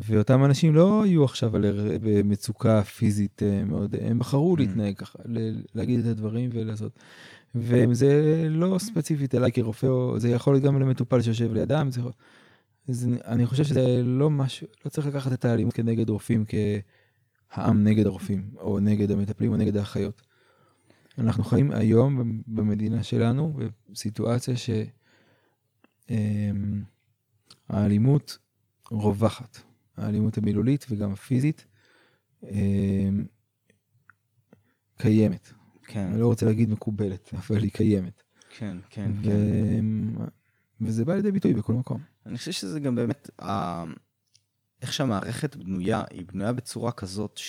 [0.00, 1.64] ואותם אנשים לא היו עכשיו על
[2.02, 4.60] במצוקה פיזית אה, מאוד, הם בחרו mm.
[4.60, 5.18] להתנהג ככה,
[5.74, 6.98] להגיד את הדברים ולעשות.
[7.54, 11.88] וזה לא ספציפית אליי כרופא, זה יכול להיות גם למטופל שיושב לידם.
[11.90, 12.00] זה,
[12.88, 16.44] זה, אני חושב שזה לא משהו, לא צריך לקחת את האלימות כנגד רופאים
[17.50, 20.22] כעם נגד הרופאים, או נגד המטפלים, או נגד האחיות.
[21.18, 23.58] אנחנו חיים היום במדינה שלנו
[23.90, 24.54] בסיטואציה
[27.68, 28.38] שהאלימות
[28.92, 29.58] אמ, רווחת.
[29.96, 31.66] האלימות המילולית וגם הפיזית
[32.42, 33.24] אמ,
[34.98, 35.52] קיימת.
[35.86, 36.06] כן.
[36.06, 38.22] אני לא רוצה להגיד מקובלת, אבל היא קיימת.
[38.58, 39.22] כן, כן, ו...
[39.24, 39.84] כן.
[40.80, 42.00] וזה בא לידי ביטוי בכל מקום.
[42.26, 43.84] אני חושב שזה גם באמת, ה...
[44.82, 47.40] איך שהמערכת בנויה, היא בנויה בצורה כזאת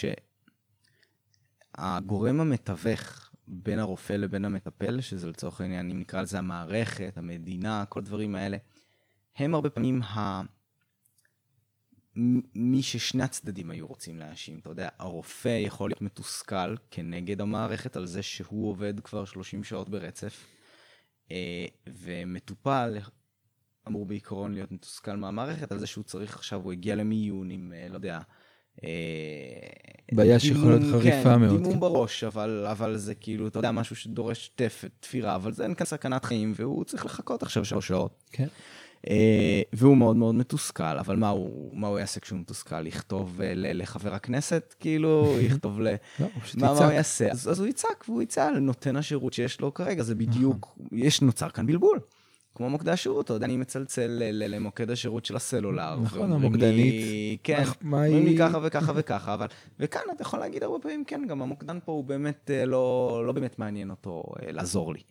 [1.78, 8.00] שהגורם המתווך בין הרופא לבין המטפל, שזה לצורך העניין, אם נקרא לזה המערכת, המדינה, כל
[8.00, 8.58] הדברים האלה,
[9.36, 10.42] הם הרבה פעמים ה...
[12.56, 14.60] מי ששני הצדדים היו רוצים להאשים.
[14.60, 19.90] אתה יודע, הרופא יכול להיות מתוסכל כנגד המערכת על זה שהוא עובד כבר 30 שעות
[19.90, 20.46] ברצף,
[21.32, 22.98] אה, ומטופל
[23.88, 27.88] אמור בעיקרון להיות מתוסכל מהמערכת על זה שהוא צריך עכשיו, הוא הגיע למיון עם, אה,
[27.90, 28.20] לא יודע,
[30.12, 31.64] בעיה שיכולה להיות חריפה כן, מאוד.
[31.64, 35.76] דימום בראש, אבל, אבל זה כאילו, אתה יודע, משהו שדורש תפת, תפירה, אבל זה אין
[35.76, 38.24] כאן סכנת חיים, והוא צריך לחכות עכשיו שלוש שעות.
[38.32, 38.48] כן.
[39.10, 42.88] אה, והוא מאוד מאוד מתוסכל, אבל מה הוא, מה הוא יעשה כשהוא מתוסכל?
[42.88, 45.88] יכתוב אה, לחבר הכנסת, כאילו, יכתוב ל...
[46.20, 47.32] לא, מה, מה הוא יעשה?
[47.32, 50.98] אז, אז הוא יצעק, והוא יצא על נותן השירות שיש לו כרגע, זה בדיוק, נכון.
[50.98, 52.00] יש, נוצר כאן בלבול.
[52.56, 56.00] כמו מוקדי השירות, אתה יודע, אני מצלצל למוקד השירות של הסלולר.
[56.00, 57.40] נכון, המוקדנית.
[57.44, 59.48] כן, אומרים לי ככה וככה וככה, אבל,
[59.80, 63.32] וכאן אתה יכול להגיד הרבה פעמים, כן, גם המוקדן פה הוא באמת אה, לא, לא
[63.32, 65.02] באמת מעניין אותו אה, לעזור לי.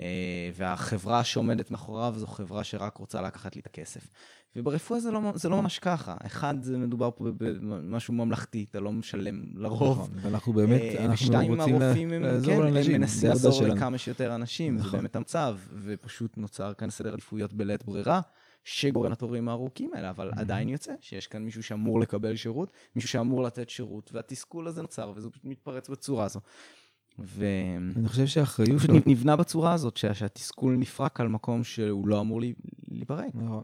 [0.00, 4.08] אה, והחברה שעומדת מאחוריו זו חברה שרק רוצה לקחת לי את הכסף.
[4.56, 6.16] וברפואה זה לא, זה לא ממש ככה.
[6.26, 9.98] אחד, זה מדובר פה במשהו ממלכתי, אתה לא משלם לרוב.
[9.98, 14.90] נכון, ואנחנו באמת, אנחנו רוצים לעזור כן, לאנשים, הם מנסים לעזור לכמה שיותר אנשים, זה
[14.90, 18.20] באמת המצב, ופשוט נוצר כאן סדר עדיפויות בלית ברירה.
[18.68, 23.42] שגורם לתורים הארוכים האלה, אבל עדיין יוצא שיש כאן מישהו שאמור לקבל שירות, מישהו שאמור
[23.42, 26.40] לתת שירות, והתסכול הזה נוצר, וזה פשוט מתפרץ בצורה הזו.
[27.18, 27.46] ו...
[27.96, 28.80] אני חושב שהאחריות...
[28.80, 32.40] פשוט נבנה בצורה הזאת, שהתסכול נפרק על מקום שהוא לא אמור
[32.88, 33.34] להיפרק.
[33.34, 33.62] נכון.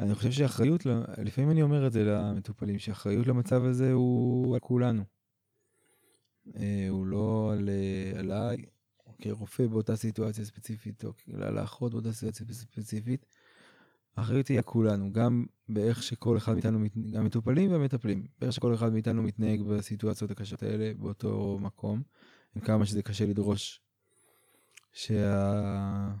[0.00, 0.86] אני חושב שאחריות,
[1.18, 5.02] לפעמים אני אומר את זה למטופלים, שאחריות למצב הזה הוא על כולנו.
[6.56, 7.68] אה, הוא לא על,
[8.18, 8.56] עליי,
[9.22, 13.26] כרופא באותה סיטואציה ספציפית, או על האחות באותה סיטואציה ספציפית.
[14.16, 16.78] האחריות היא על כולנו, גם באיך שכל אחד מאיתנו,
[17.12, 22.02] גם מטופלים ומטפלים, באיך שכל אחד מאיתנו מתנהג בסיטואציות הקשות האלה באותו מקום,
[22.56, 23.80] עם כמה שזה קשה לדרוש
[24.92, 26.12] שה...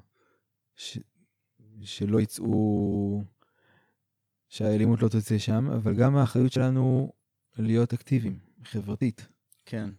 [0.76, 0.98] ש...
[1.82, 3.24] שלא יצאו
[4.50, 7.12] שהאלימות לא תצא שם, אבל גם האחריות שלנו
[7.58, 9.26] להיות אקטיביים, חברתית.
[9.66, 9.90] כן.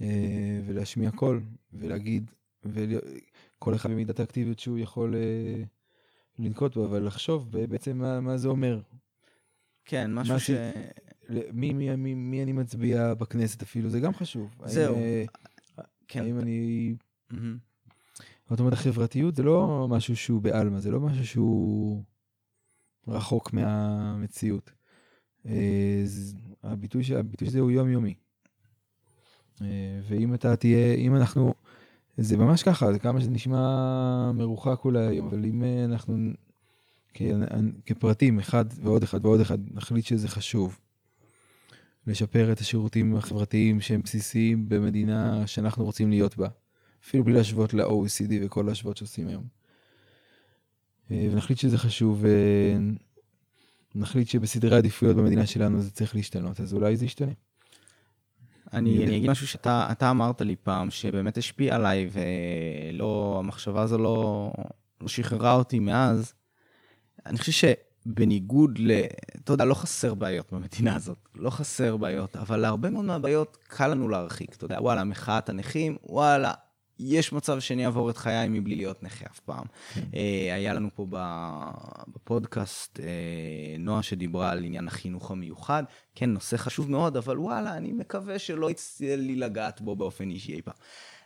[0.00, 1.42] אה, ולהשמיע קול,
[1.72, 2.30] ולהגיד,
[2.64, 5.62] וכל אחד במידת האקטיביות שהוא יכול אה,
[6.38, 8.80] לנקוט בו, אבל לחשוב בעצם מה, מה זה אומר.
[9.84, 10.50] כן, משהו מה ש...
[11.52, 14.54] מי, מי, מי, מי אני מצביע בכנסת אפילו, זה גם חשוב.
[14.64, 14.94] זהו.
[14.94, 15.24] האם, אה,
[16.08, 16.22] כן.
[16.22, 16.94] האם אני...
[17.32, 17.36] Mm-hmm.
[18.50, 22.02] זאת אומרת, החברתיות זה לא משהו שהוא בעלמא, זה לא משהו שהוא...
[23.08, 24.70] רחוק מהמציאות.
[25.46, 26.04] אה,
[26.62, 28.14] הביטוי, הביטוי הזה הוא יומיומי.
[29.62, 31.54] אה, ואם אתה תהיה, אם אנחנו,
[32.16, 36.16] זה ממש ככה, זה כמה שזה נשמע מרוחק אולי היום, אבל אם אנחנו
[37.86, 40.78] כפרטים, אחד ועוד אחד ועוד אחד, נחליט שזה חשוב,
[42.06, 46.48] לשפר את השירותים החברתיים שהם בסיסיים במדינה שאנחנו רוצים להיות בה,
[47.04, 49.57] אפילו בלי להשוות ל-OECD וכל ההשוואות שעושים היום.
[51.10, 52.24] אה, ונחליט שזה חשוב,
[53.94, 57.32] ונחליט שבסדרי העדיפויות במדינה שלנו זה צריך להשתנות, אז אולי זה ישתנה.
[58.72, 64.52] אני, אני אגיד משהו שאתה אמרת לי פעם, שבאמת השפיע עליי, ולא, המחשבה הזו לא,
[65.00, 66.32] לא שחררה אותי מאז.
[67.26, 67.52] אני חושב
[68.06, 69.00] שבניגוד ל...
[69.44, 73.88] אתה יודע, לא חסר בעיות במדינה הזאת, לא חסר בעיות, אבל להרבה מאוד מהבעיות קל
[73.88, 74.54] לנו להרחיק.
[74.54, 76.52] אתה יודע, וואלה, מחאת הנכים, וואלה,
[76.98, 79.64] יש מצב שאני אעבור את חיי מבלי להיות נכה אף פעם.
[79.94, 80.00] כן.
[80.14, 81.06] אה, היה לנו פה
[82.08, 83.06] בפודקאסט אה,
[83.78, 85.84] נועה שדיברה על עניין החינוך המיוחד.
[86.14, 90.52] כן, נושא חשוב מאוד, אבל וואלה, אני מקווה שלא יצא לי לגעת בו באופן אישי
[90.52, 90.74] אי פעם.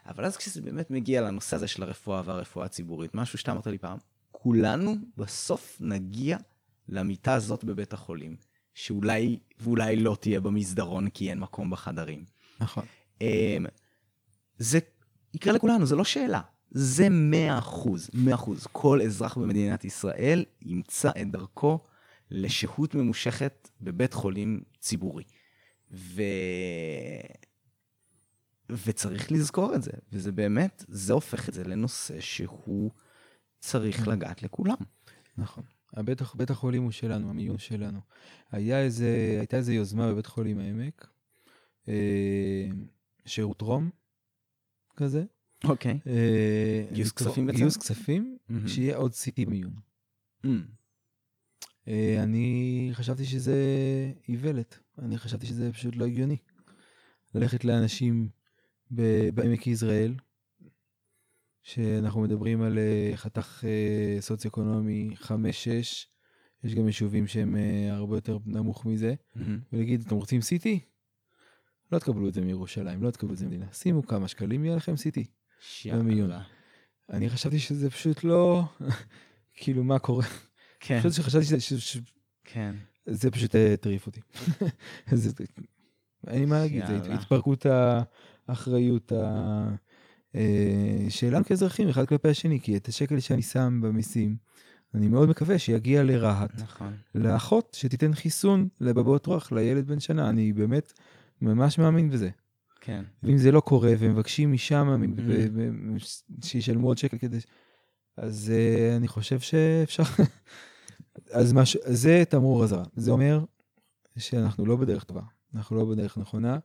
[0.07, 3.78] אבל אז כשזה באמת מגיע לנושא הזה של הרפואה והרפואה הציבורית, משהו שאתה אמרת לי
[3.78, 3.99] פעם,
[4.31, 6.36] כולנו בסוף נגיע
[6.89, 8.36] למיטה הזאת בבית החולים,
[8.74, 12.24] שאולי ואולי לא תהיה במסדרון כי אין מקום בחדרים.
[12.61, 12.85] נכון.
[13.20, 13.66] אמ,
[14.59, 14.78] זה
[15.34, 16.40] יקרה לכולנו, זה לא שאלה.
[16.70, 18.66] זה 100 אחוז, 100 אחוז.
[18.72, 21.78] כל אזרח במדינת ישראל ימצא את דרכו
[22.30, 25.24] לשהות ממושכת בבית חולים ציבורי.
[25.90, 26.22] ו...
[28.86, 32.90] וצריך לזכור את זה, וזה באמת, זה הופך את זה לנושא שהוא
[33.59, 34.76] צריך לגעת לכולם.
[35.38, 35.64] נכון.
[35.92, 38.00] הבית, בית החולים הוא שלנו, המיון שלנו.
[38.50, 41.06] היה איזה, הייתה איזו יוזמה בבית חולים העמק,
[41.88, 42.66] אה,
[43.26, 43.90] שירות רום
[45.03, 45.24] כזה.
[45.65, 45.99] אוקיי.
[46.07, 47.59] אה, גיוס כספים בעצם?
[47.59, 48.37] גיוס כספים.
[48.66, 49.73] שיהיה עוד CT מיון.
[50.47, 50.49] Mm.
[51.89, 53.57] אה, אני חשבתי שזה
[54.29, 56.37] איוולת, אני חשבתי שזה פשוט לא הגיוני.
[57.35, 58.29] ללכת לאנשים
[59.35, 60.15] בעמק יזרעאל,
[61.62, 63.65] שאנחנו מדברים על אה, חתך
[64.20, 65.29] סוציו-אקונומי 5-6,
[66.65, 67.57] יש גם יישובים שהם
[67.91, 69.15] הרבה יותר נמוך מזה.
[69.73, 70.91] ולהגיד, אתם רוצים CT?
[71.93, 73.66] לא תקבלו את זה מירושלים, לא תקבלו את זה ממדינה.
[73.73, 75.20] שימו כמה שקלים, יהיה לכם CT.
[75.93, 76.31] במיון.
[77.10, 78.64] אני חשבתי שזה פשוט לא,
[79.60, 80.24] כאילו, מה קורה?
[80.81, 80.98] כן.
[81.01, 82.01] פשוט שחשבתי שזה.
[82.44, 82.74] כן.
[83.06, 84.20] זה פשוט הטריף אותי.
[86.27, 87.66] אין לי מה להגיד, זה התפרקות
[88.48, 89.12] האחריות,
[90.35, 94.36] אה, שלנו כאזרחים, אחד כלפי השני, כי את השקל שאני שם במיסים,
[94.94, 96.51] אני מאוד מקווה שיגיע לרהט.
[96.55, 96.93] נכון.
[97.14, 100.28] לאחות שתיתן חיסון לבבות רוח לילד בן שנה.
[100.28, 100.93] אני באמת
[101.43, 102.31] ממש מאמין בזה.
[102.81, 103.05] כן.
[103.23, 106.44] ואם זה לא קורה, ומבקשים משם mm-hmm.
[106.44, 107.39] שישלמו עוד שקל כדי...
[108.16, 110.02] אז uh, אני חושב שאפשר...
[111.40, 111.77] אז מש...
[111.85, 112.85] זה תמרור אזהרה.
[112.97, 113.44] זה אומר
[114.19, 115.23] שאנחנו לא בדרך טובה,
[115.55, 116.59] אנחנו לא בדרך נכונה.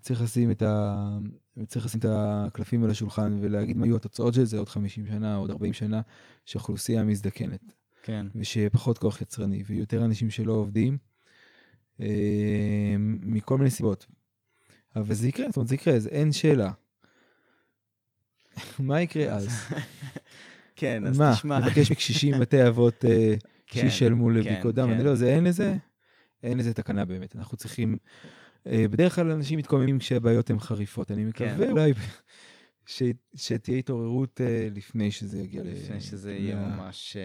[0.00, 1.18] צריך לשים את, ה...
[1.66, 5.36] צריך לשים את הקלפים על השולחן ולהגיד מה יהיו התוצאות של זה עוד 50 שנה,
[5.36, 6.00] עוד 40 שנה,
[6.44, 7.72] שאוכלוסייה מזדקנת.
[8.02, 8.26] כן.
[8.34, 11.11] ושיהיה פחות כוח יצרני, ויותר אנשים שלא עובדים, אה,
[13.22, 14.06] מכל מיני סיבות.
[14.96, 16.70] אבל זה יקרה, זאת אומרת, זה יקרה, אז אין שאלה.
[18.78, 19.48] מה יקרה אז?
[20.76, 21.58] כן, אז מה, תשמע.
[21.58, 23.34] מה, נבקש מקשישים בתי אבות אה,
[23.66, 24.90] כן, שישלמו כן, לבדיקות דם?
[24.90, 25.76] אני לא, זה אין לזה,
[26.42, 27.36] אין לזה תקנה באמת.
[27.36, 27.96] אנחנו צריכים...
[28.66, 31.10] אה, בדרך כלל אנשים מתקוממים כשהבעיות הן חריפות.
[31.10, 31.70] אני מקווה כן.
[31.70, 31.92] אולי
[33.34, 35.66] שתהיה התעוררות אה, לפני שזה יגיע ל...
[35.66, 37.16] לפני שזה יהיה ממש...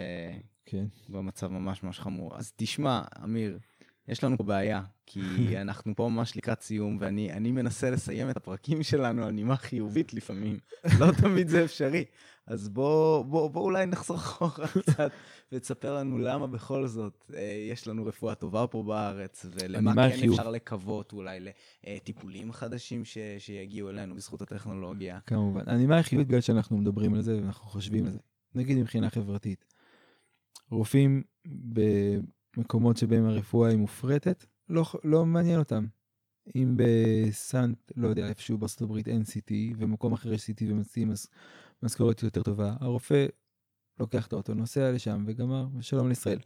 [0.65, 0.85] כן.
[1.10, 2.38] במצב ממש ממש חמור.
[2.38, 3.60] אז תשמע, אמיר,
[4.08, 5.22] יש לנו פה בעיה, כי
[5.62, 10.60] אנחנו פה ממש לקראת סיום, ואני מנסה לסיים את הפרקים שלנו על נימה חיובית לפעמים.
[11.00, 12.06] לא תמיד זה אפשרי.
[12.48, 15.12] אז בוא, בוא, בוא אולי נחזור אחורה קצת
[15.52, 20.40] ותספר לנו למה בכל זאת אה, יש לנו רפואה טובה פה בארץ, ולמה כן חיוב.
[20.40, 21.40] אפשר לקוות אולי
[21.88, 25.20] לטיפולים חדשים ש, שיגיעו אלינו בזכות הטכנולוגיה.
[25.26, 25.62] כמובן.
[25.68, 28.20] אני מה חיובית בגלל שאנחנו מדברים על זה ואנחנו חושבים על זה.
[28.56, 29.66] נגיד מבחינה חברתית.
[30.72, 31.24] רופאים
[32.58, 35.86] במקומות שבהם הרפואה היא מופרטת, לא, לא מעניין אותם.
[36.56, 41.12] אם בסנט, לא יודע, איפשהו בארצות הברית אין CT, ומקום אחר יש CT ומציעים
[41.84, 43.26] משכורת יותר טובה, הרופא
[44.00, 46.40] לוקח את האוטו, נוסע לשם וגמר, ושלום לישראל.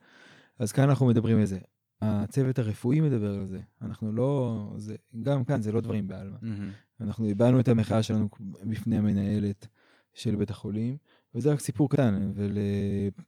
[0.59, 1.59] אז כאן אנחנו מדברים על זה.
[2.01, 3.59] הצוות הרפואי מדבר על זה.
[3.81, 6.37] אנחנו לא, זה, גם כאן זה לא דברים בעלמא.
[6.37, 7.01] Mm-hmm.
[7.01, 8.29] אנחנו הבענו את המחאה שלנו
[8.63, 9.67] בפני המנהלת
[10.13, 10.97] של בית החולים,
[11.35, 12.31] וזה רק סיפור קטן,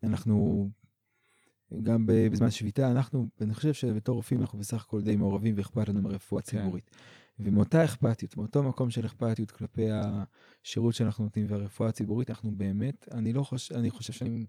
[0.03, 0.69] ואנחנו
[1.83, 6.01] גם בזמן שביתה, אנחנו, אני חושב שבתור רופאים אנחנו בסך הכל די מעורבים ואכפת לנו
[6.01, 6.57] מהרפואה כן.
[6.57, 6.89] הציבורית.
[7.39, 13.33] ומאותה אכפתיות, מאותו מקום של אכפתיות כלפי השירות שאנחנו נותנים והרפואה הציבורית, אנחנו באמת, אני
[13.33, 14.45] לא חושב, אני חושב שאני,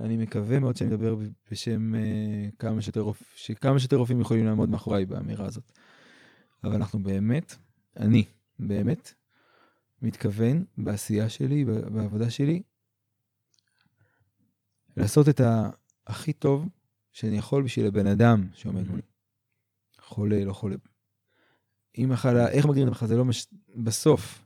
[0.00, 1.16] אני מקווה מאוד שאני מדבר
[1.50, 5.72] בשם uh, כמה שיותר רופאים, שכמה שיותר רופאים יכולים לעמוד מאחוריי באמירה הזאת.
[6.64, 7.56] אבל אנחנו באמת,
[7.96, 8.24] אני
[8.58, 9.14] באמת
[10.02, 12.62] מתכוון בעשייה שלי, בעבודה שלי,
[14.96, 15.40] לעשות את
[16.06, 16.68] הכי טוב
[17.12, 19.02] שאני יכול בשביל הבן אדם שעומד מולי.
[20.00, 20.76] חולה, לא חולה,
[21.98, 23.46] אם מחלה, איך מגדירים את המחלה, זה לא מש...
[23.76, 24.44] בסוף,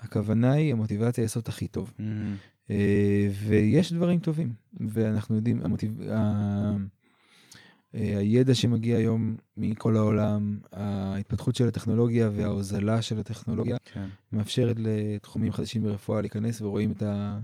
[0.00, 1.92] הכוונה היא, המוטיבציה לעשות הכי טוב.
[1.98, 2.72] Mm-hmm.
[3.46, 6.00] ויש דברים טובים, ואנחנו יודעים, המוטיב...
[6.10, 6.76] ה...
[7.94, 14.08] אה, הידע שמגיע היום מכל העולם, ההתפתחות של הטכנולוגיה וההוזלה של הטכנולוגיה, כן.
[14.32, 17.38] מאפשרת לתחומים חדשים ברפואה להיכנס ורואים את ה...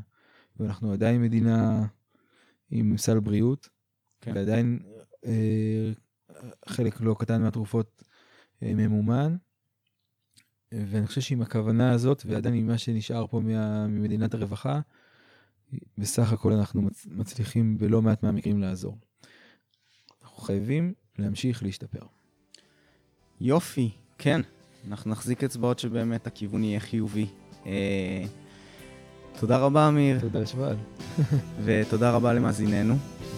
[0.60, 1.86] ואנחנו עדיין מדינה
[2.70, 3.68] עם סל בריאות,
[4.20, 4.32] כן.
[4.34, 4.78] ועדיין
[5.26, 5.93] אה,
[6.68, 8.02] חלק לא קטן מהתרופות
[8.62, 9.36] אה, ממומן.
[10.72, 14.80] ואני חושב שעם הכוונה הזאת, ועדיין עם מה שנשאר פה מה, ממדינת הרווחה,
[15.98, 18.98] בסך הכל אנחנו מצ, מצליחים בלא מעט מהמקרים לעזור.
[20.22, 22.06] אנחנו חייבים להמשיך להשתפר.
[23.40, 24.40] יופי, כן.
[24.88, 27.26] אנחנו נחזיק אצבעות שבאמת הכיוון יהיה חיובי.
[27.66, 28.24] אה,
[29.40, 30.20] תודה רבה, אמיר.
[30.20, 30.76] תודה, שבל.
[31.64, 32.94] ותודה רבה למאזיננו,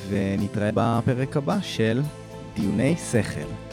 [0.09, 2.03] ונתראה בפרק הבא של
[2.57, 3.68] דיוני שכל.